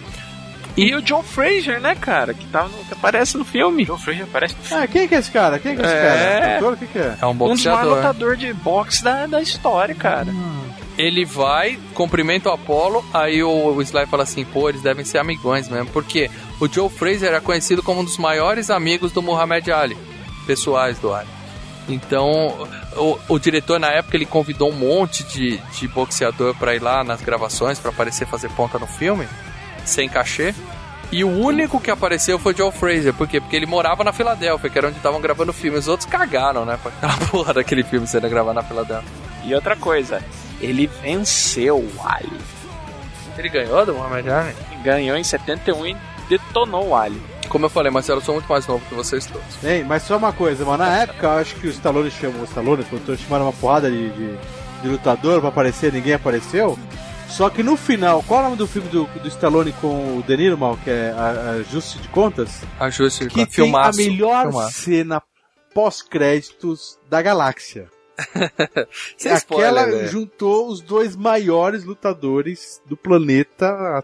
[0.75, 2.33] E o John Fraser, né, cara?
[2.33, 3.85] Que, tá no, que aparece no filme.
[3.85, 5.59] John Fraser aparece no Ah, quem que é esse cara?
[5.59, 6.59] Quem que é esse É.
[6.59, 6.75] cara?
[6.77, 7.15] Que que é?
[7.21, 7.95] É um Um dos maiores boxeador.
[7.95, 10.27] lutadores de boxe da, da história, cara.
[10.97, 15.19] ele vai, cumprimenta o Apollo, aí o, o Sly fala assim, pô, eles devem ser
[15.19, 16.29] amigões mesmo, porque
[16.59, 19.97] o Joe Fraser era conhecido como um dos maiores amigos do Muhammad Ali,
[20.47, 21.27] pessoais do Ali.
[21.89, 26.81] Então, o, o diretor na época ele convidou um monte de, de boxeador pra ir
[26.81, 29.27] lá nas gravações, pra aparecer fazer ponta no filme,
[29.85, 30.53] sem cachê.
[31.11, 33.39] E o único que apareceu foi o Joe Fraser, por quê?
[33.39, 35.77] Porque ele morava na Filadélfia, que era onde estavam gravando o filme.
[35.77, 36.77] Os outros cagaram, né?
[36.81, 39.09] Pra aquela porra daquele filme sendo gravado na Filadélfia.
[39.43, 40.23] E outra coisa,
[40.59, 42.39] ele venceu o Ali.
[43.37, 44.55] Ele ganhou do Muhammad Ali?
[44.83, 45.97] Ganhou em 71 e
[46.29, 47.21] detonou o Ali.
[47.47, 49.63] Como eu falei, Marcelo, eu sou muito mais novo que vocês todos.
[49.63, 50.83] Ei, mas só uma coisa, mano.
[50.83, 53.91] Na época, eu acho que o Stallone chamou o Stallone, o produtor, chamaram uma porrada
[53.91, 54.37] de, de,
[54.81, 56.79] de lutador pra aparecer, ninguém apareceu.
[57.27, 60.23] Só que no final, qual é o nome do filme do, do Stallone com o
[60.23, 61.11] De Niro, mal, que é
[61.59, 62.61] Ajuste de Contas?
[62.79, 64.81] Ajuste Que tem filmaço, a melhor filmaço.
[64.81, 65.23] cena
[65.73, 67.89] pós-créditos da galáxia.
[69.19, 70.07] Aquela spoiler, né?
[70.07, 74.03] juntou os dois maiores lutadores do planeta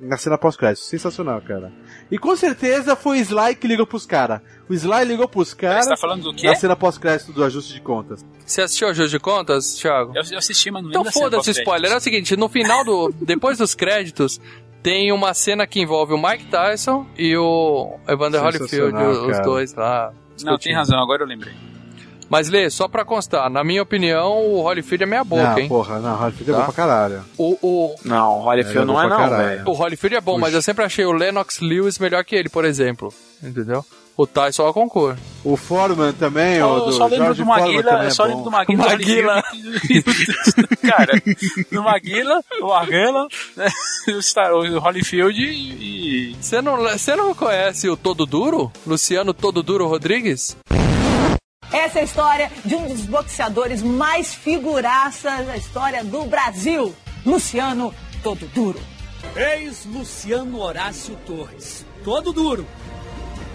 [0.00, 0.82] na cena pós-crédito.
[0.84, 1.72] Sensacional, cara.
[2.10, 4.40] E com certeza foi o Sly que ligou pros caras.
[4.68, 6.46] O Sly ligou pros caras Você tá falando do quê?
[6.48, 8.24] na cena pós-crédito do ajuste de contas.
[8.44, 10.12] Você assistiu Ajuste de Contas, Thiago?
[10.16, 11.92] Eu, eu assisti, mas não Então lembro da cena foda-se o spoiler.
[11.92, 13.12] É o seguinte, no final do...
[13.22, 14.40] depois dos créditos,
[14.82, 19.42] tem uma cena que envolve o Mike Tyson e o Evander Holyfield, os cara.
[19.44, 20.06] dois lá.
[20.06, 20.74] Não, tem discutindo.
[20.74, 21.54] razão, agora eu lembrei.
[22.28, 25.68] Mas, Lê, só pra constar, na minha opinião, o Holyfield é meia boca, não, hein?
[25.68, 26.58] porra, não, Holyfield é Tá?
[26.58, 27.24] bom pra caralho.
[27.38, 27.94] O, o...
[28.04, 29.68] Não, o Holyfield É, não é não, velho.
[29.68, 32.64] O Holyfield é bom, mas eu sempre achei o Lennox Lewis melhor que ele, por
[32.64, 33.14] exemplo.
[33.40, 33.84] Entendeu?
[34.16, 35.20] O Tyson eu concordo.
[35.44, 38.28] O Foreman também, o Eu do só lembro George do Maguila, é só bom.
[38.30, 38.84] lembro do Maguila.
[38.86, 39.44] Maguila.
[40.82, 41.22] Cara,
[41.70, 43.68] do Maguila, o Maguila, né,
[44.08, 46.34] o, Star, o Holyfield e...
[46.40, 48.72] Você não, você não conhece o Todo Duro?
[48.86, 50.56] Luciano Todo Duro Rodrigues?
[51.70, 56.94] Essa é a história de um dos boxeadores mais figuraças da história do Brasil,
[57.24, 58.80] Luciano Todo Duro.
[59.36, 61.84] Eis Luciano Horácio Torres.
[62.02, 62.66] Todo duro.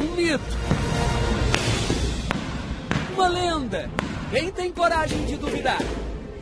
[0.02, 0.57] Um mito.
[3.14, 3.90] Uma lenda.
[4.32, 5.78] Quem tem coragem de duvidar?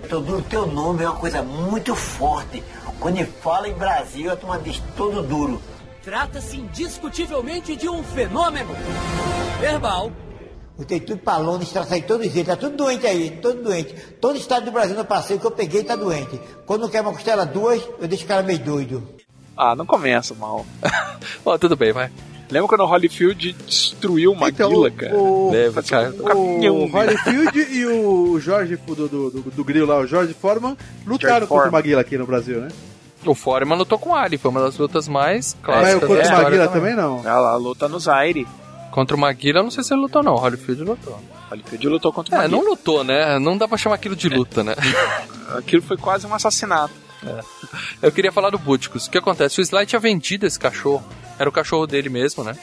[0.10, 2.64] Todo teu nome é uma coisa muito forte.
[2.99, 5.61] Quando ele fala em Brasil, a turma diz todo duro.
[6.03, 8.73] Trata-se indiscutivelmente de um fenômeno
[9.60, 10.10] verbal.
[10.77, 13.94] Botei tudo pra Londres, tracei todos eles, tá tudo doente aí, todo doente.
[14.22, 16.40] Todo estado do Brasil no passeio que eu peguei tá doente.
[16.65, 19.03] Quando não quer uma costela duas, eu deixo o cara meio doido.
[19.57, 20.65] Ah, não começa mal.
[21.45, 22.10] Ó, tudo bem, vai.
[22.51, 25.15] Lembra quando o Holyfield destruiu o Maguila, Então, cara?
[25.15, 26.09] o, Lembra, cara.
[26.09, 26.91] Um caminhão, o né?
[26.91, 31.47] Holyfield e o Jorge do, do, do, do Grill lá, o Jorge Foreman, lutaram George
[31.47, 31.71] contra o.
[31.71, 32.69] Maguila aqui no Brasil, né?
[33.26, 36.07] O Foreman lutou com o Ali, foi uma das lutas mais Mas clássicas o da
[36.07, 36.81] contra o Maguila também.
[36.81, 37.27] também não.
[37.30, 38.47] Ela luta no Zaire.
[38.91, 41.19] Contra o Maguila, eu não sei se ele lutou não, o Holyfield lutou.
[41.51, 42.61] Holyfield lutou contra o É, Maguila.
[42.63, 43.38] não lutou, né?
[43.38, 44.73] Não dá pra chamar aquilo de luta, né?
[45.57, 46.93] Aquilo foi quase um assassinato.
[48.02, 49.08] Eu queria falar do Búticos.
[49.08, 49.60] O que acontece?
[49.60, 51.04] O Sly tinha vendido esse cachorro.
[51.38, 52.56] Era o cachorro dele mesmo, né?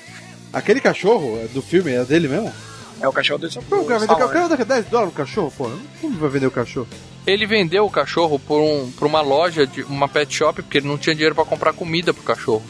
[0.53, 2.53] Aquele cachorro é do filme é dele mesmo?
[3.01, 5.71] É o cachorro desse Pô, o cara vendeu o dá 10 dólares no cachorro, pô.
[6.01, 6.89] Como vai vender o cachorro?
[7.27, 10.87] Ele vendeu o cachorro por, um, por uma loja, de uma pet shop, porque ele
[10.89, 12.63] não tinha dinheiro pra comprar comida pro cachorro.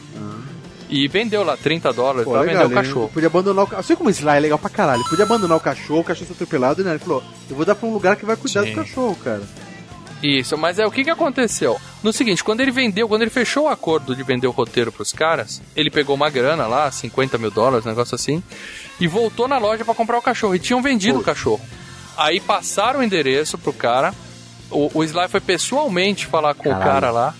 [0.89, 3.09] E vendeu lá 30 dólares Pô, pra legal, vender o ele cachorro.
[3.13, 3.81] Podia abandonar o cachorro.
[3.81, 5.01] Assim como o Sly é legal pra caralho.
[5.01, 6.91] Ele podia abandonar o cachorro, o cachorro ser atropelado, né?
[6.91, 8.71] Ele falou: eu vou dar pra um lugar que vai cuidar Sim.
[8.71, 9.43] do cachorro, cara.
[10.21, 11.79] Isso, mas é o que que aconteceu?
[12.01, 15.13] No seguinte, quando ele vendeu, quando ele fechou o acordo de vender o roteiro pros
[15.13, 18.41] caras, ele pegou uma grana lá, 50 mil dólares, um negócio assim,
[18.99, 20.55] e voltou na loja pra comprar o cachorro.
[20.55, 21.61] E tinham vendido o cachorro.
[22.17, 24.11] Aí passaram o endereço pro cara,
[24.71, 26.91] o, o Sly foi pessoalmente falar com o Caralho.
[26.91, 27.35] cara lá,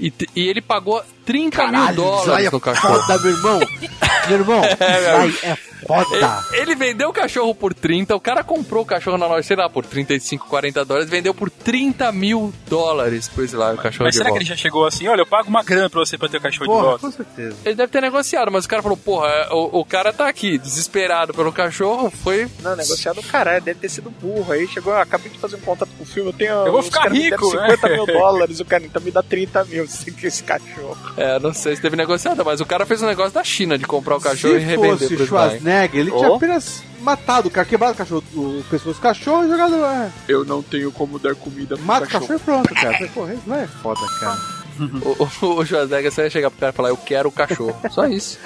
[0.00, 3.00] e, e ele pagou 30 mil Caralho, dólares Sly é no cachorro.
[3.02, 3.60] Foda, meu irmão.
[4.28, 6.44] meu irmão, É, Sly é foda.
[6.52, 9.56] Ele, ele vendeu o cachorro por 30, o cara comprou o cachorro na loja, sei
[9.56, 14.12] lá, por 35, 40 dólares, vendeu por 30 mil dólares pro Sly o cachorro Mas
[14.12, 14.38] de será que volta.
[14.38, 15.08] ele já chegou assim?
[15.08, 16.98] Olha, eu pago uma grana pra você pra ter o cachorro de Porra, volta.
[17.06, 17.56] com certeza.
[17.64, 21.32] Ele deve ter negociado, mas o cara falou, porra, o, o cara tá aqui, desesperado
[21.34, 22.48] pelo cachorro, foi.
[22.62, 24.52] Não, negociado o caralho, deve ter sido burro.
[24.52, 26.52] Aí chegou, acabei de fazer um contato com o filme, eu tenho.
[26.66, 27.76] Eu vou ficar rico, deram né?
[27.76, 29.86] 50 mil dólares, o cara então me dá 30 mil,
[30.18, 30.96] que esse cachorro.
[31.16, 33.84] É, não sei se teve negociado, mas o cara fez um negócio da China de
[33.84, 35.60] comprar o cachorro e Se revender fosse pro Sly.
[35.72, 36.34] Schwarzenegger, ele tinha Oh.
[36.36, 39.74] apenas matado o cara, quebrado o cachorro, o pescoço do cachorro e jogado.
[39.84, 42.38] É, Eu não tenho como dar comida pro mata o cachorro.
[42.38, 43.08] cachorro e pronto, cara.
[43.12, 44.38] Porra, isso não é foda, cara.
[45.04, 47.76] O, o, o Schwarzenegger só ia chegar pro cara e falar, eu quero o cachorro.
[47.92, 48.38] Só isso.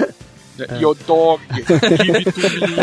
[0.81, 2.77] Your dog, give it to me.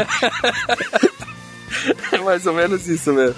[2.11, 3.35] É mais ou menos isso mesmo.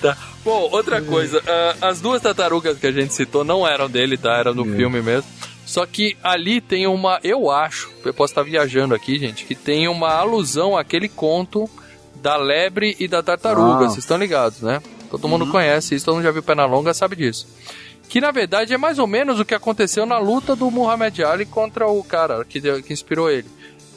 [0.00, 0.16] Tá.
[0.44, 4.36] Bom, outra coisa, ah, as duas tartarugas que a gente citou não eram dele, tá?
[4.38, 5.28] Eram do filme mesmo.
[5.64, 9.88] Só que ali tem uma, eu acho, eu posso estar viajando aqui, gente, que tem
[9.88, 11.68] uma alusão àquele conto
[12.16, 13.86] da lebre e da tartaruga.
[13.86, 13.88] Ah.
[13.88, 14.82] Vocês estão ligados, né?
[15.10, 17.46] Todo mundo conhece isso, todo mundo já viu Pena Longa, sabe disso.
[18.08, 21.46] Que na verdade é mais ou menos o que aconteceu na luta do Muhammad Ali
[21.46, 23.48] contra o cara que, que inspirou ele.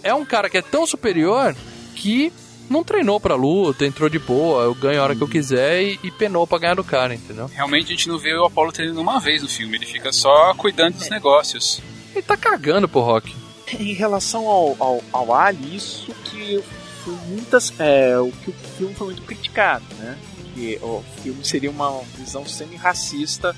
[0.04, 1.56] É um cara que é tão superior
[1.96, 2.32] que
[2.70, 6.00] não treinou pra luta, entrou de boa, eu ganho a hora que eu quiser e,
[6.04, 7.50] e penou pra ganhar do cara, entendeu?
[7.54, 10.54] Realmente a gente não vê o Apollo treinando uma vez no filme, ele fica só
[10.54, 11.82] cuidando dos negócios.
[12.14, 13.36] Ele tá cagando pro Rock.
[13.80, 16.64] Em relação ao, ao, ao Ali, isso que
[17.04, 17.74] foi muitas.
[17.80, 20.18] É, o que o filme foi muito criticado, né?
[20.54, 23.56] Que o filme seria uma visão semi-racista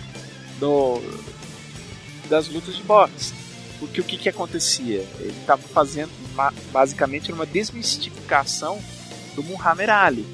[0.59, 0.99] do,
[2.27, 3.33] das lutas de boxe.
[3.79, 5.05] Porque o que, que acontecia?
[5.19, 6.11] Ele estava fazendo
[6.71, 8.79] basicamente uma desmistificação
[9.35, 10.25] do Muhammad Ali.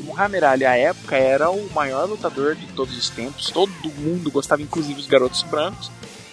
[0.00, 3.50] O Muhammad Ali, à época, era o maior lutador de todos os tempos.
[3.50, 5.90] Todo mundo gostava, inclusive os garotos brancos.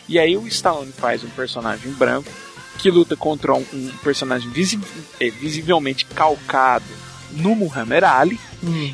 [0.08, 2.30] E aí o Stallone faz um personagem branco
[2.80, 4.80] que luta contra um, um personagem visi-
[5.20, 6.86] eh, visivelmente calcado
[7.32, 8.40] no Muhammad Ali.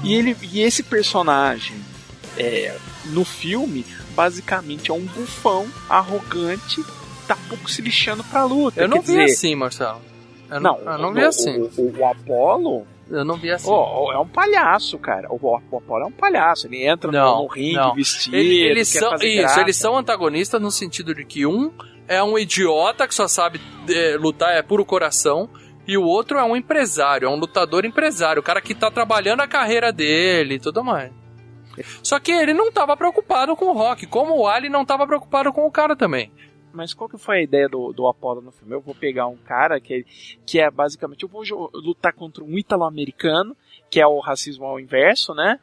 [0.03, 1.75] E, ele, e esse personagem
[2.37, 2.75] é,
[3.05, 3.85] no filme
[4.15, 6.83] basicamente é um bufão arrogante,
[7.27, 8.81] tá pouco se lixando pra luta.
[8.81, 10.01] Eu não vi dizer, assim, Marcelo.
[10.49, 11.57] Eu não, eu não o- vi assim.
[11.57, 12.87] O, o, o Apollo.
[13.09, 13.69] Eu não vi assim.
[13.69, 15.27] Ó, é um palhaço, cara.
[15.31, 16.67] O, o Apollo é um palhaço.
[16.67, 17.93] Ele entra no- Não, no ringue não.
[17.93, 18.35] vestido.
[18.35, 19.61] Ele- eles quer são fazer isso, graça.
[19.61, 21.71] eles são antagonistas no sentido de que um
[22.07, 25.49] é um idiota que só sabe é, lutar é puro coração
[25.87, 29.41] E o outro é um empresário, é um lutador empresário, o cara que tá trabalhando
[29.41, 31.11] a carreira dele e tudo mais.
[32.01, 35.53] Só que ele não tava preocupado com o Rock, como o Ali não tava preocupado
[35.53, 36.31] com o cara também.
[36.75, 38.73] Mas qual que foi a ideia do, do Apollo no filme?
[38.75, 40.03] Eu vou pegar um cara que, é-
[40.45, 41.43] que é basicamente, eu vou
[41.73, 43.55] lutar contra um ítalo-americano,
[43.89, 45.59] que é o racismo ao inverso, né?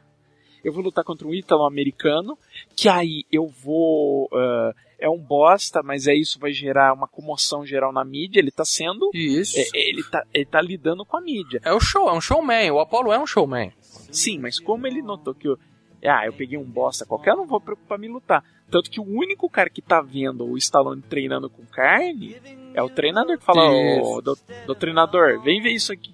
[0.63, 2.37] Eu vou lutar contra um ítalo-americano,
[2.75, 4.29] que aí eu vou...
[4.33, 8.39] ah, é um bosta, mas é isso vai gerar uma comoção geral na mídia.
[8.39, 9.09] Ele tá sendo...
[9.13, 9.59] Isso.
[9.59, 11.59] é- ele, tá, ele tá lidando com a mídia.
[11.65, 13.73] É o show, é um showman, o Apollo é um showman.
[14.09, 15.59] Sim, mas como ele notou que eu,
[16.05, 18.45] ah, eu peguei um bosta qualquer, eu não vou preocupar me lutar.
[18.73, 22.35] Tanto que o único cara que tá vendo o Stallone treinando com carne
[22.73, 24.35] é o treinador que fala, ô, do,
[24.65, 26.11] do treinador, vem ver isso aqui.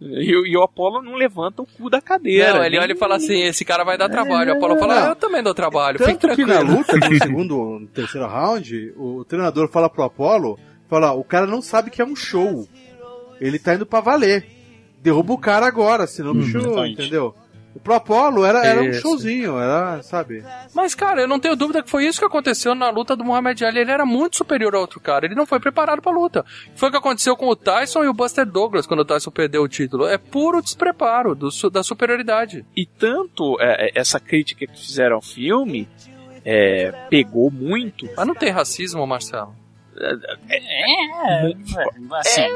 [0.00, 2.54] E, o- e o Apollo não levanta o cu da cadeira.
[2.54, 4.54] Não, ele nem- olha e fala assim, esse cara vai dar trabalho.
[4.54, 5.06] O Apollo fala, não.
[5.06, 6.48] ah, eu também dou trabalho, fique Tanto que tranquilo.
[6.54, 10.58] na luta, no segundo, no terceiro round, o treinador fala pro Apollo,
[10.88, 12.66] fala, o cara não sabe que é um show.
[13.40, 14.46] Ele tá indo pra valer.
[15.02, 17.10] Derruba o cara agora, senão o bicho, exatamente.
[17.78, 17.84] Entendeu?
[17.84, 20.44] Pro Apollo era, era um showzinho, era, sabe?
[20.74, 23.60] Mas, cara, eu não tenho dúvida que foi isso que aconteceu na luta do Muhammad
[23.62, 23.80] Ali.
[23.80, 25.26] Ele era muito superior ao outro cara.
[25.26, 26.44] Ele não foi preparado pra luta.
[26.74, 29.62] Foi o que aconteceu com o Tyson e o Buster Douglas quando o Tyson perdeu
[29.62, 30.06] o título.
[30.06, 32.64] É puro despreparo do da superioridade.
[32.76, 35.88] E tanto é, é, essa crítica que fizeram ao filme
[36.44, 38.08] é, pegou muito.
[38.16, 39.54] Mas não tem racismo, Marcelo?
[40.48, 41.52] É,
[42.20, 42.48] assim.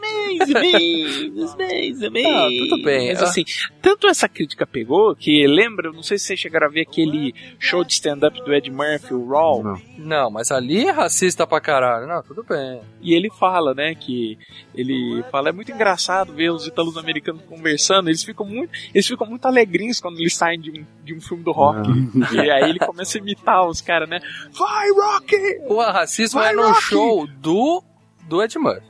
[0.00, 2.32] Mais ou menos, mais ou menos.
[2.32, 3.08] Ah, tudo bem.
[3.08, 3.44] Mas assim,
[3.82, 7.84] tanto essa crítica pegou que lembra, não sei se vocês chegaram a ver aquele show
[7.84, 9.62] de stand-up do Ed Murphy, o Raw.
[9.98, 12.06] Não, mas ali é racista pra caralho.
[12.06, 12.80] Não, tudo bem.
[13.00, 14.38] E ele fala, né, que
[14.74, 19.26] ele fala, é muito engraçado ver os italos americanos conversando, eles ficam muito, eles ficam
[19.26, 21.88] muito alegrinhos quando eles saem de um, de um filme do rock.
[22.32, 24.20] E aí ele começa a imitar os caras, né?
[24.52, 25.36] Vai, Rocky!
[25.68, 26.82] O racismo Vai, é no Rocky!
[26.82, 27.82] show do,
[28.28, 28.89] do Ed Murphy.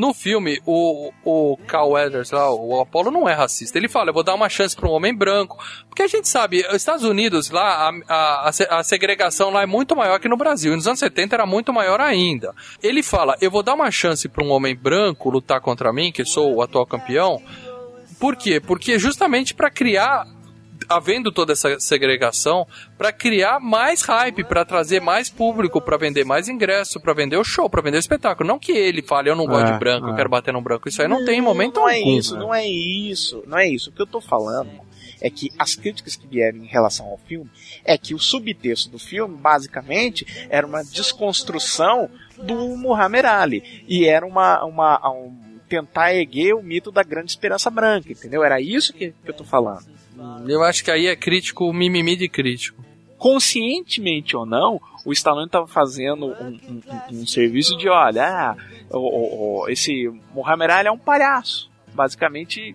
[0.00, 3.76] No filme, o, o Carl Weathers lá, o Apollo não é racista.
[3.76, 5.58] Ele fala, eu vou dar uma chance para um homem branco.
[5.88, 9.62] Porque a gente sabe, os Estados Unidos, lá, a, a, a se- a segregação lá
[9.62, 10.72] é muito maior que no Brasil.
[10.72, 12.54] E nos anos 70 era muito maior ainda.
[12.82, 16.24] Ele fala, eu vou dar uma chance para um homem branco lutar contra mim, que
[16.24, 17.42] sou o atual campeão.
[18.18, 18.58] Por quê?
[18.58, 20.26] Porque justamente para criar
[20.90, 22.66] havendo toda essa segregação
[22.98, 27.44] para criar mais hype, para trazer mais público, para vender mais ingresso, para vender o
[27.44, 28.46] show, para vender o espetáculo.
[28.48, 30.16] Não que ele fale, eu não gosto É, de branco, eu é.
[30.16, 30.88] quero bater no branco.
[30.88, 32.18] Isso aí não, tem em momento não é algum.
[32.18, 33.90] isso, não é isso, não é isso.
[33.90, 34.70] O que eu tô falando
[35.20, 37.48] é que as críticas que vieram em relação ao filme
[37.84, 43.84] é que o subtexto do filme, basicamente, era uma desconstrução do Muhammad Ali.
[43.86, 45.32] E era uma, uma um,
[45.70, 48.42] tentar erguer o mito da grande esperança branca, entendeu?
[48.44, 49.86] Era isso que, que eu tô falando.
[50.50, 52.84] Eu acho que aí é crítico, mimimi de crítico.
[53.16, 56.82] Conscientemente ou não, o Stallone estava fazendo um, um-
[57.12, 58.56] um- um serviço de, olha, ah,
[58.90, 61.70] o- o- o- esse Muhammad Ali é um palhaço.
[61.94, 62.74] Basicamente,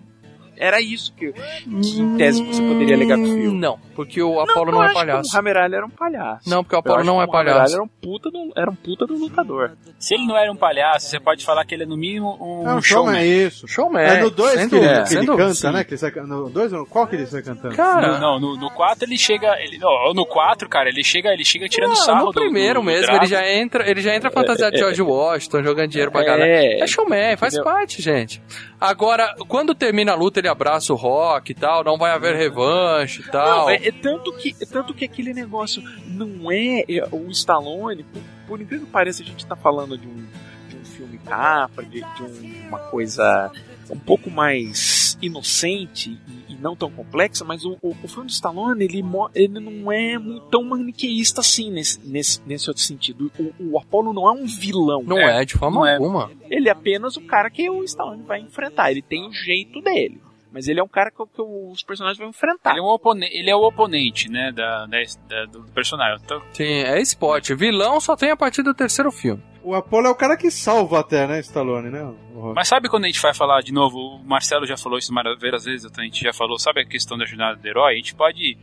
[0.56, 3.58] era isso que, que em tese você poderia alegar com o filme.
[3.58, 5.36] Não, porque o Apollo não, eu é acho que palhaço.
[5.36, 6.48] O Ali era um palhaço.
[6.50, 7.60] Não, porque o Apollo não é o palhaço.
[7.60, 9.72] Ali Era um puta do, era um puta do lutador.
[9.98, 12.68] Se ele não era um palhaço, você pode falar que ele é no mínimo um,
[12.68, 13.14] É um showman.
[13.14, 13.68] showman, é isso.
[13.68, 14.02] Showman.
[14.02, 15.70] É no 2 sem que, ele- dúvida, que ele canta, sim.
[15.72, 15.84] né?
[15.84, 17.76] Que ele sai, no 2 qual que ele sai cantando?
[17.76, 19.54] No- não, no, no 4 ele chega.
[19.60, 22.80] Ele, não, no 4, cara, ele chega, ele chega tirando Não, sarro no do- primeiro
[22.80, 23.20] do, do mesmo, Drago.
[23.20, 26.82] ele já entra, ele já entra fantasiado de George Washington, jogando dinheiro pra É, galera.
[26.82, 27.72] É showman, faz entendeu?
[27.72, 28.42] parte, gente.
[28.80, 33.22] Agora, quando termina a luta, ele abraça o Rock e tal, não vai haver revanche
[33.22, 33.60] e tal.
[33.62, 38.02] Não, é, é tanto que, é tanto que aquele negócio não é, é, o Stallone,
[38.04, 40.26] por, por incrível que pareça, a gente tá falando de um,
[40.68, 43.50] de um filme capa, de, de um- uma coisa
[43.88, 46.18] um pouco mais inocente
[46.48, 49.02] e, e não tão complexa, mas o, o, o filme do Stallone, ele,
[49.34, 50.16] ele não é
[50.50, 53.30] tão maniqueísta assim nesse, nesse, nesse outro sentido.
[53.38, 55.02] O, o Apollo não é um vilão.
[55.02, 55.94] Não é, de forma Não é.
[55.94, 56.30] alguma.
[56.50, 58.90] Ele é apenas o cara que o Stallone vai enfrentar.
[58.90, 60.20] Ele tem o jeito dele.
[60.52, 62.70] Mas ele é um cara que, que os personagens vão enfrentar.
[62.70, 66.18] Ele é, um opone- ele é o oponente, né, da, da- da- do personagem.
[66.24, 67.54] Então, Sim, é esporte.
[67.54, 69.42] Vilão só tem a partir do terceiro filme.
[69.66, 72.00] O Apollo é o cara que salva até, né, Stallone, né?
[72.32, 72.54] o Rock?
[72.54, 75.64] Mas sabe quando a gente vai falar de novo, o Marcelo já falou isso várias
[75.64, 77.94] vezes, a gente já falou, sabe a questão da jornada do herói?
[77.94, 78.56] A gente pode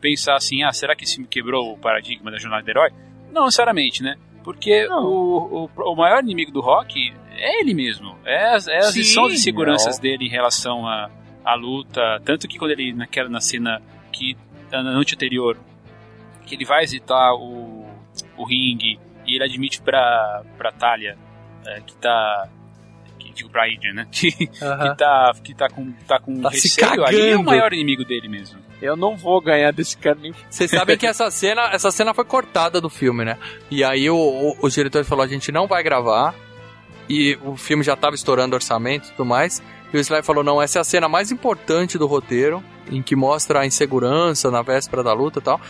[0.00, 2.90] pensar assim, ah, será que esse filme quebrou o paradigma da jornada do herói?
[3.32, 4.16] Não necessariamente, né?
[4.42, 8.18] Porque o, o, o maior inimigo do Rock é ele mesmo.
[8.24, 10.02] É as, é as Sim, lições de seguranças não.
[10.02, 11.08] dele em relação à
[11.46, 12.20] à luta.
[12.24, 13.80] Tanto que quando ele, naquela na cena
[14.12, 14.36] que
[14.72, 15.56] na noite anterior,
[16.44, 17.86] que ele vai visitar o,
[18.36, 21.16] o ringue e ele admite pra, pra Talia
[21.66, 22.48] é, que tá.
[23.18, 24.06] Que, digo pra Adrian, né?
[24.12, 24.46] Que, que
[24.96, 27.04] tá, que tá com, tá com Tá receio.
[27.04, 28.58] Ali é o maior inimigo dele mesmo.
[28.80, 30.34] Eu não vou ganhar desse cara nem.
[30.50, 33.38] Vocês sabem que essa cena, essa cena foi cortada do filme, né?
[33.70, 36.34] E aí o, o, o diretor falou: a gente não vai gravar.
[37.08, 39.62] e o filme já tava estourando orçamento e tudo mais.
[39.92, 43.16] E o Sly falou: não, essa é a cena mais importante do roteiro, em que
[43.16, 45.60] mostra a insegurança na véspera da luta e tal.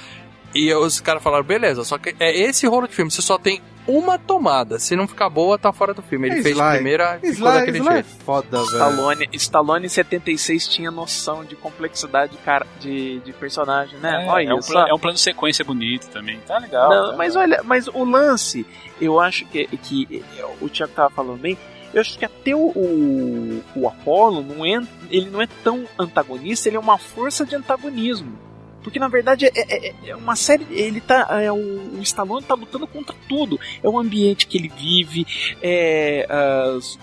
[0.56, 3.60] E os caras falaram: beleza, só que é esse rolo de filme, você só tem
[3.86, 4.78] uma tomada.
[4.78, 6.28] Se não ficar boa, tá fora do filme.
[6.28, 8.08] Ele É fez a primeira e ficou Sly- daquele Sly é jeito.
[8.24, 8.64] foda, velho.
[8.66, 14.24] Stallone, Stallone em 76 tinha noção de complexidade de, cara, de, de personagem, né?
[14.24, 14.72] É, olha é, um isso.
[14.72, 16.40] plano, é um plano de sequência bonito também.
[16.46, 16.88] Tá legal.
[16.90, 17.16] Não, tá.
[17.16, 18.66] mas olha, mas o lance,
[19.00, 20.24] eu acho que, que
[20.60, 21.56] o Thiago tava falando bem,
[21.94, 26.68] eu acho que até o, o, o Apollo não é, ele não é tão antagonista,
[26.68, 28.36] ele é uma força de antagonismo.
[28.86, 30.64] Porque na verdade é, é- é uma série.
[30.70, 31.26] Ele tá.
[31.42, 33.58] É, o, o Stallone tá lutando contra tudo.
[33.82, 35.26] É o ambiente que ele vive,
[35.60, 36.24] é.
[36.30, 36.96] as-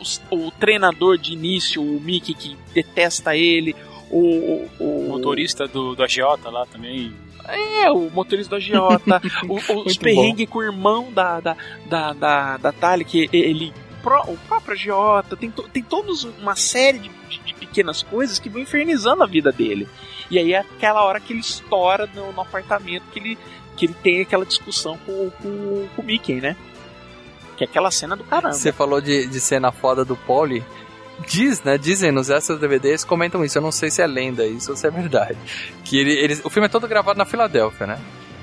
[0.00, 3.76] os- o treinador de início, o Mickey que detesta ele,
[4.10, 7.12] o, o, o- motorista do, do agiota lá também.
[7.46, 11.56] é, o motorista do agiota, o- os perrengues com o irmão da, da,
[11.86, 13.70] da, da, da Tali, que ele.
[14.26, 18.48] O próprio agiota, tem, to- tem todos uma série de, de- de pequenas coisas que
[18.48, 19.86] vão infernizando a vida dele.
[20.30, 23.38] E aí é aquela hora que ele estoura no, no apartamento, que ele,
[23.76, 26.56] que ele tem aquela discussão com, com, com o Mickey, né?
[27.56, 28.54] Que é aquela cena do caramba.
[28.54, 30.64] Você falou de, de cena foda do Polly.
[31.26, 31.76] Diz, né?
[31.76, 33.58] Dizem nos extras DVDs, comentam isso.
[33.58, 35.36] Eu não sei se é lenda isso ou se é verdade.
[35.84, 37.98] Que ele, eles, o filme é todo gravado na Filadélfia, né?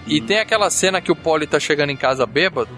[0.06, 2.78] E tem aquela cena que o Polly tá chegando em casa bêbado.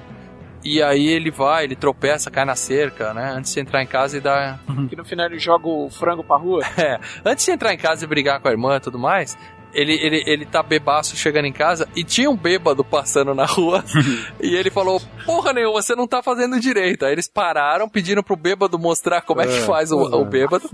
[0.69, 3.31] E aí ele vai, ele tropeça, cai na cerca, né?
[3.35, 4.59] Antes de entrar em casa e dar.
[4.89, 6.61] Que no final ele joga o frango pra rua.
[6.77, 9.37] É, antes de entrar em casa e brigar com a irmã e tudo mais,
[9.73, 13.83] ele, ele, ele tá bebaço chegando em casa e tinha um bêbado passando na rua
[14.41, 17.05] e ele falou: Porra nenhuma, você não tá fazendo direito.
[17.05, 20.17] Aí eles pararam, pediram pro bêbado mostrar como é, que É, faz o, porra.
[20.17, 20.69] o bêbado.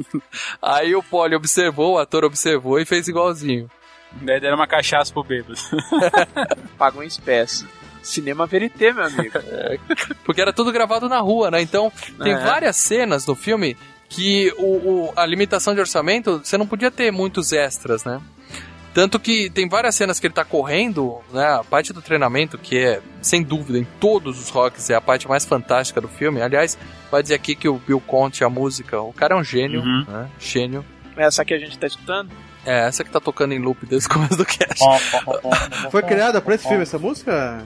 [0.62, 3.70] Aí o Poli observou, o ator observou e fez igualzinho.
[4.22, 5.56] Daí deram uma cachaça pro bêbado.
[6.78, 7.66] Pagam em espécie.
[8.04, 9.40] Cinema verité, meu amigo.
[10.24, 11.62] Porque era tudo gravado na rua, né?
[11.62, 12.38] Então tem É.
[12.40, 13.76] várias cenas no filme
[14.10, 14.66] que o,
[15.08, 18.22] o- a limitação de orçamento, você não podia ter muitos extras, né?
[18.94, 21.48] Tanto que tem várias cenas que ele tá correndo, né?
[21.48, 25.28] A parte do treinamento, que é, sem dúvida, em todos os rocks, é a parte
[25.28, 26.42] mais fantástica do filme.
[26.44, 26.78] Aliás,
[27.10, 30.06] vai dizer aqui que o Bill Conte, a música, o cara é um gênio, Uhum.
[30.08, 30.30] né?
[30.40, 30.86] Gênio.
[31.18, 32.30] Essa que a gente tá escutando?
[32.66, 34.84] É, essa que tá tocando em loop desde o começo do cast.
[35.90, 37.66] Foi criada pra esse filme essa música?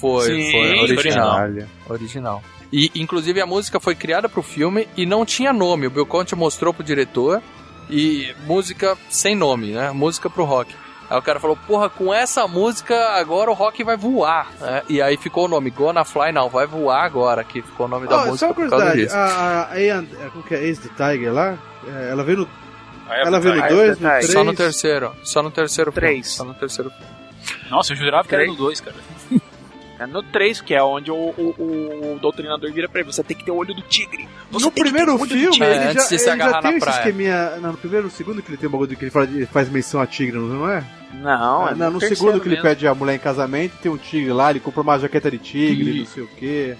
[0.00, 1.40] Foi, Sim, foi original.
[1.40, 1.68] original.
[1.88, 2.42] Original.
[2.72, 5.86] E, inclusive, a música foi criada pro filme e não tinha nome.
[5.86, 7.40] O Bill Conte mostrou pro diretor
[7.88, 9.90] e música sem nome, né?
[9.92, 10.74] Música pro rock.
[11.08, 14.50] Aí o cara falou, porra, com essa música agora o rock vai voar.
[14.60, 14.82] né?
[14.88, 18.08] E aí ficou o nome Gonna Fly Now, vai voar agora, que ficou o nome
[18.08, 19.14] da só música uma por causa disso.
[19.14, 22.48] a, a Ian, é, como que é, Ace the Tiger lá, é, ela veio no...
[23.08, 23.76] Ela veio no Tiger.
[23.76, 24.32] 2, Eye of no the 3...
[24.32, 26.08] Só no terceiro, só no terceiro filme.
[26.08, 26.28] Três.
[26.30, 26.90] Só no terceiro
[27.70, 28.96] Nossa, eu jurava que era no 2, cara.
[30.04, 33.36] É no 3, que é onde o, o, o doutrinador vira pra ele: você tem
[33.36, 34.28] que ter o olho do tigre.
[34.50, 35.68] Você No tem que ter primeiro o olho do filme, tigre.
[35.68, 36.98] É, ele antes já, se ele já tem na esse praia.
[36.98, 37.50] esqueminha...
[37.60, 39.68] Não, no primeiro, no segundo que ele tem um bagulho que ele fala de- faz
[39.68, 40.84] menção a tigre, não é?
[41.14, 42.68] Não, Ah, é não, no segundo que ele mesmo.
[42.68, 46.00] pede a mulher em casamento, tem um tigre lá, ele compra uma jaqueta de tigre,
[46.00, 46.76] não sei o quê.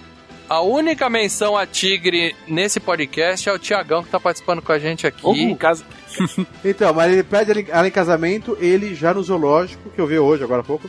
[0.47, 4.77] A única menção a Tigre nesse podcast é o Tiagão que tá participando com a
[4.77, 5.21] gente aqui.
[5.23, 5.83] Ou casa.
[6.63, 10.43] Então, mas ele pede ela em casamento, ele já no zoológico, que eu vi hoje,
[10.43, 10.87] agora há pouco.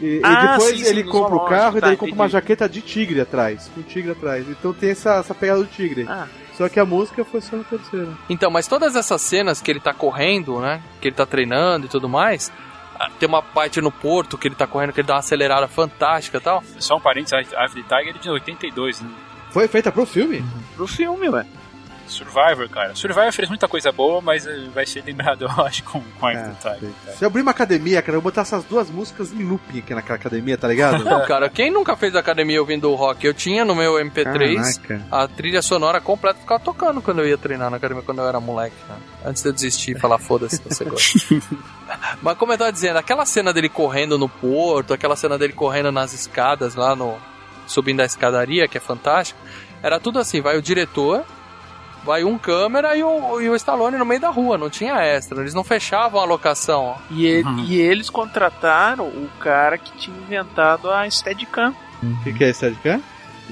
[0.00, 2.14] E, e Ah, depois sim, sim, ele compra o carro e tá, daí ele compra
[2.14, 4.46] uma jaqueta de tigre atrás, com um tigre atrás.
[4.48, 6.04] Então tem essa, essa pegada do tigre.
[6.08, 6.26] Ah.
[6.56, 8.16] Só que a música foi só no terceiro.
[8.30, 10.80] Então, mas todas essas cenas que ele tá correndo, né?
[11.00, 12.50] Que ele tá treinando e tudo mais.
[12.98, 15.68] ah, Tem uma parte no porto que ele tá correndo, que ele dá uma acelerada
[15.68, 16.62] fantástica e tal.
[16.78, 19.10] Só um parênteses, Eye of the Tiger é de 82, né?
[19.50, 20.42] Foi feita pro filme?
[20.76, 21.44] Pro filme, ué.
[22.08, 22.94] Survivor, cara.
[22.94, 26.54] Survivor fez muita coisa boa, mas eh, vai ser lembrado, eu acho, com, com the
[26.60, 26.90] Tiger.
[27.16, 29.94] Se eu abrir uma academia, cara, eu vou botar essas duas músicas em looping aqui
[29.94, 31.04] naquela academia, tá ligado?
[31.04, 33.26] Não, cara, quem nunca fez academia ouvindo rock?
[33.26, 35.06] Eu tinha no meu MP3 Caraca.
[35.10, 38.40] a trilha sonora completa ficava tocando quando eu ia treinar na academia, quando eu era
[38.40, 38.96] moleque, né?
[39.24, 41.18] Antes de eu desistir e falar, foda-se, você gosta.
[42.22, 45.92] Mas como eu tava dizendo, aquela cena dele correndo no porto, aquela cena dele correndo
[45.92, 47.16] nas escadas lá no.
[47.66, 49.38] subindo a escadaria, que é fantástico,
[49.82, 51.24] era tudo assim, vai o diretor,
[52.06, 55.40] vai um câmera e o, e o Stallone no meio da rua, não tinha extra,
[55.40, 56.96] eles não fechavam a locação.
[57.10, 61.74] E, ele- e eles contrataram o cara que tinha inventado a Steadicam.
[62.02, 63.02] O que, que é Steadicam?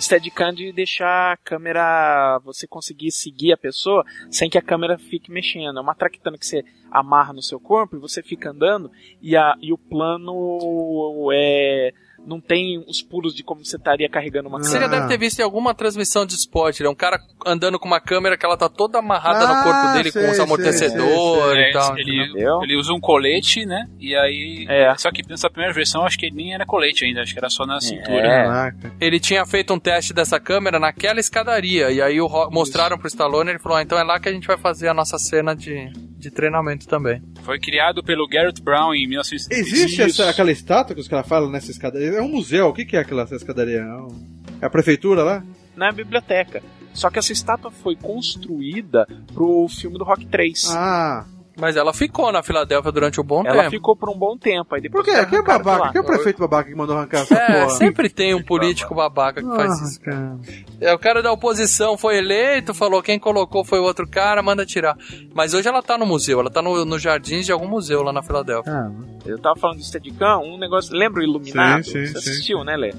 [0.00, 5.30] Steadicam de deixar a câmera, você conseguir seguir a pessoa sem que a câmera fique
[5.30, 5.78] mexendo.
[5.78, 8.90] É uma traquitana que você amarra no seu corpo e você fica andando
[9.22, 11.92] e, a, e o plano é
[12.26, 15.00] não tem os pulos de como você estaria carregando uma Você já câmera.
[15.02, 16.88] deve ter visto em alguma transmissão de esporte, né?
[16.88, 20.12] Um cara andando com uma câmera que ela tá toda amarrada Ah, no corpo dele
[20.12, 21.98] com os amortecedores É, e tal.
[21.98, 22.62] Ele, entendeu?
[22.62, 23.88] ele usa um colete, né?
[23.98, 24.66] E aí.
[24.98, 27.50] Só que nessa primeira versão acho que ele nem era colete ainda, acho que era
[27.50, 28.26] só na cintura.
[28.26, 28.72] É.
[29.00, 31.90] Ele tinha feito um teste dessa câmera naquela escadaria.
[31.90, 34.32] E aí o mostraram pro Stallone e ele falou: ah, então é lá que a
[34.32, 35.90] gente vai fazer a nossa cena de,
[36.24, 37.22] de treinamento também.
[37.42, 39.76] Foi criado pelo Garrett Brown em 1975.
[39.76, 42.18] Existe essa, aquela estátua que os caras falam nessa escadaria?
[42.18, 43.80] É um museu, o que, que é aquela essa escadaria?
[43.80, 45.44] É, é a prefeitura lá?
[45.76, 46.62] Na biblioteca.
[46.92, 50.70] Só que essa estátua foi construída pro filme do Rock 3.
[50.70, 51.26] Ah.
[51.56, 53.70] Mas ela ficou na Filadélfia durante um bom Ela tempo.
[53.70, 54.74] ficou por um bom tempo.
[54.74, 55.24] Aí depois Por quê?
[55.26, 55.92] Quem é de babaca?
[55.92, 57.70] Quem é o prefeito babaca que mandou arrancar essa É, porra?
[57.70, 60.00] sempre tem um político babaca que faz Ah, isso.
[60.00, 60.38] cara.
[60.80, 64.66] É, o cara da oposição foi eleito, falou quem colocou foi o outro cara, manda
[64.66, 64.96] tirar.
[65.32, 68.12] Mas hoje ela tá no museu, ela tá no, no jardins de algum museu lá
[68.12, 68.72] na Filadélfia.
[68.72, 68.90] Ah,
[69.24, 70.92] Eu tava falando do Steadicam, um negócio.
[70.96, 71.84] Lembra o Iluminado?
[71.84, 72.92] Sim, sim, Você sim, assistiu, né, Lê?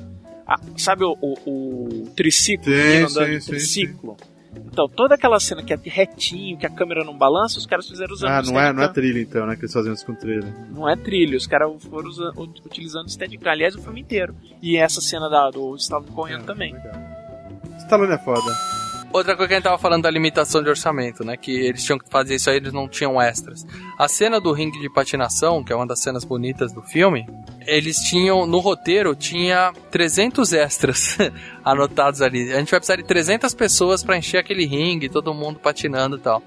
[0.48, 2.66] Ah, sabe o, o, o triciclo?
[2.72, 4.16] Sim, sim, de sim, triciclo?
[4.72, 8.14] Então, toda aquela cena que é retinho, que a câmera não balança, os caras fizeram
[8.14, 9.56] usando Ah, não é, não é trilha então, né?
[9.56, 10.54] Que eles fazem isso com trilha.
[10.70, 13.52] Não é trilho, os caras foram usa- utilizando o Steadicam.
[13.52, 14.36] Aliás, o filme inteiro.
[14.62, 16.76] E essa cena da, do Stallone correndo também.
[17.80, 18.42] Stallone é foda.
[19.16, 21.38] Outra coisa que a gente tava falando da limitação de orçamento, né?
[21.38, 23.66] Que eles tinham que fazer isso aí, eles não tinham extras.
[23.98, 27.26] A cena do ringue de patinação, que é uma das cenas bonitas do filme,
[27.66, 31.18] eles tinham, no roteiro, tinha 300 extras
[31.64, 32.52] anotados ali.
[32.52, 36.20] A gente vai precisar de 300 pessoas pra encher aquele ringue, todo mundo patinando e
[36.20, 36.44] tal.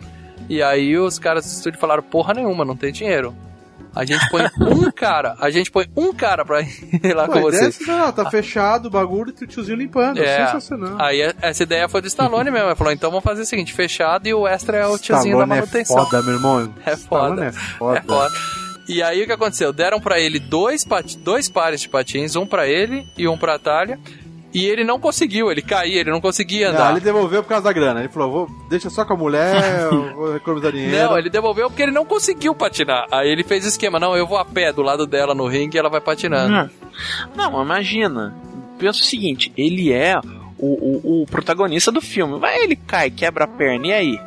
[0.47, 3.35] E aí os caras do estúdio falaram, porra nenhuma, não tem dinheiro.
[3.99, 7.39] A gente põe um cara, a gente põe um cara pra ir lá Pô, com
[7.39, 7.81] a é vocês.
[7.81, 10.19] essa, não, tá fechado o bagulho e o tiozinho limpando.
[10.23, 10.47] É.
[10.47, 10.97] Sensacional.
[11.01, 12.69] Aí a- essa ideia foi do Stallone mesmo.
[12.69, 15.43] Ele falou: então vamos fazer o seguinte: fechado e o extra é o tiozinho da
[15.45, 16.05] Stallone é manutenção.
[16.05, 16.75] foda, meu irmão.
[16.87, 17.47] É Stallone foda.
[17.47, 17.99] é foda.
[17.99, 18.35] É foda.
[18.89, 19.73] E aí o que aconteceu?
[19.73, 20.87] Deram pra ele dois,
[21.19, 23.99] dois pares de patins, um pra ele e um pra Atalha.
[24.53, 26.91] E ele não conseguiu, ele caía, ele não conseguia Não, andar.
[26.93, 28.01] ele devolveu por causa da grana.
[28.01, 29.55] Ele falou, vou, deixa só com a mulher,
[29.93, 30.97] eu vou economizar dinheiro.
[30.97, 33.07] Não, ele devolveu porque ele não conseguiu patinar.
[33.13, 35.77] Aí ele fez o esquema: não, eu vou a pé do lado dela no ringue
[35.77, 36.71] e ela vai patinando.
[37.37, 38.35] Não, não imagina.
[38.79, 40.19] Pensa o seguinte, ele é
[40.59, 42.39] o, o, o protagonista do filme.
[42.39, 44.21] Vai, ele cai, quebra a perna, e aí?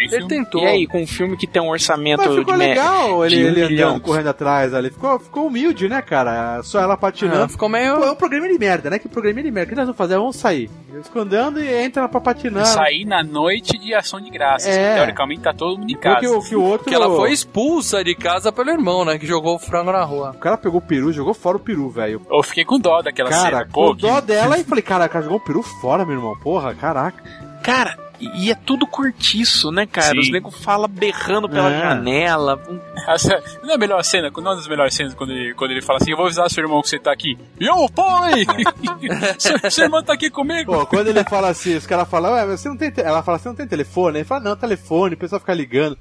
[0.00, 0.62] Ele tentou.
[0.62, 3.36] E aí, com um filme que tem um orçamento Mas ficou de, me- legal ele,
[3.36, 3.88] de um ele milhão.
[3.90, 4.90] andando, correndo atrás ali.
[4.90, 6.62] Ficou, ficou humilde, né, cara?
[6.62, 7.44] Só ela patinando.
[7.44, 7.96] É, ficou meio.
[7.96, 8.98] Pô, é um programa de merda, né?
[8.98, 9.66] Que programa de merda.
[9.66, 10.16] O que nós vamos fazer?
[10.16, 10.70] Vamos sair.
[11.14, 12.66] Andando e entra pra patinar.
[12.66, 14.68] Sair na noite de ação de graças.
[14.76, 14.88] É.
[14.90, 16.16] que Teoricamente tá todo mundo em casa.
[16.20, 16.88] Porque o, que o outro.
[16.88, 19.18] Que ela foi expulsa de casa pelo irmão, né?
[19.18, 20.30] Que jogou o frango na rua.
[20.30, 22.20] O cara pegou o peru, jogou fora o peru, velho.
[22.30, 23.68] Eu fiquei com dó daquela Cara, cena.
[23.72, 26.36] Pô, com dó dela e falei, cara, cara, jogou o peru fora, meu irmão.
[26.42, 27.22] Porra, caraca.
[27.62, 30.12] Cara, e e é tudo cortiço, né, cara?
[30.14, 30.18] Sim.
[30.20, 31.80] Os negros falam berrando pela É.
[31.80, 32.60] janela.
[33.08, 35.70] Essa- não é a melhor cena, não é uma das melhores cenas quando ele, quando
[35.70, 37.36] ele fala assim: Eu vou avisar seu irmão que você tá aqui.
[37.60, 38.44] Yo, pai!
[39.38, 40.72] seu, seu irmão tá aqui comigo.
[40.72, 42.90] Pô, quando ele fala assim, os caras falam, ué, você não tem.
[42.90, 44.18] te-" Ela fala, você não tem telefone?
[44.18, 45.98] Ele fala, não, telefone, o pessoal fica ligando.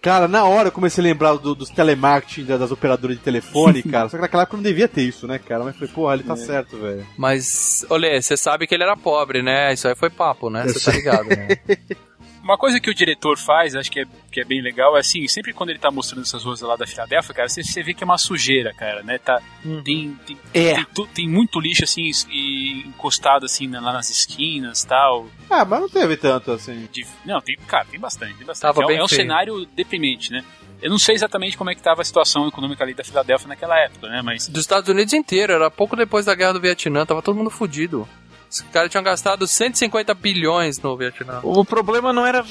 [0.00, 3.82] Cara, na hora eu comecei a lembrar do- dos telemarketing da- das operadoras de telefone,
[3.84, 4.08] cara.
[4.08, 5.64] Só que naquela época não devia ter isso, né, cara?
[5.64, 7.04] Mas falei, porra, ele tá certo, velho.
[7.16, 9.72] Mas, olê, você sabe que ele era pobre, né?
[9.74, 10.64] Isso aí foi papo, né?
[10.66, 11.48] Você tá ligado, né?
[12.48, 15.28] Uma coisa que o diretor faz, acho que é, que é bem legal, é assim,
[15.28, 18.02] sempre quando ele tá mostrando essas ruas lá da Filadélfia, cara, você, você vê que
[18.02, 19.18] é uma sujeira, cara, né?
[19.18, 19.42] Tá,
[19.84, 20.74] tem, tem, É.
[20.76, 25.28] tem, tu- tem muito lixo, assim, e encostado, assim, lá nas esquinas tal.
[25.50, 26.88] Ah, mas não teve tanto assim.
[26.90, 28.72] De- não, tem, cara, tem bastante, tem bastante.
[28.74, 29.20] Tava é, um- bem é um feio.
[29.20, 30.42] cenário deprimente, né?
[30.80, 33.76] Eu não sei exatamente como é que tava a situação econômica ali da Filadélfia naquela
[33.78, 34.22] época, né?
[34.22, 37.50] Mas Dos Estados Unidos inteiro, era pouco depois da guerra do Vietnã, tava todo mundo
[37.50, 38.08] fudido.
[38.50, 41.40] Os caras tinham gastado 150 bilhões no Vietnã.
[41.42, 42.42] O problema não era,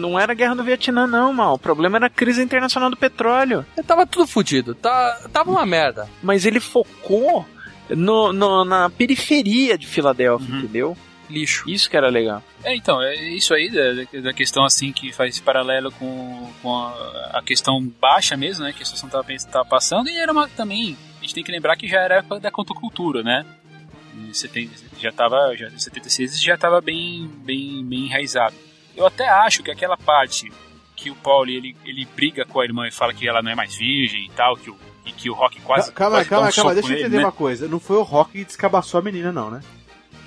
[0.00, 1.54] não era a guerra do Vietnã, não, mal.
[1.54, 3.64] O problema era a crise internacional do petróleo.
[3.86, 6.08] Tava tudo fudido, tá, tava uma merda.
[6.22, 7.46] Mas ele focou
[7.88, 10.96] no, no- na periferia de Filadélfia, entendeu?
[11.30, 11.68] Lixo.
[11.68, 12.42] Isso que era legal.
[12.64, 17.30] É, então, é isso aí da, da questão assim que faz paralelo com, com a,
[17.34, 18.72] a questão baixa mesmo, né?
[18.72, 20.96] Que a situação tava, tava passando, e era uma também.
[21.18, 23.44] A gente tem que lembrar que já era época da contracultura, né?
[24.28, 25.54] Em 70, já tava.
[25.56, 28.54] Já, em 76 já tava bem, bem, bem enraizado.
[28.96, 30.50] Eu até acho que aquela parte
[30.96, 33.54] que o Pauli ele, ele briga com a irmã e fala que ela não é
[33.54, 34.76] mais virgem e tal, que o,
[35.06, 35.92] e que o Rock quase.
[35.92, 37.24] calma, quase dá calma, um calma, soco deixa eu entender né?
[37.24, 37.68] uma coisa.
[37.68, 39.60] Não foi o Rock que descabaçou a menina, não, né?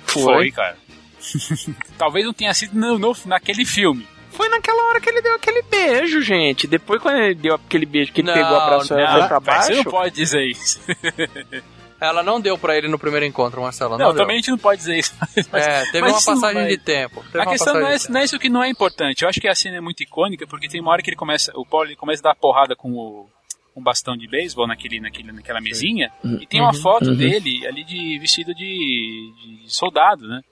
[0.06, 0.76] Foi, cara.
[1.98, 4.06] Talvez não tenha sido no, no- naquele filme.
[4.30, 6.66] Foi naquela hora que ele deu aquele beijo, gente.
[6.66, 9.66] Depois, quando ele deu aquele beijo que ele Não, pegou, e foi pra baixo.
[9.68, 10.80] Você não pode dizer isso.
[12.02, 13.96] Ela não deu pra ele no primeiro encontro, Marcelo.
[13.96, 15.14] Não, Não, também a gente não pode dizer isso.
[15.52, 17.24] Mas, É, teve mas uma passagem vai- de tempo.
[17.34, 19.22] A questão não é, não é isso que não é importante.
[19.22, 21.52] Eu acho que a cena é muito icônica porque tem uma hora que ele começa,
[21.54, 23.28] o Paulo ele começa a dar porrada com o
[23.74, 26.38] um bastão de beisebol naquele, naquele, naquela mesinha Uhum.
[26.42, 27.16] e tem uma Uhum, foto uhum.
[27.16, 30.42] dele ali de vestido de, de soldado, né?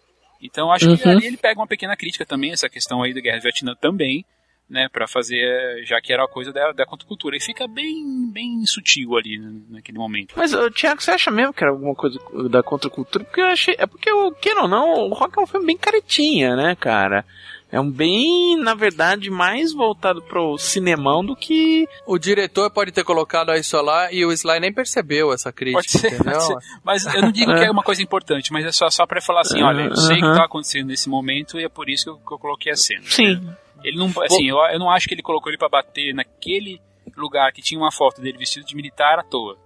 [0.43, 1.11] Então acho que Uhum.
[1.17, 4.25] ali ele pega uma pequena crítica também, essa questão aí da Guerra do Vietnã também,
[4.71, 4.89] né?
[4.89, 7.37] Pra fazer, já que era uma coisa da, da contracultura.
[7.37, 10.35] E fica bem, bem sutil ali né, naquele momento.
[10.37, 12.19] Mas, ô, Thiago, você acha mesmo que era alguma coisa
[12.49, 13.25] da contracultura?
[13.25, 13.75] Porque eu achei.
[13.77, 17.25] É porque, o queira ou não, o rock é um filme bem caretinha, né, cara?
[17.73, 21.87] É um bem, na verdade, mais voltado pro cinemão do que.
[22.05, 25.91] O diretor pode ter colocado isso lá e o Sly nem percebeu essa crítica, Pode
[25.93, 26.33] ser, entendeu?
[26.33, 26.57] pode ser.
[26.83, 29.43] Mas eu não digo que é uma coisa importante, mas é só, só pra falar
[29.43, 30.35] assim, olha, eu sei o que Aham.
[30.35, 33.05] tá acontecendo nesse momento e é por isso que eu, que eu coloquei a cena.
[33.05, 33.41] Sim.
[33.85, 36.81] Ele não, assim, eu, eu não acho que ele colocou ele pra bater naquele
[37.17, 39.57] lugar que tinha uma foto dele vestido de militar à toa.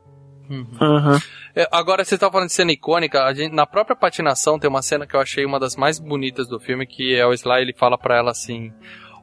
[1.54, 4.82] É, Agora, você tá falando de cena icônica, a gente- na própria patinação tem uma
[4.82, 7.72] cena que eu achei uma das mais bonitas do filme, que é o Sly, ele
[7.72, 8.72] fala pra ela assim,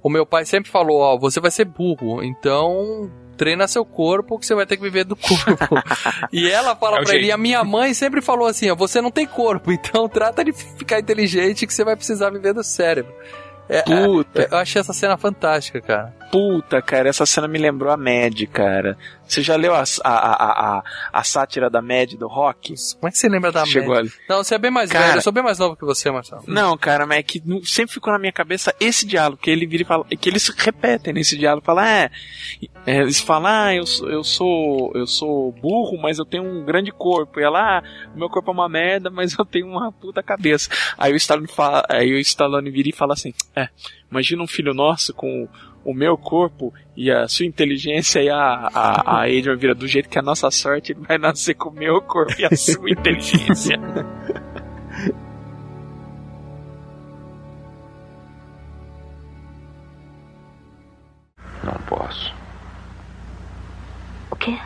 [0.01, 4.45] o meu pai sempre falou, ó, você vai ser burro, então treina seu corpo que
[4.45, 5.75] você vai ter que viver do corpo.
[6.33, 7.27] e ela fala É pra ele, jeito.
[7.29, 10.53] e a minha mãe sempre falou assim, ó, você não tem corpo, então trata de
[10.53, 13.13] ficar inteligente que você vai precisar viver do cérebro.
[13.69, 14.41] É, Puta.
[14.41, 16.13] é, eu achei essa cena fantástica, cara.
[16.31, 18.97] Puta, cara, essa cena me lembrou a Mad, cara.
[19.31, 20.83] Você já leu a, a, a, a,
[21.13, 22.73] a sátira da Mad do rock?
[22.95, 23.99] Como é que você lembra da Chegou Mad?
[23.99, 24.11] ali.
[24.27, 26.43] Não, você é bem mais Cara- velho, eu sou bem mais novo que você, Marcelo.
[26.47, 29.83] Não, cara, mas é que sempre ficou na minha cabeça esse diálogo, que ele vira
[29.83, 32.11] e fala, que eles repetem nesse diálogo, fala, é,
[32.85, 36.65] é, eles falam, ah, eu, sou- eu sou eu sou burro, mas eu tenho um
[36.65, 37.39] grande corpo.
[37.39, 37.83] E ela, ah,
[38.13, 40.69] meu corpo é uma merda, mas eu tenho uma puta cabeça.
[40.97, 43.69] Aí o Stallone fala, aí o Stallone vira e fala assim, é,
[44.11, 45.47] imagina um filho nosso com
[45.83, 50.09] o meu corpo e a sua inteligência e a, a, a Adrian vira do jeito
[50.09, 53.77] que a nossa sorte, vai nascer com o meu corpo e a sua inteligência.
[61.63, 62.33] Não posso.
[64.29, 64.59] O quê?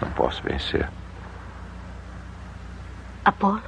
[0.00, 0.88] Não posso vencer.
[3.24, 3.62] Apolo?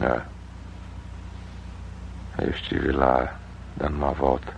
[0.00, 0.36] É.
[2.38, 3.38] Eu estive lá
[3.76, 4.54] dando uma volta.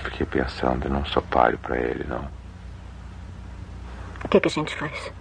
[0.00, 2.28] Fiquei pensando, eu não sou páreo pra ele, não.
[4.24, 5.12] O que, que a gente faz?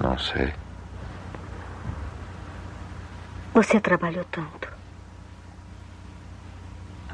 [0.00, 0.52] Não sei.
[3.54, 4.68] Você trabalhou tanto.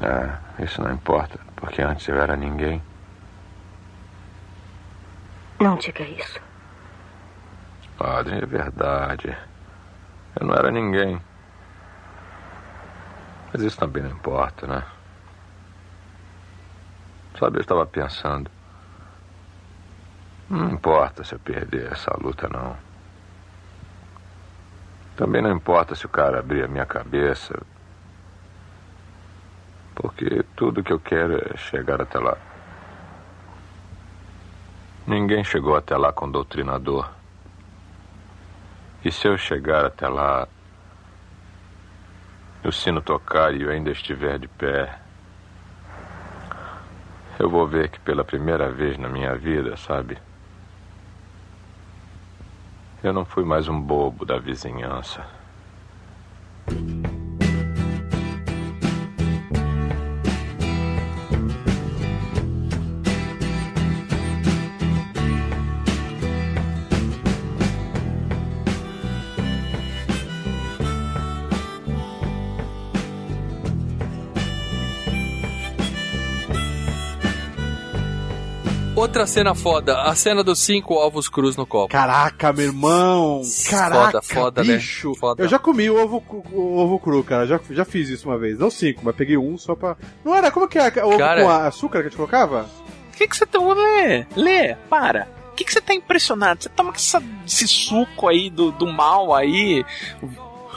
[0.01, 2.81] É, isso não importa, porque antes eu era ninguém.
[5.59, 6.41] Não diga isso.
[7.99, 9.37] Adrien, é verdade.
[10.39, 11.21] Eu não era ninguém.
[13.51, 14.83] Mas isso também não importa, né?
[17.39, 18.49] Sabe, eu estava pensando.
[20.49, 22.75] Não importa se eu perder essa luta, não.
[25.15, 27.59] Também não importa se o cara abrir a minha cabeça.
[29.95, 32.37] Porque tudo que eu quero é chegar até lá.
[35.05, 37.09] Ninguém chegou até lá com doutrinador.
[39.05, 40.47] E se eu chegar até lá,
[42.63, 44.97] o sino tocar e eu ainda estiver de pé,
[47.37, 50.17] eu vou ver que pela primeira vez na minha vida, sabe?
[53.03, 55.25] Eu não fui mais um bobo da vizinhança.
[79.13, 81.87] Outra cena foda, a cena dos cinco ovos crus no copo.
[81.89, 83.43] Caraca, meu irmão!
[83.69, 84.77] Caraca, foda, né?
[84.77, 85.13] bicho!
[85.13, 85.43] Foda.
[85.43, 87.45] Eu já comi o ovo, o ovo cru, cara.
[87.45, 88.57] Já, já fiz isso uma vez.
[88.57, 89.95] Não cinco, mas peguei um só pra.
[90.25, 90.49] Não era?
[90.49, 90.91] Como que é?
[91.05, 92.67] O ovo Cara- com açúcar que a gente colocava?
[93.13, 93.59] O que que você tá...
[93.59, 95.27] Lê, Lê, para.
[95.51, 96.63] O que que você tá impressionado?
[96.63, 99.85] Você toma essa- esse suco aí do, do mal aí,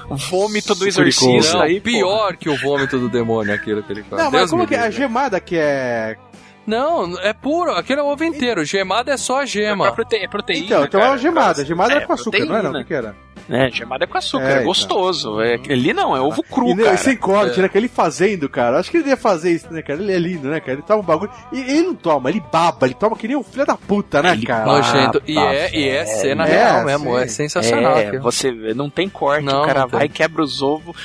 [0.09, 4.03] o vômito do exorcista Não, aí, pior que o vômito do demônio, aquilo que ele
[4.03, 4.23] faz.
[4.23, 4.81] Não, mas Deus como me que é?
[4.81, 6.17] A gemada que é.
[6.67, 8.65] Não, é puro, aquele é ovo inteiro.
[8.65, 9.89] Gemada é só a gema.
[9.89, 10.65] É, prote- é proteína.
[10.67, 11.13] Então, então é cara.
[11.15, 11.65] uma gemada.
[11.65, 12.63] Gemada É, era com açúcar, não era?
[12.71, 12.79] proteína.
[12.79, 13.27] O que, que era?
[13.49, 14.65] É, gemada é com açúcar, É, é, então.
[14.67, 15.41] gostoso.
[15.41, 16.97] É, ali não, é ovo cru, e, né, cara.
[16.97, 17.63] sem corte, É.
[17.63, 17.69] né?
[17.69, 18.81] Que ele fazendo, cara.
[18.81, 20.01] Acho que ele ia fazer isso, né, cara?
[20.03, 20.73] Ele é lindo, né, cara?
[20.73, 21.31] Ele toma um bagulho.
[21.53, 24.37] E ele não toma, ele baba, ele toma que nem um filho da puta, né,
[24.45, 24.65] cara?
[24.67, 25.23] Nojento.
[25.29, 27.23] E é, e é cena É, real mesmo, sim.
[27.23, 27.97] é sensacional.
[27.99, 28.23] É, aquilo.
[28.25, 30.97] você vê, não tem corte, Não, o cara não vai, quebra os ovos,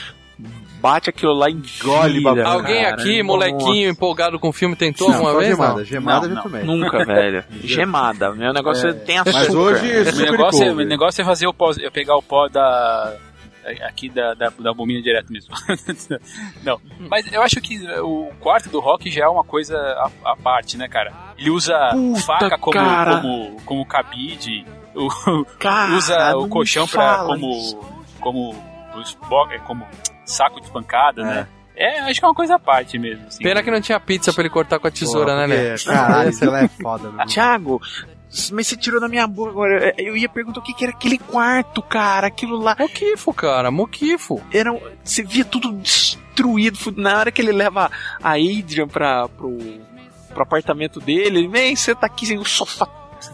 [0.82, 2.48] bate aquilo lá e engole, babado.
[2.48, 5.50] Alguém aqui, molequinho, empolgado com o filme, tentou Não, alguma vez?
[5.52, 5.86] gemada, não?
[5.86, 6.64] gemada não, já tomei.
[6.64, 7.44] Nunca, velho.
[7.64, 8.32] Gemada.
[8.34, 9.34] Meu negócio é, tem açúcar.
[9.40, 12.48] Mas hoje, O negócio, é, o negócio é fazer o pó, eu pegar o pó
[12.50, 13.16] da
[13.64, 15.54] É, Aqui da, da, da Abomina direto mesmo.
[16.64, 16.80] Não.
[17.10, 20.78] Mas eu acho que o quarto do Rock já é uma coisa à, à parte,
[20.78, 21.14] né, cara?
[21.38, 23.22] Ele usa Puta, faca como, cara.
[23.22, 27.80] como, como cabide, o- Cara, usa não o colchão pra, como,
[28.20, 28.56] como,
[29.52, 29.86] é, como
[30.32, 31.48] saco de pancada, né?
[31.76, 33.26] É, acho que é uma coisa à parte mesmo.
[33.28, 33.42] assim.
[33.44, 35.76] Pena que não tinha pizza pra ele cortar com a tesoura, né, né?
[35.84, 37.26] Caralho, sei lá, é foda, meu.
[37.26, 37.82] Thiago,
[38.52, 39.94] mas você tirou da minha boca agora.
[39.98, 42.28] Eu ia perguntar o que, que era aquele quarto, cara.
[42.28, 42.76] Aquilo lá.
[42.80, 44.42] Moquifo, cara, moquifo.
[44.54, 46.78] Era, um- você via tudo destruído.
[46.98, 47.90] Na hora que ele leva
[48.22, 49.58] a Adrian pra, pro,
[50.30, 52.86] pro apartamento dele, ele vem, senta aqui, assim, o sofá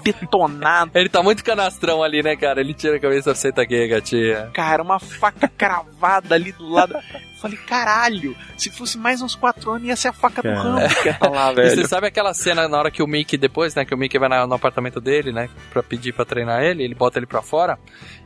[0.04, 0.92] detonado.
[0.96, 2.60] Ele tá muito canastrão ali, né, cara?
[2.62, 4.50] Ele tira a cabeça senta aqui, gatinha.
[4.54, 6.94] Cara, uma faca cravada ali do lado.
[6.96, 7.02] Eu
[7.42, 11.08] Falei, caralho, se fosse mais uns quatro anos ia ser a faca do Rambo que
[11.08, 11.70] ia tá lá, E velho.
[11.70, 14.28] você sabe aquela cena na hora que o Mickey, depois, né, que o Mickey vai
[14.28, 17.78] no apartamento dele, né, pra pedir pra treinar ele, ele bota ele pra fora,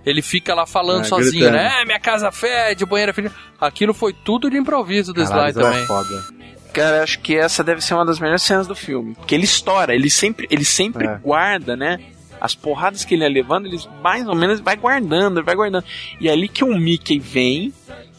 [0.06, 1.58] ele fica lá falando É, sozinho, gritando.
[1.58, 3.30] né, é, minha casa fede, banheiro fede.
[3.60, 5.86] Aquilo foi tudo de improviso do Caralho, Sly isso é também.
[5.86, 6.41] foda.
[6.74, 9.14] Cara, acho que essa deve ser uma das melhores cenas do filme.
[9.16, 11.18] Porque ele estoura, ele sempre, ele sempre É.
[11.18, 12.00] guarda, né?
[12.40, 15.84] As porradas que ele ia levando, ele mais ou menos vai guardando, vai guardando.
[16.20, 17.72] E é ali que o Mickey vem,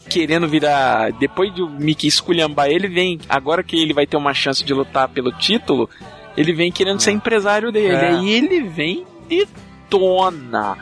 [0.09, 1.11] querendo virar.
[1.13, 3.19] Depois de o Mickey esculhambar ele, vem.
[3.27, 5.89] Agora que ele vai ter uma chance de lutar pelo título,
[6.37, 7.95] ele vem querendo ser empresário dele.
[7.95, 8.09] É.
[8.11, 9.45] Aí ele vem e
[9.93, 10.77] detona.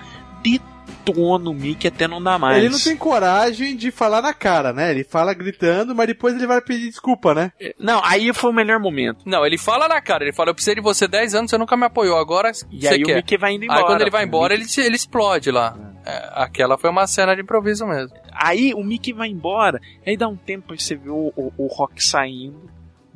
[1.06, 2.58] Detona o Mickey até não dá mais.
[2.58, 4.92] Ele não tem coragem de falar na cara, né?
[4.92, 7.52] Ele fala gritando, mas depois ele vai pedir desculpa, né?
[7.80, 9.20] Não, aí foi o melhor momento.
[9.26, 11.76] Não, ele fala na cara, ele fala, eu precisei de você 10 anos, você nunca
[11.76, 13.14] me apoiou, agora E você aí quer.
[13.14, 13.80] o Mickey vai indo embora.
[13.80, 15.78] Aí quando ele vai embora, Mickey- ele, ele explode lá.
[16.06, 18.16] É, aquela foi uma cena de improviso mesmo.
[18.34, 21.68] Aí o Mickey vai embora, aí dá um tempo aí você vê o, o, o
[21.68, 22.70] Rock saindo,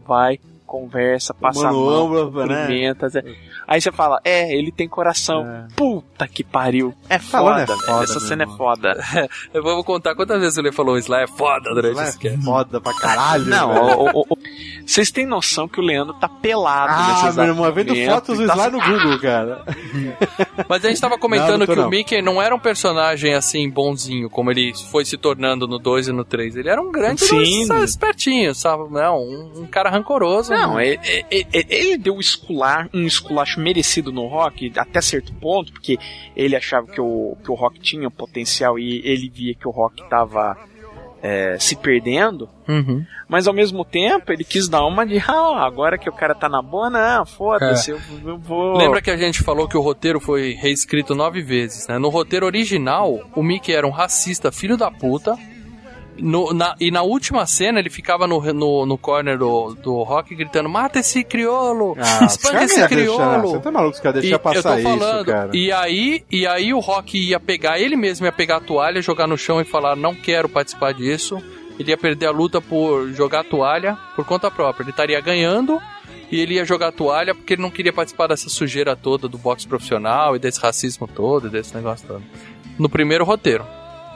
[0.05, 2.61] vai, conversa, passa a mão, ombro, né?
[2.63, 3.23] cumprimenta, Zé.
[3.67, 5.45] Aí você fala, é, ele tem coração.
[5.75, 6.93] Puta que pariu.
[7.09, 8.57] É foda, é foda, Essa meu cena é irmão.
[8.57, 8.97] foda.
[9.53, 12.93] Eu vou contar quantas vezes ele falou Sly é foda durante esse É foda pra
[12.93, 13.45] caralho.
[13.45, 13.71] Não,
[14.05, 14.37] o- o- o-
[14.85, 18.37] vocês têm noção que o Leandro tá pelado Ah, nesse meu exato irmão, vendo fotos
[18.37, 19.63] do tá Sly no Google, cara.
[20.69, 21.89] Mas a gente tava Não, comentando não tô que o não.
[21.89, 26.11] Mickey não era um personagem assim bonzinho, como ele foi se tornando no 2 e
[26.11, 26.55] no 3.
[26.55, 27.67] Ele era um grande Sim.
[27.83, 28.83] espertinho, sabe?
[28.91, 30.53] Não, um, um cara rancoroso.
[30.55, 30.87] Não, né?
[30.87, 30.99] ele,
[31.31, 35.97] ele- ele deu escular, um esculacho merecido no Rock, até certo ponto, porque
[36.35, 40.07] ele achava que o, que o Rock tinha potencial e ele via que o Rock
[40.09, 40.57] tava
[41.21, 43.03] é, se perdendo, Uhum.
[43.27, 46.47] mas ao mesmo tempo ele quis dar uma de, ah, agora que o cara tá
[46.47, 48.77] na boa, não, foda-se, eu, eu vou...
[48.77, 51.97] Lembra que a gente falou que o roteiro foi reescrito nove vezes, né?
[51.97, 55.35] No roteiro original, o Mickey era um racista filho da puta.
[56.17, 60.33] No- na- e na última cena ele ficava no, no, no corner do, do rock
[60.33, 61.95] gritando: Mata esse criolo!
[61.99, 63.47] Ah, espanca esse iam deixar, criolo!
[63.49, 65.49] Você tá maluco, os caras E deixar eu tô passar isso, falando, cara.
[65.53, 69.27] E aí, e aí o Rock ia pegar, ele mesmo ia pegar a toalha, jogar
[69.27, 71.41] no chão e falar: Não quero participar disso.
[71.77, 74.83] Ele ia perder a luta por jogar a toalha por conta própria.
[74.85, 75.81] Ele estaria ganhando
[76.31, 79.37] e ele ia jogar a toalha porque ele não queria participar dessa sujeira toda do
[79.37, 82.23] boxe profissional e desse racismo todo, e desse negócio todo.
[82.79, 83.65] No primeiro roteiro.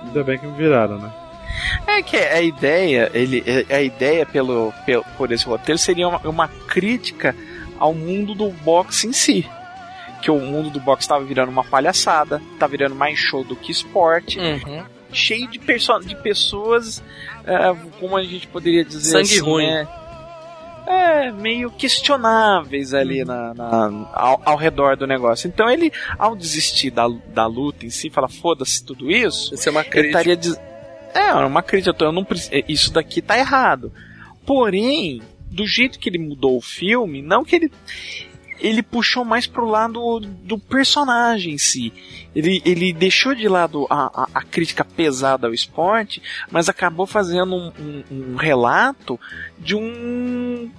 [0.05, 1.11] Ainda bem que me viraram, né?
[1.87, 6.47] É que a ideia, ele, a ideia pelo, pelo, por esse roteiro seria uma, uma
[6.47, 7.35] crítica
[7.77, 9.47] ao mundo do boxe em si.
[10.21, 13.71] Que o mundo do boxe estava virando uma palhaçada, tá virando mais show do que
[13.71, 14.83] esporte, Uhum.
[15.13, 17.01] cheio de, de pessoas,
[17.45, 19.65] é, como a gente poderia dizer Sangue assim, ruim.
[19.67, 19.87] né?
[20.87, 25.47] É, meio questionáveis ali na, na- ao, ao redor do negócio.
[25.47, 29.71] Então ele, ao desistir da, da luta em si, fala, foda-se tudo isso, Isso é
[29.71, 30.07] uma ele crítica.
[30.19, 30.59] estaria diz...
[31.13, 31.95] É, uma crítica.
[32.03, 33.91] Eu não é, Isso daqui tá errado.
[34.45, 35.21] Porém,
[35.51, 37.71] do jeito que ele mudou o filme, não que ele.
[38.61, 41.93] Ele puxou mais pro lado do personagem em si.
[42.35, 46.21] Ele, ele deixou de lado a, a, a crítica pesada ao esporte,
[46.51, 48.03] mas acabou fazendo um, um-
[48.33, 49.17] um relato
[49.57, 50.69] de um.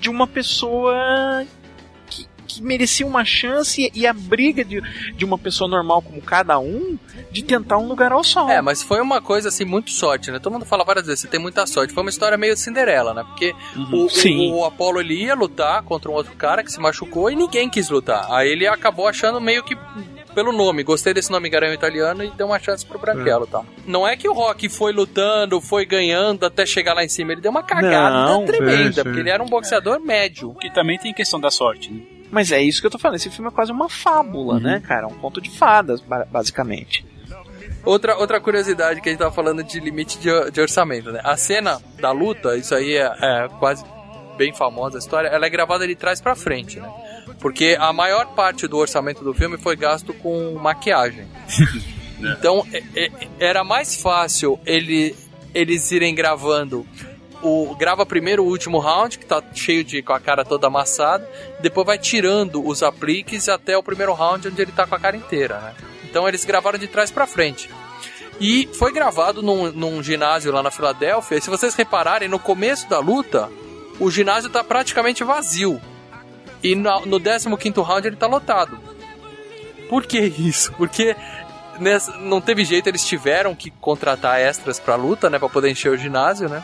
[0.00, 1.44] de uma pessoa
[2.54, 4.80] que, merecia uma chance e, a briga de,
[5.14, 6.98] de uma pessoa normal como cada um
[7.30, 8.48] de tentar um lugar ao sol.
[8.48, 10.38] É, mas foi uma coisa assim, muito sorte, né?
[10.38, 11.92] Todo mundo fala várias vezes, você tem muita sorte.
[11.92, 13.24] Foi uma história meio Cinderela, né?
[13.24, 13.54] Porque
[13.92, 14.50] o, Sim.
[14.50, 17.68] o, o Apollo ele ia lutar contra um outro cara que se machucou e ninguém
[17.68, 18.26] quis lutar.
[18.30, 19.76] Aí ele acabou achando meio que
[20.34, 23.62] pelo nome, gostei desse nome garanhão italiano e deu uma chance pro Branquelo, tá?
[23.86, 27.40] Não é que o Rock foi lutando, foi ganhando até chegar lá em cima, ele
[27.40, 29.02] deu uma cagada Não, tremenda, sim, sim.
[29.02, 30.54] porque ele era um boxeador médio.
[30.54, 32.02] Que também tem questão da sorte, né?
[32.32, 33.16] Mas é isso que eu tô falando.
[33.16, 35.06] Esse filme é quase uma fábula, né, cara?
[35.06, 37.04] Um conto de fadas, ba- basicamente.
[37.84, 41.20] Outra, outra curiosidade que a gente tava falando de limite de, de orçamento, né?
[41.22, 43.84] A cena da luta, isso aí é, é quase
[44.36, 46.88] bem famosa a história, ela é gravada de trás pra frente, né?
[47.38, 51.26] Porque a maior parte do orçamento do filme foi gasto com maquiagem.
[52.38, 53.10] Então é- é-
[53.40, 55.12] era mais fácil ele,
[55.52, 56.86] eles irem gravando.
[57.42, 60.00] O, grava primeiro o último round, que tá cheio de.
[60.02, 61.28] com a cara toda amassada,
[61.60, 65.16] depois vai tirando os apliques até o primeiro round, onde ele tá com a cara
[65.16, 65.74] inteira, né?
[66.04, 67.68] Então eles gravaram de trás pra frente.
[68.40, 71.36] E foi gravado num, num ginásio lá na Filadélfia.
[71.38, 73.50] E se vocês repararem, no começo da luta,
[74.00, 75.80] o ginásio tá praticamente vazio.
[76.62, 78.78] E na- no 15 round ele tá lotado.
[79.88, 80.72] Por que isso?
[80.74, 81.14] Porque
[81.78, 85.38] nessa- não teve jeito, eles tiveram que contratar extras pra luta, né?
[85.38, 86.62] Pra poder encher o ginásio, né?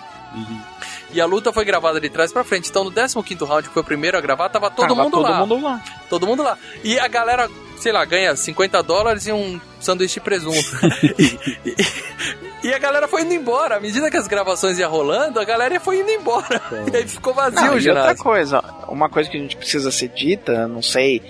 [1.10, 2.68] E a luta foi gravada de trás pra frente.
[2.68, 5.22] Então no 15 round, que foi o primeiro a gravar, tava todo Tava mundo todo
[5.22, 5.40] lá.
[5.40, 5.82] mundo lá.
[6.08, 6.58] Todo mundo lá.
[6.84, 7.48] E a galera,
[7.78, 10.58] sei lá, ganha 50 dólares e um sanduíche de presunto.
[11.16, 13.76] e, e a galera foi indo embora.
[13.76, 16.60] À medida que as gravações iam rolando, a galera foi indo embora.
[16.92, 18.08] E aí ficou vazio Não, o ginásio.
[18.10, 21.22] outra coisa, uma coisa que a gente precisa ser dita, não sei,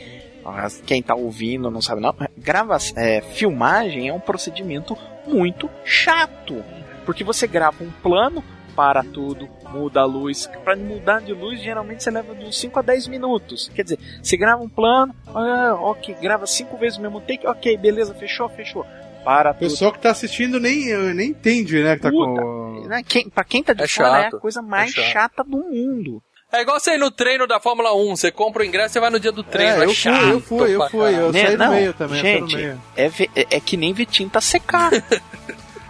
[0.86, 4.96] quem tá ouvindo não sabe não, grava, é, filmagem é um procedimento
[5.26, 6.64] muito chato,
[7.04, 8.42] porque você grava um plano,
[8.78, 12.78] para tudo, muda a luz, para mudar de luz geralmente você leva de uns 5
[12.78, 17.02] a 10 minutos, quer dizer, você grava um plano, ah, ok, grava cinco vezes o
[17.02, 18.86] mesmo take, ok, beleza, fechou, fechou,
[19.24, 19.68] para O tudo.
[19.68, 21.96] pessoal que tá assistindo nem, nem entende, né?
[21.96, 22.84] Que tá Puta, com...
[22.86, 25.42] né, quem, pra quem tá de É fora é chato, a coisa mais é chata
[25.42, 26.22] do mundo.
[26.52, 28.16] É igual você ir no treino da Fórmula 1.
[28.16, 29.72] Você compra o ingresso e vai no dia do treino.
[29.72, 31.32] É, É, eu fui, chato eu fui, eu fui, eu caralho.
[31.32, 31.66] saí do Né?
[31.66, 32.82] Não, meio também, eu saí do gente, meio.
[32.96, 34.90] É, é, é que nem Vitinho tá secar.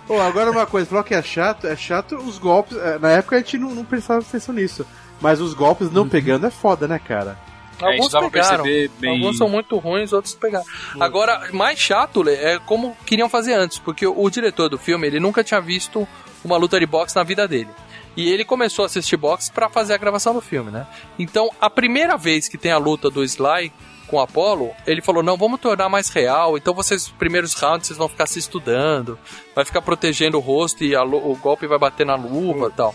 [0.09, 2.77] Pô, agora uma coisa, falou que é chato, é chato os golpes.
[2.77, 4.85] é, Na época a gente não, não prestava atenção nisso.
[5.21, 7.37] Mas os golpes não pegando é foda, né, cara?
[7.81, 8.65] Alguns dá pra pegaram.
[8.99, 10.65] bem- Alguns são muito ruins, outros pegaram.
[10.99, 15.45] Agora, mais chato é como queriam fazer antes, porque o, diretor do filme, ele nunca
[15.45, 16.09] tinha visto
[16.45, 17.69] uma luta de boxe na vida dele.
[18.17, 20.87] E ele começou a assistir boxe pra fazer a gravação do filme, né?
[21.19, 23.73] Então, a primeira vez que tem a luta do Sly
[24.09, 26.57] com o Apollo, ele falou: "Não, vamos tornar mais real.
[26.57, 29.19] Então, vocês os primeiros rounds vocês vão ficar se estudando,
[29.55, 32.95] vai ficar protegendo o rosto e a o golpe vai bater na luva, e tal".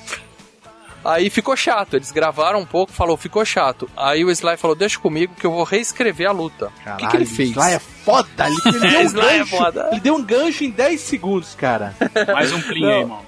[1.06, 3.90] Aí ficou chato, eles gravaram um pouco, falou, ficou chato.
[3.98, 6.72] Aí o Sly falou, deixa comigo que eu vou reescrever a luta.
[6.86, 7.50] o que, que ele fez?
[7.50, 9.58] Sly é foda, ele, ele deu um Sly é gancho.
[9.58, 9.90] foda.
[9.92, 11.94] Ele deu um gancho em 10 segundos, cara.
[12.34, 13.22] Mais um plim aí, irmão.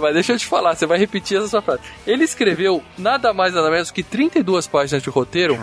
[0.00, 1.80] Mas deixa eu te falar, você vai repetir essa sua frase.
[2.06, 5.56] Ele escreveu nada mais nada menos que 32 páginas de roteiro,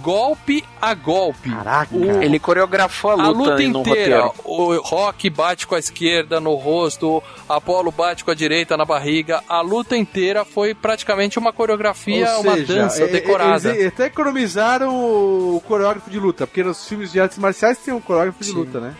[0.00, 1.50] golpe a golpe.
[1.50, 4.20] Caraca, O- Ele coreografou a luta, a luta no inteira.
[4.22, 4.34] roteiro.
[4.44, 9.42] O Rock bate com a esquerda no rosto, Apollo bate com a direita na barriga.
[9.48, 13.70] A luta inteira foi praticamente uma coreografia, Ou uma seja, dança é- decorada.
[13.70, 18.00] Eles até economizaram o coreógrafo de luta, porque nos filmes de artes marciais tem um
[18.00, 18.94] coreógrafo de luta, né?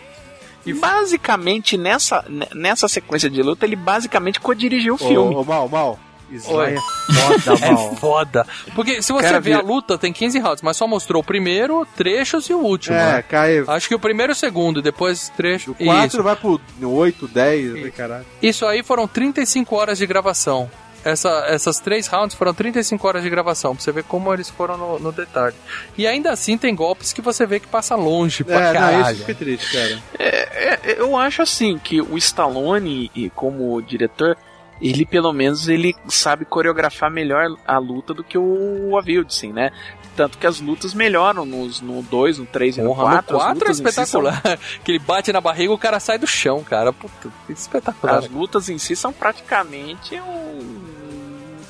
[0.65, 5.35] E basicamente, nessa, nessa sequência de luta, ele basicamente co-dirigiu o filme.
[5.35, 5.99] Ô, ô, Mal, Mal.
[6.31, 6.75] Sly Oi.
[6.75, 7.91] é foda, Mal.
[7.91, 8.47] É foda.
[8.73, 11.85] Porque se você Cara, ver a luta, tem 15 rounds, mas só mostrou o primeiro,
[11.95, 12.95] trechos e o último.
[12.95, 13.21] É, né?
[13.21, 13.63] cai.
[13.67, 15.73] Acho que o primeiro e o segundo, depois trecho.
[15.73, 16.23] 4 Isso.
[16.23, 18.25] vai pro 8, 10, né, caralho.
[18.41, 20.69] Isso aí foram 35 horas de gravação.
[21.03, 24.77] Essa, essas três rounds foram 35 horas de gravação, pra você ver como eles foram
[24.77, 25.55] no, no detalhe.
[25.97, 29.11] E ainda assim tem golpes que você vê que passa longe pra É, não, caralho.
[29.15, 29.99] isso fica triste, cara.
[30.19, 34.37] É, é, eu acho assim que o Stallone, e como diretor,
[34.81, 39.71] ele pelo menos ele sabe coreografar melhor a luta do que o Avildsen, né?
[40.15, 43.33] Tanto que as lutas melhoram nos, no 2, no 3 e no Porra, 4.
[43.33, 44.41] no 4 é espetacular.
[44.83, 46.91] que ele bate na barriga e o cara sai do chão, cara.
[46.91, 48.17] Puta, que espetacular.
[48.17, 50.81] As lutas em si são praticamente um,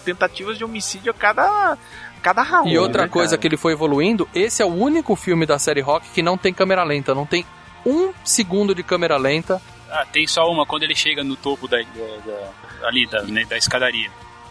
[0.02, 1.78] tentativas de homicídio a cada,
[2.22, 2.70] cada round.
[2.72, 3.42] E outra né, coisa cara?
[3.42, 6.54] que ele foi evoluindo, esse é o único filme da série Rock que não tem
[6.54, 7.46] câmera lenta, não tem
[7.86, 11.78] um segundo de câmera lenta, Ah, tem só uma quando ele chega no topo da,
[11.78, 11.84] da-
[12.26, 14.10] da- ali da, né, da escadaria.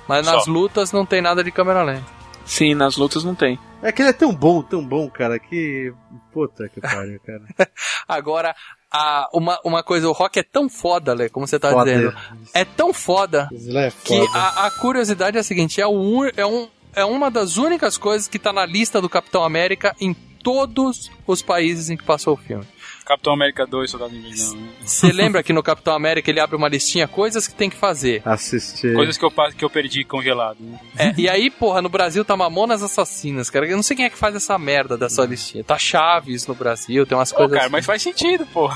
[0.08, 0.32] mas Só.
[0.36, 2.04] nas lutas não tem nada de câmera lenta.
[2.44, 3.58] Sim, nas lutas não tem.
[3.82, 5.92] É que ele é tão bom, tão bom, cara, que.
[6.32, 7.42] Puta que pariu, cara.
[8.08, 8.54] Agora,
[8.90, 11.92] a, uma, uma coisa, o Rock é tão foda, Lê, como você tá Foda.
[11.92, 12.16] dizendo.
[12.52, 14.38] É tão foda é que foda.
[14.38, 18.26] a, a curiosidade é a seguinte: é, o, é, um, é uma das únicas coisas
[18.26, 22.36] que tá na lista do Capitão América em todos os países em que passou o
[22.36, 22.66] filme.
[23.10, 24.54] Capitão América 2, Soldado Invernal.
[24.54, 24.68] né?
[24.82, 28.22] Você lembra que no Capitão América ele abre uma listinha, coisas que tem que fazer.
[28.24, 28.94] Assistir.
[28.94, 30.58] Coisas que eu, que eu perdi congelado.
[30.60, 30.78] né?
[30.96, 33.66] É, e aí, porra, no Brasil tá Mamonas Assassinas, cara.
[33.66, 35.64] Eu não sei quem é que faz essa merda dessa listinha.
[35.64, 37.54] Tá Chaves no Brasil, tem umas Pô, coisas.
[37.54, 37.72] cara, assim.
[37.72, 38.70] mas faz sentido, pô.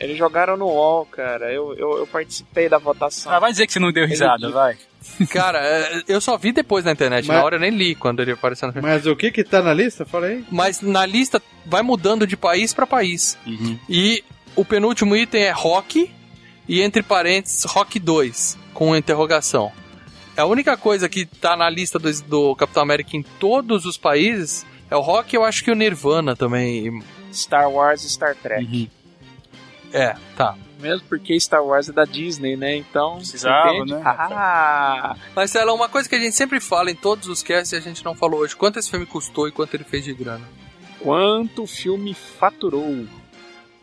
[0.00, 1.52] Eles jogaram no UOL, cara.
[1.52, 3.32] Eu, eu, eu participei da votação.
[3.32, 4.76] Ah, vai dizer que você não deu risada, vai.
[5.30, 7.26] Cara, é, eu só vi depois na internet.
[7.26, 8.88] Mas- Na hora eu nem li quando ele apareceu no filme.
[8.88, 10.04] Mas o que que tá na lista?
[10.04, 10.44] Fala aí.
[10.50, 13.36] Mas na lista vai mudando de país pra país.
[13.88, 14.22] E
[14.54, 16.10] o penúltimo item é rock
[16.68, 19.72] e entre parênteses rock 2 com interrogação.
[20.36, 24.64] A única coisa que tá na lista do, do Capitão América em todos os países
[24.90, 27.02] é o rock, eu acho que o Nirvana também.
[27.32, 28.64] Star Wars e Star Trek.
[28.64, 28.88] Uhum.
[29.92, 30.54] É, tá.
[30.80, 32.76] Mesmo porque Star Wars é da Disney, né?
[32.76, 33.16] Então.
[33.16, 33.94] Precisava, entende?
[33.94, 34.02] né?
[34.04, 37.80] Ah, Marcelo, uma coisa que a gente sempre fala em todos os casts e a
[37.80, 40.48] gente não falou hoje: quanto esse filme custou e quanto ele fez de grana?
[41.00, 43.06] quanto o filme faturou?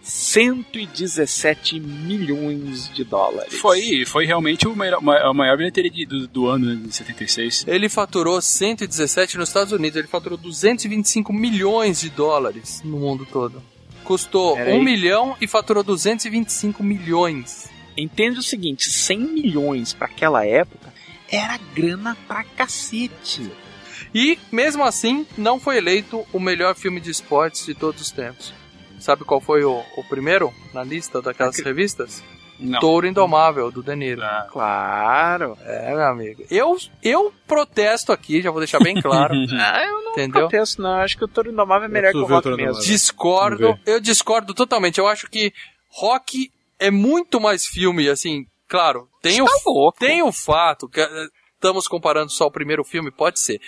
[0.02, 3.56] 117 milhões de dólares.
[3.60, 7.66] Foi, foi realmente o maior, a maior bilheteria de- do, do ano, de 76.
[7.68, 13.62] Ele faturou 117 nos Estados Unidos, ele faturou 225 milhões de dólares no mundo todo.
[14.06, 14.80] Custou Peraí.
[14.80, 17.70] 1 milhão e faturou 225 milhões.
[17.98, 20.94] Entende o seguinte: 100 milhões para aquela época
[21.30, 23.52] era grana pra cacete.
[24.14, 28.54] E, mesmo assim, não foi eleito o melhor filme de esportes de todos os tempos.
[29.00, 32.24] Sabe qual foi o, o primeiro na lista daquelas revistas?
[32.60, 32.80] Não.
[32.80, 34.22] Touro Indomável, do De Niro.
[34.50, 35.58] Claro.
[35.64, 36.44] É, meu amigo.
[36.50, 39.34] Eu, eu protesto aqui, já vou deixar bem claro.
[39.60, 40.42] Ah, eu não Entendeu?
[40.48, 40.92] protesto, não.
[41.02, 42.72] Acho que o Toro Indomável é melhor que o o Rock Toro mesmo.
[42.72, 42.88] Indomável.
[42.88, 45.00] Discordo, eu discordo totalmente.
[45.00, 45.54] Eu acho que
[45.90, 46.50] Rock
[46.80, 49.98] é muito mais filme, assim, claro, tem o, louco.
[50.00, 53.60] tem o fato que eh, estamos comparando só o primeiro filme, pode ser.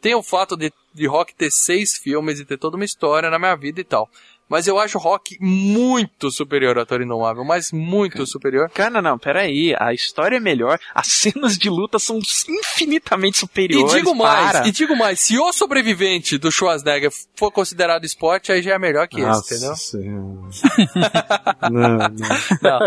[0.00, 3.38] Tem o fato de, de Rock ter seis filmes e ter toda uma história na
[3.38, 4.08] minha vida e tal.
[4.48, 8.70] Mas eu acho Rock muito superior a Toro Indomável, mas muito superior.
[8.70, 9.74] Cara, não, peraí.
[9.78, 12.18] A história é melhor, as cenas de luta são
[12.48, 13.92] infinitamente E superiores.
[13.92, 14.68] digo mais, para.
[14.68, 19.08] e digo mais, se o sobrevivente do Schwarzenegger for considerado esporte, aí já é melhor
[19.08, 19.76] que esse, Nossa entendeu?
[19.76, 21.70] Senhora.
[21.70, 22.08] não, não.
[22.62, 22.78] Não,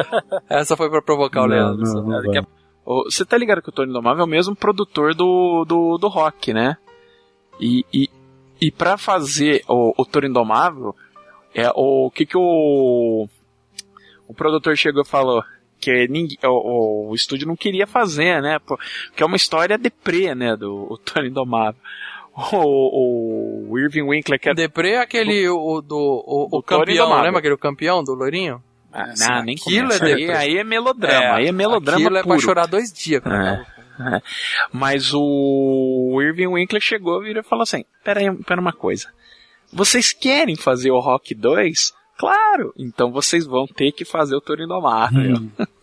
[0.49, 1.83] essa foi pra provocar o Não, Leandro.
[1.83, 5.97] não, não Você tá ligado que o Tony Indomável é o mesmo produtor do, do,
[5.97, 6.77] do rock, né?
[7.59, 8.09] E, e,
[8.61, 10.95] e pra fazer o, o Toro Indomável,
[11.53, 13.27] é, o que que o,
[14.27, 15.43] o produtor chegou e falou?
[15.79, 18.59] Que ninguém, o, o estúdio não queria fazer, né?
[18.59, 20.55] Porque é uma história deprê, né?
[20.55, 21.79] Do o Toro Indomável.
[22.53, 26.85] O, o Irving Winkler, que é Deprê é aquele o, do o, o do Toro
[26.85, 28.63] campeão, lembra aquele campeão do loirinho?
[28.93, 32.29] Ah, não, nem aquilo é aí, aí é melodrama, aí é melodrama Aquilo é pra
[32.29, 32.39] puro.
[32.41, 33.21] chorar dois dias.
[33.21, 33.65] quando É.
[33.99, 34.21] É.
[34.71, 39.09] Mas o Irving Winkler chegou virou e falou assim: pera aí, pera uma coisa.
[39.71, 41.93] Vocês querem fazer o Rock 2?
[42.17, 42.73] Claro!
[42.77, 45.49] Então vocês vão ter que fazer o Toro Indomável.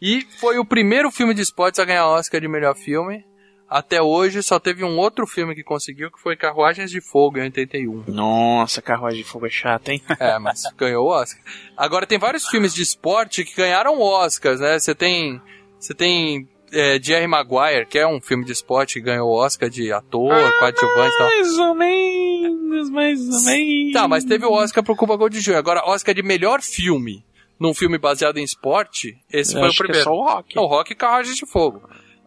[0.00, 3.24] E foi o primeiro filme de esportes a ganhar Oscar de melhor filme.
[3.68, 7.42] Até hoje só teve um outro filme que conseguiu, que foi Carruagens de Fogo, em
[7.42, 8.04] 81.
[8.06, 10.00] Nossa, Carruagem de Fogo é chato, hein?
[10.18, 11.42] É, mas ganhou o Oscar.
[11.76, 14.78] Agora tem vários filmes de esporte que ganharam Oscars, né?
[14.78, 15.42] Você tem.
[15.78, 16.48] Você tem.
[16.72, 20.32] É, Jerry Maguire, que é um filme de esporte que ganhou o Oscar de ator,
[20.58, 21.26] coadjuvante e tal.
[21.28, 23.92] Mais ou menos, mais ou menos.
[23.92, 25.54] Tá, mas teve o Oscar pro Cuba Gold Jr.
[25.56, 27.24] Agora, Oscar de melhor filme
[27.58, 30.04] num filme baseado em esporte, esse Eu foi o acho que é primeiro.
[30.04, 30.56] só o Rock.
[30.56, 31.82] É o Rock e de Fogo.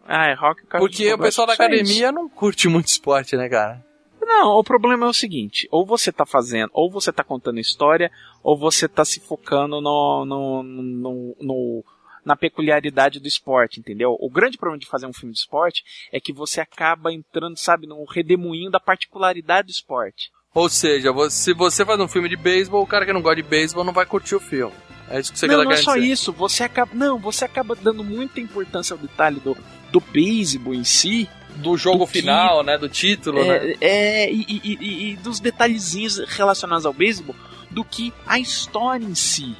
[0.06, 2.12] Ah, é Rock Carruagem de Porque Fogo, o pessoal da academia isso.
[2.12, 3.82] não curte muito esporte, né, cara?
[4.20, 8.10] Não, o problema é o seguinte: ou você tá fazendo, ou você tá contando história,
[8.42, 11.84] ou você tá se focando no, no, no, no-
[12.24, 14.16] na peculiaridade do esporte, entendeu?
[14.20, 15.82] O grande problema de fazer um filme de esporte
[16.12, 20.30] é que você acaba entrando, sabe, num redemoinho da particularidade do esporte.
[20.54, 23.48] Ou seja, se você faz um filme de beisebol, o cara que não gosta de
[23.48, 24.74] beisebol não vai curtir o filme.
[25.08, 26.06] É isso que você não, quer não é só dizer.
[26.06, 29.56] isso, você acaba, não, você acaba dando muita importância ao detalhe do,
[29.90, 32.78] do beisebol em si, Do jogo do que- final, né?
[32.78, 33.74] Do título, né?
[33.80, 37.34] É, é, e, e- e- e dos detalhezinhos relacionados ao beisebol
[37.70, 39.54] do que a história em si.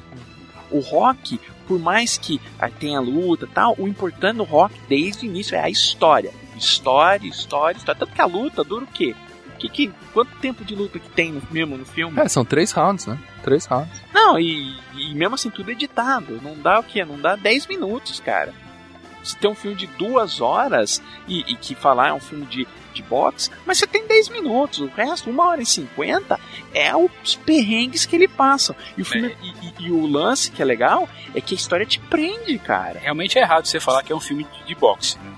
[0.71, 5.25] O rock, por mais que ah, tenha luta e tal, o importante no rock desde
[5.25, 6.31] o início é a história.
[6.55, 7.99] História, história, história.
[7.99, 9.15] Tanto que a luta dura o quê?
[9.57, 12.19] Que, que, quanto tempo de luta que tem no, mesmo no filme?
[12.19, 13.17] É, são três rounds, né?
[13.43, 14.01] Três rounds.
[14.13, 16.39] Não, e, e mesmo assim tudo editado.
[16.41, 17.05] Não dá o quê?
[17.05, 18.53] Não dá 10 minutos, cara.
[19.23, 22.67] Você tem um filme de duas horas e, e que falar é um filme de,
[22.93, 24.79] de boxe, mas você tem 10 minutos.
[24.79, 26.39] O resto, uma hora e 50,
[26.73, 28.75] é os perrengues que ele passa.
[28.97, 29.35] E o filme.
[29.41, 32.99] E, e- e o lance que é legal é que a história te prende, cara.
[32.99, 35.17] Realmente é errado você falar que é um filme de, de boxe.
[35.19, 35.33] Né?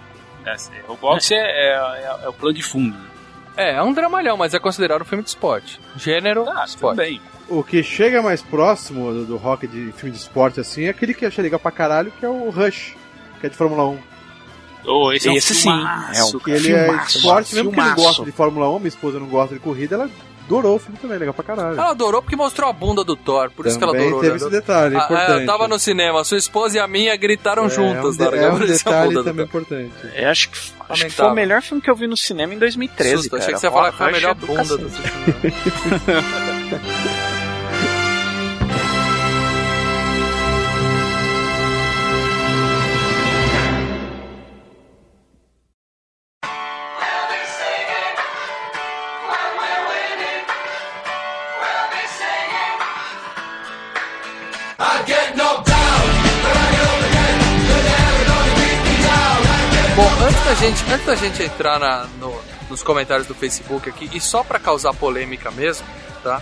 [0.48, 2.95] É, o boxe é, é- é o plano de fundo.
[2.95, 3.06] né?
[3.57, 5.80] É, é um dramalhão, mas é considerado um filme de esporte.
[5.95, 6.98] Gênero, esporte.
[6.98, 7.22] Também.
[7.48, 11.14] O que chega mais próximo do, do rock de filme de esporte assim é aquele
[11.14, 12.95] que eu achei legal pra caralho, que é o Rush,
[13.40, 13.99] que é de Fórmula 1.
[14.88, 17.80] Oh, esse, Esse é um sim, filmaço, é um Que ele é esporte, mesmo que
[17.80, 20.10] eu não gosto de Fórmula 1, minha esposa não gosta de corrida, ela
[20.45, 21.74] adorou o filme também, legal pra caralho.
[21.80, 24.22] Ela adorou porque mostrou a bunda do Thor, por isso que ela Também adorou.
[24.22, 24.38] teve né?
[24.41, 25.40] esse detalhe, Ah, importante.
[25.41, 28.36] Eu tava no cinema, sua esposa e a minha gritaram É, juntas um na hora
[28.36, 29.44] de- que é um a detalhe também Thor.
[29.62, 29.91] importante.
[30.14, 30.57] Eu acho que,
[30.88, 33.24] acho que foi o melhor filme que eu vi no cinema em 2013.
[33.24, 33.53] Susto, achei cara.
[33.53, 35.12] que você ia falar que foi a melhor é bunda do cacete.
[60.26, 64.19] Antes da gente, antes da gente entrar na- no- nos comentários do Facebook aqui, e
[64.19, 65.85] só pra causar polêmica mesmo,
[66.23, 66.41] tá?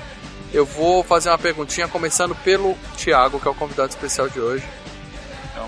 [0.54, 4.64] Eu vou fazer uma perguntinha começando pelo Thiago, que é o convidado especial de hoje.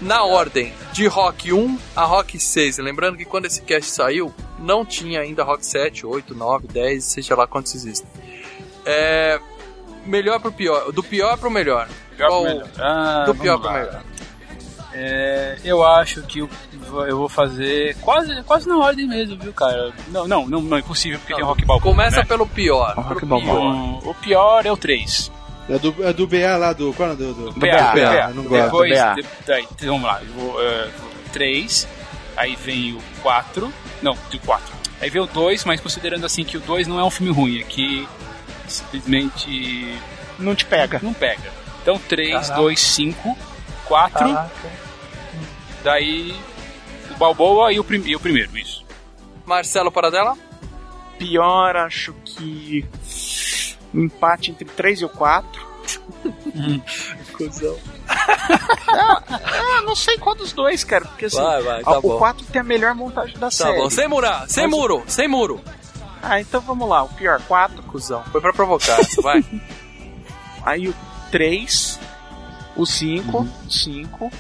[0.02, 2.78] Na ordem, de Rock 1 a Rock 6.
[2.80, 7.36] Lembrando que quando esse cast saiu, não tinha ainda Rock 7, 8, 9, 10, seja
[7.36, 8.08] lá quantos existem.
[8.86, 9.40] É.
[10.06, 10.92] Melhor pro pior.
[10.92, 11.88] Do pior pro melhor.
[12.16, 12.68] Pior pro Qual- melhor.
[12.78, 13.74] Ah, do pior pro lá.
[13.74, 14.04] melhor.
[14.98, 16.50] É, eu acho que eu,
[17.06, 19.92] eu vou fazer quase, quase na ordem mesmo, viu, cara?
[20.08, 21.92] Não, não, não, não é impossível porque tem o Rock Balboa.
[21.92, 22.26] Começa né?
[22.26, 22.94] pelo pior.
[22.98, 24.00] O pelo pior.
[24.10, 25.32] O pior é o 3.
[25.70, 26.94] É do, é do BA lá, do.
[26.94, 28.28] Qual é o do, do, Do BA, BA, BA.
[28.36, 28.64] não gosto.
[28.64, 29.16] Depois, do BA.
[29.16, 30.22] de- daí, então, vamos lá.
[30.36, 30.90] Vou, é,
[31.34, 31.88] 3,
[32.38, 33.74] aí vem o 4.
[34.02, 34.74] Não, de 4.
[35.02, 37.60] Aí vem o 2, mas considerando assim que o 2 não é um filme ruim,
[37.60, 38.08] é que
[38.68, 39.98] simplesmente.
[40.40, 41.00] Não te pega.
[41.02, 41.52] Não pega.
[41.82, 42.56] Então 3, Caraca.
[42.56, 43.38] 2, 5,
[43.86, 44.20] 4.
[44.20, 44.85] Caraca.
[45.86, 46.36] Daí
[47.12, 48.84] o Balboa e o, prim e o primeiro, isso.
[49.46, 50.36] Marcelo Paradela?
[51.20, 52.84] Pior, acho que.
[53.94, 55.64] Um empate entre 3 e o 4.
[57.38, 57.78] Cusão.
[58.10, 61.06] ah, não sei qual dos dois, cara.
[61.06, 62.16] Porque assim, Vai, vai, tá bom.
[62.16, 63.78] o 4 tem a melhor montagem da Tá série.
[63.78, 65.62] bom, sem murar, sem Mas o- muro, sem muro.
[66.22, 67.04] Ah, então vamos lá.
[67.04, 67.84] O pior, 4.
[67.84, 68.24] Cusão.
[68.32, 69.44] Foi pra provocar vai.
[70.66, 70.96] Aí o
[71.32, 72.00] 3,
[72.76, 74.32] o 5, Uhum.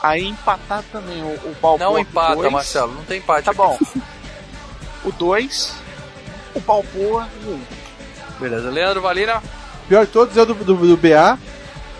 [0.00, 0.06] 5.
[0.06, 1.90] Aí empatar também o, o Balboa.
[1.90, 2.52] Não empata, dois.
[2.52, 3.44] Marcelo, não tem empate.
[3.44, 3.58] Tá aqui.
[3.58, 3.78] bom.
[5.04, 5.74] O 2,
[6.54, 7.60] o Balboa e o 1.
[8.40, 9.42] Beleza, Leandro Valina?
[9.88, 11.38] Pior de todos é o do, do, do BA,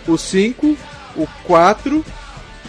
[0.07, 0.77] o 5,
[1.17, 2.05] o 4.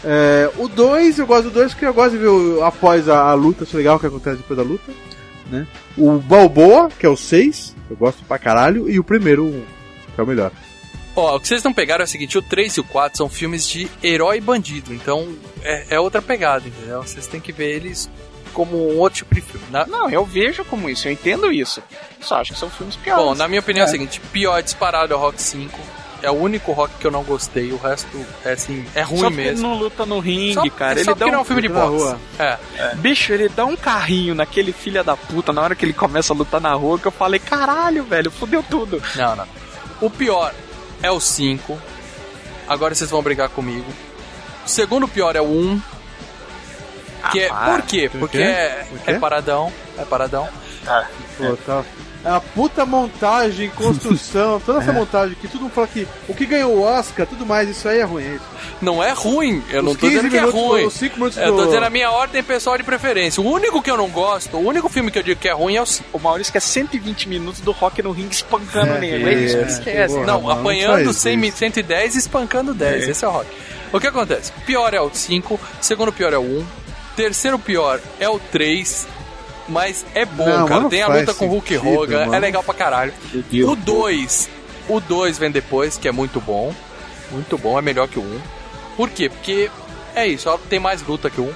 [0.03, 3.23] É, o 2, eu gosto do 2 porque eu gosto de ver o- após a,
[3.29, 4.91] a luta, acho legal o que acontece depois da luta.
[5.49, 5.67] Né?
[5.97, 9.65] O Balboa, que é o 6, eu gosto pra caralho, e o primeiro, o-
[10.15, 10.51] que é o melhor.
[11.19, 13.29] Ó, o que vocês não pegaram é o seguinte: o 3 e o 4 são
[13.29, 15.27] filmes de herói e bandido, então
[15.61, 17.01] é, é outra pegada, entendeu?
[17.03, 18.09] Vocês têm que ver eles
[18.53, 19.65] como um outro tipo de filme.
[19.69, 21.81] Na- Não, eu vejo como isso, eu entendo isso.
[22.19, 23.23] Só acho que são filmes piores.
[23.23, 23.89] Bom, na minha opinião é, É.
[23.89, 25.79] o seguinte: pior disparado é o Rock 5.
[26.21, 28.09] É o único rock que eu não gostei, o resto
[28.43, 29.51] é assim, é ruim Só mesmo.
[29.51, 31.01] ele não luta no ringue, Só- cara.
[31.01, 31.87] só ele dá não é um filme de boxe.
[31.87, 32.19] rua.
[32.37, 32.57] É.
[32.95, 36.35] Bicho, ele dá um carrinho naquele filho da puta na hora que ele começa a
[36.35, 39.01] lutar na rua que eu falei, caralho, velho, fudeu tudo.
[39.15, 39.45] Não, não.
[40.01, 40.53] O pior
[41.01, 41.79] é o 5.
[42.67, 43.91] Agora vocês vão brigar comigo.
[44.65, 45.81] O segundo pior é o 1.
[47.31, 47.73] Que é, para.
[47.73, 48.09] por quê?
[48.09, 48.43] Por Porque quê?
[48.43, 49.71] é, é paradão.
[49.97, 50.47] É paradão.
[51.37, 51.83] Pô, tá.
[52.25, 54.93] É uma puta montagem, construção, toda essa É.
[54.93, 57.99] montagem que todo mundo fala que o que ganhou o Oscar, tudo mais, isso aí
[57.99, 58.23] é ruim.
[58.25, 58.45] é isso.
[58.81, 59.63] Não é ruim.
[59.69, 60.51] Eu Os não tô 15 dizendo que é ruim.
[60.89, 63.41] do- minutos eu tô do- dizendo a minha ordem pessoal de preferência.
[63.41, 65.75] O único que eu não gosto, o único filme que eu digo que é ruim
[65.77, 66.09] é o 5.
[66.11, 69.29] O Maurício quer 120 minutos do rock no ringue espancando É, nele.
[69.29, 70.15] É isso, é, esquece.
[70.15, 73.07] Não, Não, não apanhando faz 100, mi- 110 e espancando 10.
[73.07, 73.11] É.
[73.11, 73.47] Esse é o rock.
[73.93, 74.51] O que acontece?
[74.65, 76.65] Pior é o 5, segundo pior é o 1,
[77.15, 79.07] terceiro pior é o 3.
[79.69, 80.81] Mas é bom, Não, cara.
[80.81, 82.39] não Tem a luta com o Hulk sentido, Hogan, é mano.
[82.39, 83.13] legal pra caralho.
[83.67, 84.49] O 2,
[84.89, 86.73] o 2 vem depois, que é muito bom.
[87.31, 88.39] Muito bom, é melhor que o 1.
[88.97, 89.29] Por quê?
[89.29, 89.69] Porque
[90.15, 91.53] é isso, ó, tem mais luta que o 1.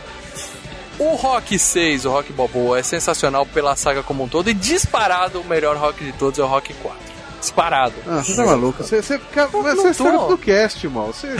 [1.00, 5.42] O Rock 6, o Rock Balboa, é sensacional pela saga como um todo e disparado
[5.42, 7.00] o melhor rock de todos é o Rock 4.
[7.44, 7.96] Disparado.
[8.08, 8.82] Ah, você tá maluco?
[8.82, 10.06] Você, você, cara, não você tô.
[10.06, 11.08] sabe do cast, mal.
[11.08, 11.36] Você,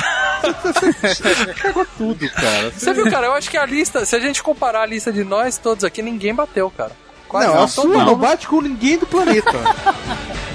[0.62, 2.72] você, você cagou tudo, cara.
[2.72, 3.28] Você viu, cara?
[3.28, 6.02] Eu acho que a lista, se a gente comparar a lista de nós todos aqui,
[6.02, 6.92] ninguém bateu, cara.
[7.30, 9.50] Quase não, a todo sua não bate com ninguém do planeta.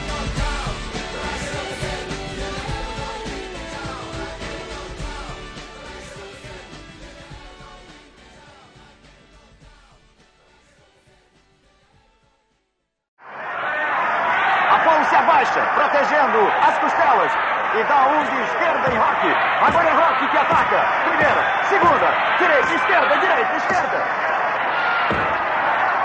[17.78, 19.36] E dá um de esquerda em Rock.
[19.64, 20.84] Agora é Rock que ataca.
[21.04, 24.02] Primeira, segunda, direita, esquerda, direita, esquerda.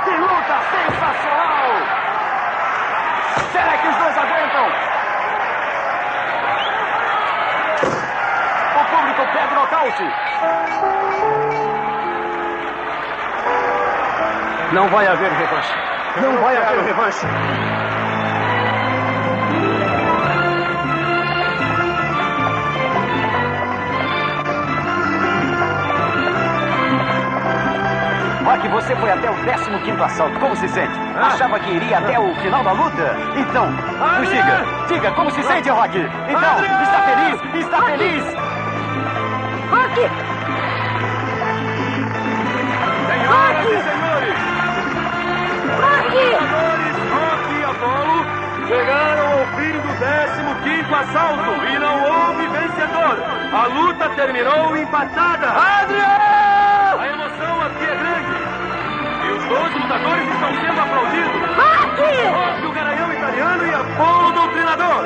[0.04, 1.72] Que luta sensacional!
[3.52, 4.68] Será que os dois aguentam?
[8.76, 10.14] O público pede nocaute.
[14.74, 15.74] Não vai haver revanche.
[16.22, 17.26] Não vai haver revanche.
[28.54, 30.40] Rock, você foi até o 15 assalto.
[30.40, 30.94] Como se sente?
[31.20, 33.18] Achava que iria até o final da luta?
[33.36, 34.64] Então, nos diga.
[34.88, 35.98] Diga, como se sente, Rock?
[35.98, 37.66] Então, está feliz?
[37.66, 38.24] Está feliz?
[39.72, 39.96] Rock!
[43.08, 44.38] Senhoras e senhores!
[45.82, 46.14] Rock!
[47.10, 48.18] Rock e Apolo
[48.68, 49.82] chegaram ao fim do
[50.64, 53.18] 15 assalto e não houve vencedor.
[53.52, 55.48] A luta terminou empatada.
[55.50, 56.33] Adrian!
[59.54, 61.42] Lutadores estão sendo aplaudidos.
[61.58, 62.02] Rock!
[62.34, 65.04] Rock, o garanhão italiano e Apolo o doutrinador.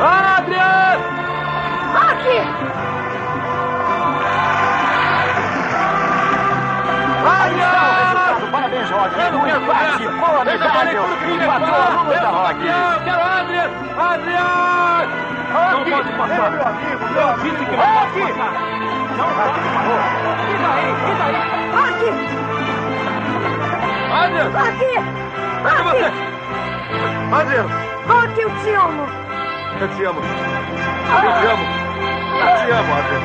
[0.00, 0.98] Adrian!
[1.92, 2.24] Rock!
[8.50, 9.14] Parabéns, Rock.
[9.14, 12.60] Tu participou da medalha e matou a luta, Rock.
[13.04, 13.70] Quero Adrian!
[13.98, 14.50] Adrian!
[15.50, 16.50] Não pode passar.
[16.50, 18.79] Meu amigo, eu disse que não pode passar.
[19.20, 20.00] Não pode passar.
[20.48, 20.88] E daí?
[21.10, 21.36] E daí?
[21.76, 22.00] Rock!
[24.12, 24.48] Adrian!
[24.50, 24.80] Rock!
[25.62, 26.08] Cadê você?
[27.34, 27.66] Adrian!
[28.08, 29.04] Rock, eu te amo!
[29.80, 30.20] Eu te amo.
[30.20, 31.64] Eu te amo.
[32.40, 33.24] Eu te amo, Adrian.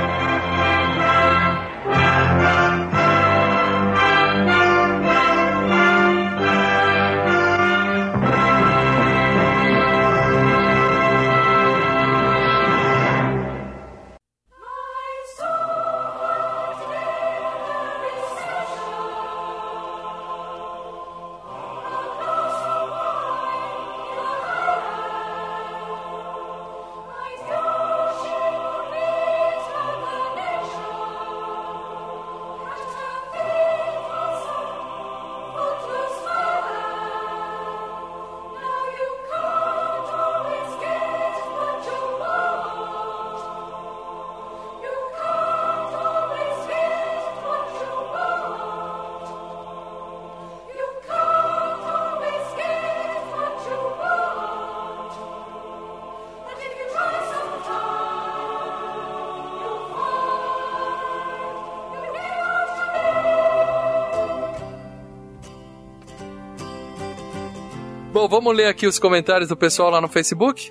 [68.35, 70.69] Vamos ler aqui os comentários do pessoal lá no Facebook?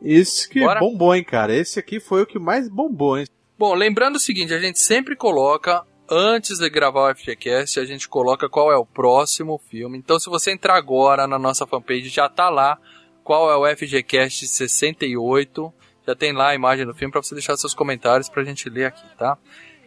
[0.00, 0.78] Esse que Bora?
[0.78, 1.52] bombou, hein, cara.
[1.52, 3.26] Esse aqui foi o que mais bombou, hein.
[3.58, 8.08] Bom, lembrando o seguinte, a gente sempre coloca, antes de gravar o FGCast, a gente
[8.08, 9.98] coloca qual é o próximo filme.
[9.98, 12.78] Então, se você entrar agora na nossa fanpage, já tá lá
[13.24, 15.72] qual é o FGCast 68.
[16.06, 18.86] Já tem lá a imagem do filme para você deixar seus comentários pra gente ler
[18.86, 19.36] aqui, tá?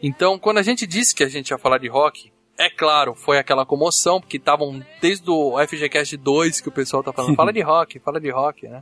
[0.04, 3.38] Então, quando a gente disse que a gente ia falar de rock, é claro, foi
[3.38, 7.62] aquela comoção, porque estavam desde o FGCast 2 que o pessoal tá falando, fala de
[7.64, 8.82] rock, fala de rock, né?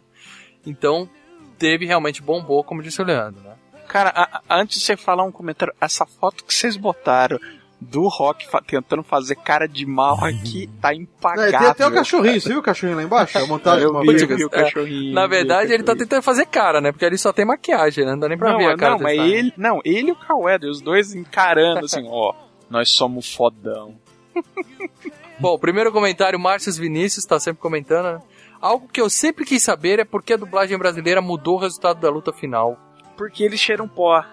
[0.65, 1.09] Então,
[1.57, 3.53] teve realmente bombou, como disse o Leandro, né?
[3.87, 7.37] Cara, a- a- antes de você falar um comentário, essa foto que vocês botaram
[7.81, 11.59] do Rock fa- tentando fazer cara de mal aqui tá Não, e impagável.
[11.59, 13.37] tem até o cachorrinho, você viu o cachorrinho lá embaixo?
[13.37, 15.13] A montagem Eu vi, eu vi o cachorrinho.
[15.13, 16.93] Na verdade, ele tá tentando fazer cara, né?
[16.93, 18.11] Porque ali só tem maquiagem, né?
[18.13, 20.15] Não dá nem pra não, ver a cara não, mas ele, não, ele e o
[20.15, 22.33] Cauedo, os dois encarando assim, ó,
[22.73, 23.93] nós somos fodão.
[25.39, 28.21] Bom, o primeiro comentário, Márcio Vinícius tá sempre comentando, né?
[28.59, 31.99] Algo que eu sempre quis saber é por que a dublagem brasileira mudou o resultado
[31.99, 32.75] da luta final.
[33.15, 34.25] Porque eles cheiram pó.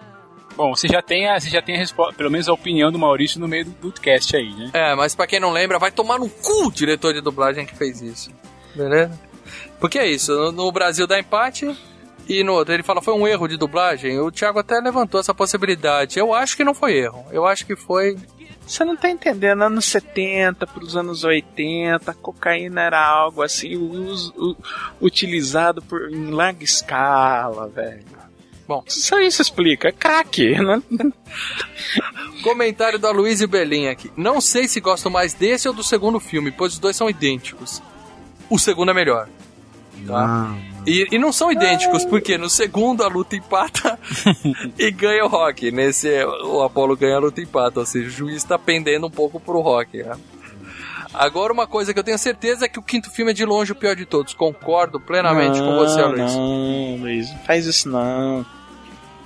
[0.57, 2.99] Bom, você já tem a, você já tem a resposta, pelo menos a opinião do
[2.99, 4.71] Maurício no meio do, do cast aí, né?
[4.73, 7.77] É, mas pra quem não lembra, vai tomar no cu o diretor de dublagem que
[7.77, 8.31] fez isso.
[8.75, 9.21] Beleza?
[9.79, 11.77] Porque é isso, no, no Brasil dá empate
[12.39, 14.19] e no outro ele fala foi um erro de dublagem.
[14.21, 16.19] O Thiago até levantou essa possibilidade.
[16.19, 17.25] Eu acho que não foi erro.
[17.33, 18.17] Eu acho que foi
[18.67, 24.33] Você não tá entendendo, anos 70 pros anos 80, a cocaína era algo assim, us-
[25.01, 28.05] utilizado por, em larga escala, velho.
[28.69, 30.81] Bom, só isso explica, é crack, né?
[32.43, 34.11] Comentário da Luiz Belin aqui.
[34.17, 37.83] Não sei se gosto mais desse ou do segundo filme, pois os dois são idênticos.
[38.49, 39.29] O segundo é melhor.
[40.07, 40.55] Tá?
[40.87, 43.99] E, e não são idênticos, porque no segundo a luta empata
[44.79, 45.71] e ganha o Rock.
[45.71, 47.81] Nesse, o Apollo ganha a luta e empata.
[47.81, 50.03] Ou seja, o juiz tá pendendo um pouco pro Rock.
[50.03, 50.17] Né?
[51.13, 53.73] Agora, uma coisa que eu tenho certeza é que o quinto filme é de longe
[53.73, 54.33] o pior de todos.
[54.33, 56.35] Concordo plenamente com você, Luiz.
[56.35, 58.47] Não, Luiz, não faz isso não.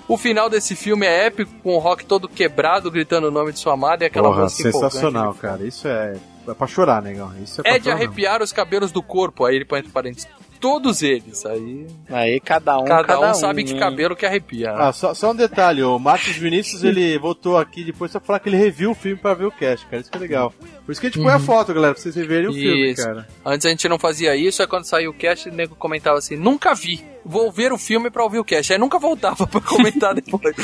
[0.06, 3.58] O final desse filme é épico, com o Rock todo quebrado, gritando o nome de
[3.58, 5.64] sua amada e aquela Porra, música sensacional, cara.
[5.64, 6.16] Isso é,
[6.46, 7.32] é pra chorar, negão.
[7.42, 9.46] Isso é pra É de chorar arrepiar os cabelos do corpo.
[9.46, 10.28] Aí ele põe entre parênteses.
[10.64, 11.44] Todos eles.
[11.44, 11.86] Aí.
[12.08, 13.78] Aí cada um, Cada, cada um sabe que né?
[13.78, 14.70] cabelo que arrepia.
[14.72, 18.38] Ah, só, só um detalhe, o Marcos Vinícius, ele voltou aqui depois só pra falar
[18.40, 20.00] que ele reviu o filme pra ver o cast, cara.
[20.00, 20.54] Isso que é legal.
[20.86, 21.42] Por isso que a gente põe a Uhum.
[21.42, 23.04] foto, galera, pra vocês verem o filme, Isso.
[23.04, 23.28] cara.
[23.44, 26.34] Antes a gente não fazia isso, aí quando saiu o cast, o nego comentava assim:
[26.36, 27.04] nunca vi.
[27.26, 28.72] Vou ver o filme pra ouvir o cast.
[28.72, 30.54] Aí nunca voltava pra comentar depois.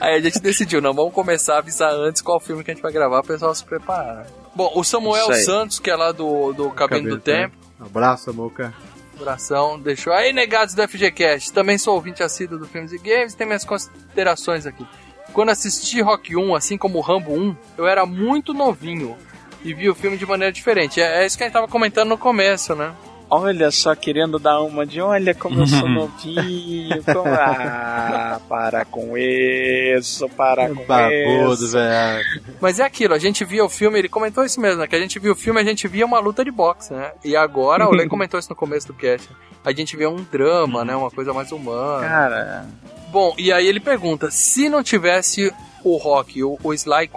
[0.00, 2.82] aí a gente decidiu: não, vamos começar a avisar antes qual filme que a gente
[2.82, 4.26] vai gravar, o pessoal se preparar.
[4.54, 5.34] Bom, o Samuel.
[5.34, 7.54] Santos, que é lá do, do Cabelo do Tempo.
[7.78, 8.74] Abraço, Moca.
[9.20, 10.14] Coração, deixou.
[10.14, 14.64] Aí, negados do FGCast, também sou ouvinte assíduo do Filmes e Games, tem minhas considerações
[14.64, 14.86] aqui.
[15.34, 19.18] Quando assisti Rock 1, assim como Rambo 1, eu era muito novinho
[19.62, 21.02] e vi o filme de maneira diferente.
[21.02, 22.94] É, é isso que a gente tava comentando no começo, né?
[23.30, 27.02] Olha só, querendo dar uma de olha como eu sou novinho.
[27.04, 27.28] Como...
[27.28, 31.72] Ah, para com isso, para com Babudo, isso.
[31.72, 32.24] velho.
[32.60, 34.86] Mas é aquilo, a gente via o filme, ele comentou isso mesmo, né?
[34.86, 37.12] Que a gente viu o filme, a gente via uma luta de boxe, né?
[37.24, 39.28] E agora, o Lê comentou isso no começo do cast,
[39.64, 40.96] a gente vê um drama, né?
[40.96, 42.06] Uma coisa mais humana.
[42.06, 42.66] Cara,
[43.10, 45.52] Bom, e aí ele pergunta, se não tivesse
[45.82, 47.08] o Rock, o, o Sly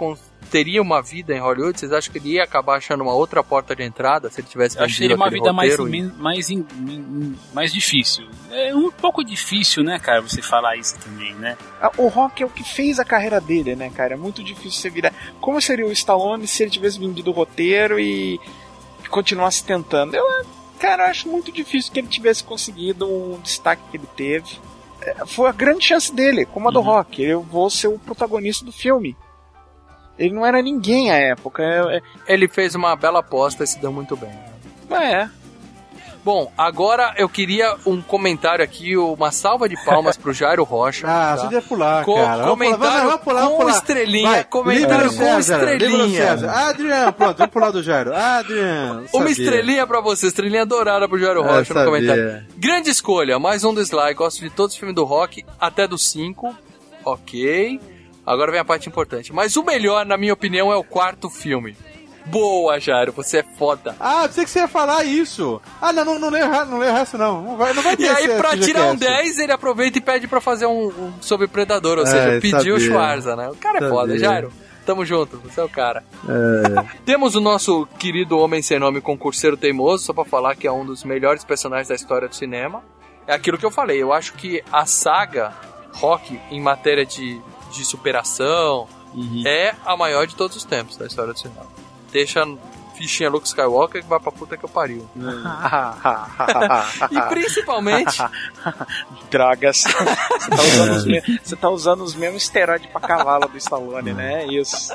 [0.54, 3.74] teria uma vida em Hollywood, vocês acham que ele ia acabar achando uma outra porta
[3.74, 6.12] de entrada se ele tivesse Eu acho que vendido seria uma vida mais, roteiro e-
[6.22, 8.24] mais, in- in- mais difícil.
[8.52, 11.56] É um pouco difícil, né, cara, você falar isso também, né?
[11.82, 14.14] Ah, O Rock é o que fez a carreira dele, né, cara?
[14.14, 15.12] É muito difícil você virar.
[15.40, 18.38] Como seria o Stallone se ele tivesse vendido o roteiro e
[19.10, 20.14] continuasse tentando?
[20.14, 20.24] Eu,
[20.78, 24.58] cara, eu acho muito difícil que ele tivesse conseguido o destaque que ele teve.
[25.00, 27.22] É, Foi a grande chance dele, como a do Rock.
[27.22, 29.16] Eu vou ser o protagonista do filme.
[30.18, 31.62] Ele não era ninguém à época.
[31.62, 34.30] É, Ele fez uma bela aposta e se deu muito bem.
[34.90, 35.30] é, é.
[36.24, 41.04] Bom, agora eu queria um comentário aqui, uma salva de palmas pro Jairo Rocha.
[41.14, 41.42] Ah, tá?
[41.42, 42.44] você deve pular, Co- cara.
[42.44, 43.76] Vamos pular, comentário vamos pular, vamos com pular.
[43.76, 46.26] estrelinha, Vai, comentário com César, estrelinha.
[46.26, 46.50] César.
[46.50, 48.14] Adriano, pronto, vamos pular do Jairo.
[48.16, 49.04] Adriano.
[49.12, 51.84] Uma estrelinha pra você, estrelinha dourada pro Jairo Eu Rocha no sabia.
[51.84, 52.46] comentário.
[52.56, 54.14] Grande escolha, mais um do Sly.
[54.14, 56.56] Gosto de todos os filmes do rock, até do 5.
[57.04, 57.78] Ok.
[58.26, 59.32] Agora vem a parte importante.
[59.32, 61.76] Mas o melhor, na minha opinião, é o quarto filme.
[62.26, 63.94] Boa, Jairo, você é foda.
[64.00, 65.60] Ah, pensei que você ia falar isso.
[65.80, 67.42] Ah, não, não, não não leio o resto, não.
[67.42, 69.22] Não vai, não vai E aí, pra tirar um GCast.
[69.22, 72.76] 10, ele aproveita e pede pra fazer um, um sobre Predador, ou É, seja, pediu
[72.76, 72.92] o sabia.
[72.94, 73.50] Schwarza, né?
[73.50, 74.18] O cara é foda, Sabia.
[74.18, 74.52] Jairo.
[74.86, 76.02] Tamo junto, você é o cara.
[76.26, 76.84] É.
[77.04, 80.84] Temos o nosso querido Homem Sem Nome, concurseiro teimoso, só pra falar que é um
[80.84, 82.82] dos melhores personagens da história do cinema.
[83.26, 85.52] É aquilo que eu falei, eu acho que a saga
[85.94, 87.40] Rock, em matéria de,
[87.74, 88.86] de superação,
[89.46, 91.66] é a maior de todos os tempos da história do cinema.
[92.12, 92.42] Deixa
[92.96, 95.08] fichinha Luke Skywalker que vai pra puta que eu pariu.
[97.10, 98.18] E principalmente.
[99.30, 99.84] Drogas.
[100.38, 104.12] Você tá usando os, me- você tá usando os mesmos esteroides pra cavalo do Stallone,
[104.12, 104.46] né?
[104.46, 104.92] Isso.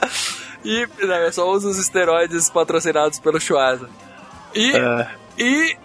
[0.63, 3.89] E não, eu só uso os esteroides patrocinados pelo Schwarza.
[4.53, 5.07] E, É.
[5.37, 5.77] e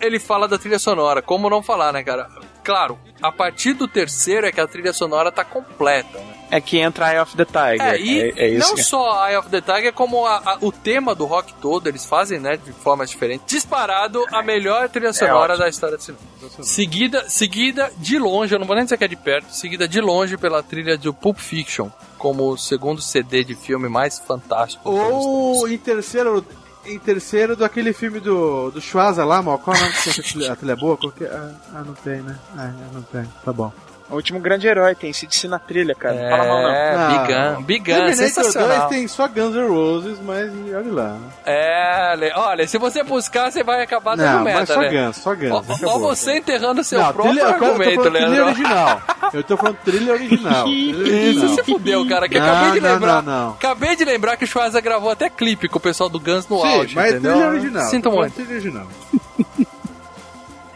[0.00, 1.22] ele fala da trilha sonora.
[1.22, 2.28] Como não falar, né, cara?
[2.62, 6.18] Claro, a partir do terceiro é que a trilha sonora tá completa.
[6.18, 6.33] Né?
[6.50, 7.80] É que entra Eye of the Tiger.
[7.82, 10.58] É, e é, é isso não que- só Eye of the Tiger, como a- a-
[10.60, 13.46] o tema do rock todo, eles fazem, né, de formas diferentes.
[13.46, 15.58] Disparado a melhor trilha sonora ótimo.
[15.58, 16.22] da história do cinema.
[16.62, 20.00] Seguida, seguida de longe, eu não vou nem dizer que é de perto, seguida de
[20.00, 21.88] longe pela trilha do Pulp Fiction,
[22.18, 24.88] como o segundo CD de filme mais fantástico.
[24.90, 26.44] Ou em terceiro,
[26.84, 29.58] em terceiro do aquele filme do, do Schwarza lá, mal.
[29.58, 30.96] Qual é o nome que a trilha, a trilha é boa?
[30.96, 31.28] Qual que é?
[31.28, 32.38] Ah, ah, não tem, né?
[32.56, 33.24] Ah, não tem.
[33.44, 33.72] Tá bom.
[34.14, 36.14] O último grande herói tem CDC na trilha, cara.
[36.14, 36.70] Não fala mal, não.
[36.70, 38.78] É, Big Gun, Big Gun, sensacional.
[38.78, 41.18] 2 tem só Guns N' Roses, mas olha lá.
[41.44, 44.88] É, olha, se você buscar, você vai acabar dando Não, merda, mas só né?
[44.88, 45.50] Guns, só Guns.
[45.50, 45.88] Ó, acabou.
[45.94, 48.44] ó você enterrando seu Não, próprio trilha, eu tô argumento, falando trilha Leandro.
[48.46, 49.02] original.
[49.32, 50.64] Eu tô falando trilha original.
[50.64, 53.22] Trilha Isso se fudeu, cara, que Não, acabei de não, lembrar.
[53.22, 53.50] não, não.
[53.54, 56.60] Acabei de lembrar que o Schwarza gravou até clipe com o pessoal do Guns no
[56.60, 57.32] Sim, auge, mas entendeu?
[57.32, 57.84] trilha original.
[57.90, 58.34] Sinto muito.
[58.34, 58.86] Trilha original.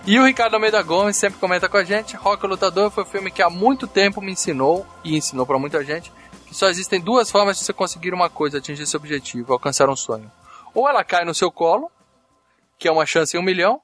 [0.09, 3.30] E o Ricardo Almeida Gomes sempre comenta com a gente: Rock Lutador foi um filme
[3.30, 6.10] que há muito tempo me ensinou, e ensinou pra muita gente,
[6.47, 9.94] que só existem duas formas de você conseguir uma coisa, atingir seu objetivo, alcançar um
[9.94, 10.32] sonho.
[10.72, 11.93] Ou ela cai no seu colo,
[12.78, 13.82] que é uma chance em um milhão,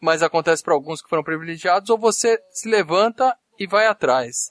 [0.00, 4.48] mas acontece pra alguns que foram privilegiados, ou você se levanta e vai atrás.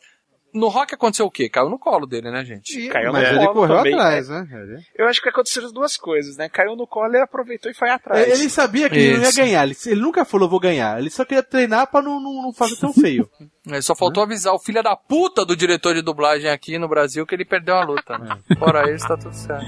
[0.54, 1.48] No Rock aconteceu o quê?
[1.48, 2.88] Caiu no colo dele, né, gente?
[2.90, 4.48] Caiu Mas no ele colo correu também, atrás, né?
[4.50, 4.62] né?
[4.64, 6.50] Ele- Eu acho que aconteceram as duas coisas, né?
[6.50, 8.28] Caiu no colo, ele aproveitou e foi atrás.
[8.28, 9.38] Ele sabia que ele não ia Isso.
[9.38, 9.64] ganhar.
[9.64, 11.00] Ele, ele nunca falou vou ganhar.
[11.00, 13.30] Ele só queria treinar pra não, não, não fazer tão feio.
[13.70, 17.28] É, Só faltou avisar o filho da puta do diretor de dublagem aqui no Brasil
[17.28, 18.18] que ele perdeu a luta.
[18.18, 18.36] Né?
[18.58, 19.64] Fora isso, tá tudo certo.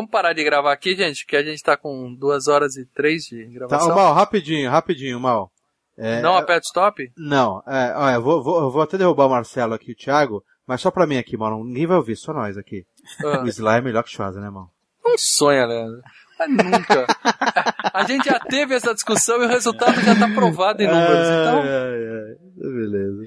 [0.00, 3.24] Vamos parar de gravar aqui, gente, que a gente tá com duas horas e três
[3.24, 3.92] de Tá, gravação.
[3.92, 5.52] ô, Mal, rapidinho, rapidinho, Mal.
[5.98, 7.12] É, Não aperte stop?
[7.18, 10.42] Não, é, olha, eu vou, vou, eu vou até derrubar o Marcelo aqui, o Thiago,
[10.66, 11.62] mas só pra mim aqui, mano.
[11.62, 12.86] Ninguém vai ouvir, só nós aqui.
[13.22, 13.42] Ah.
[13.42, 14.70] O Sly é melhor que o Schwarza, né, mano?
[15.04, 16.00] Não sonha, Leandro.
[16.38, 17.06] Mas nunca.
[17.92, 21.28] a gente já teve essa discussão e o resultado já tá provado em números.
[21.28, 22.36] Então, ai, ai.
[22.56, 23.24] Beleza.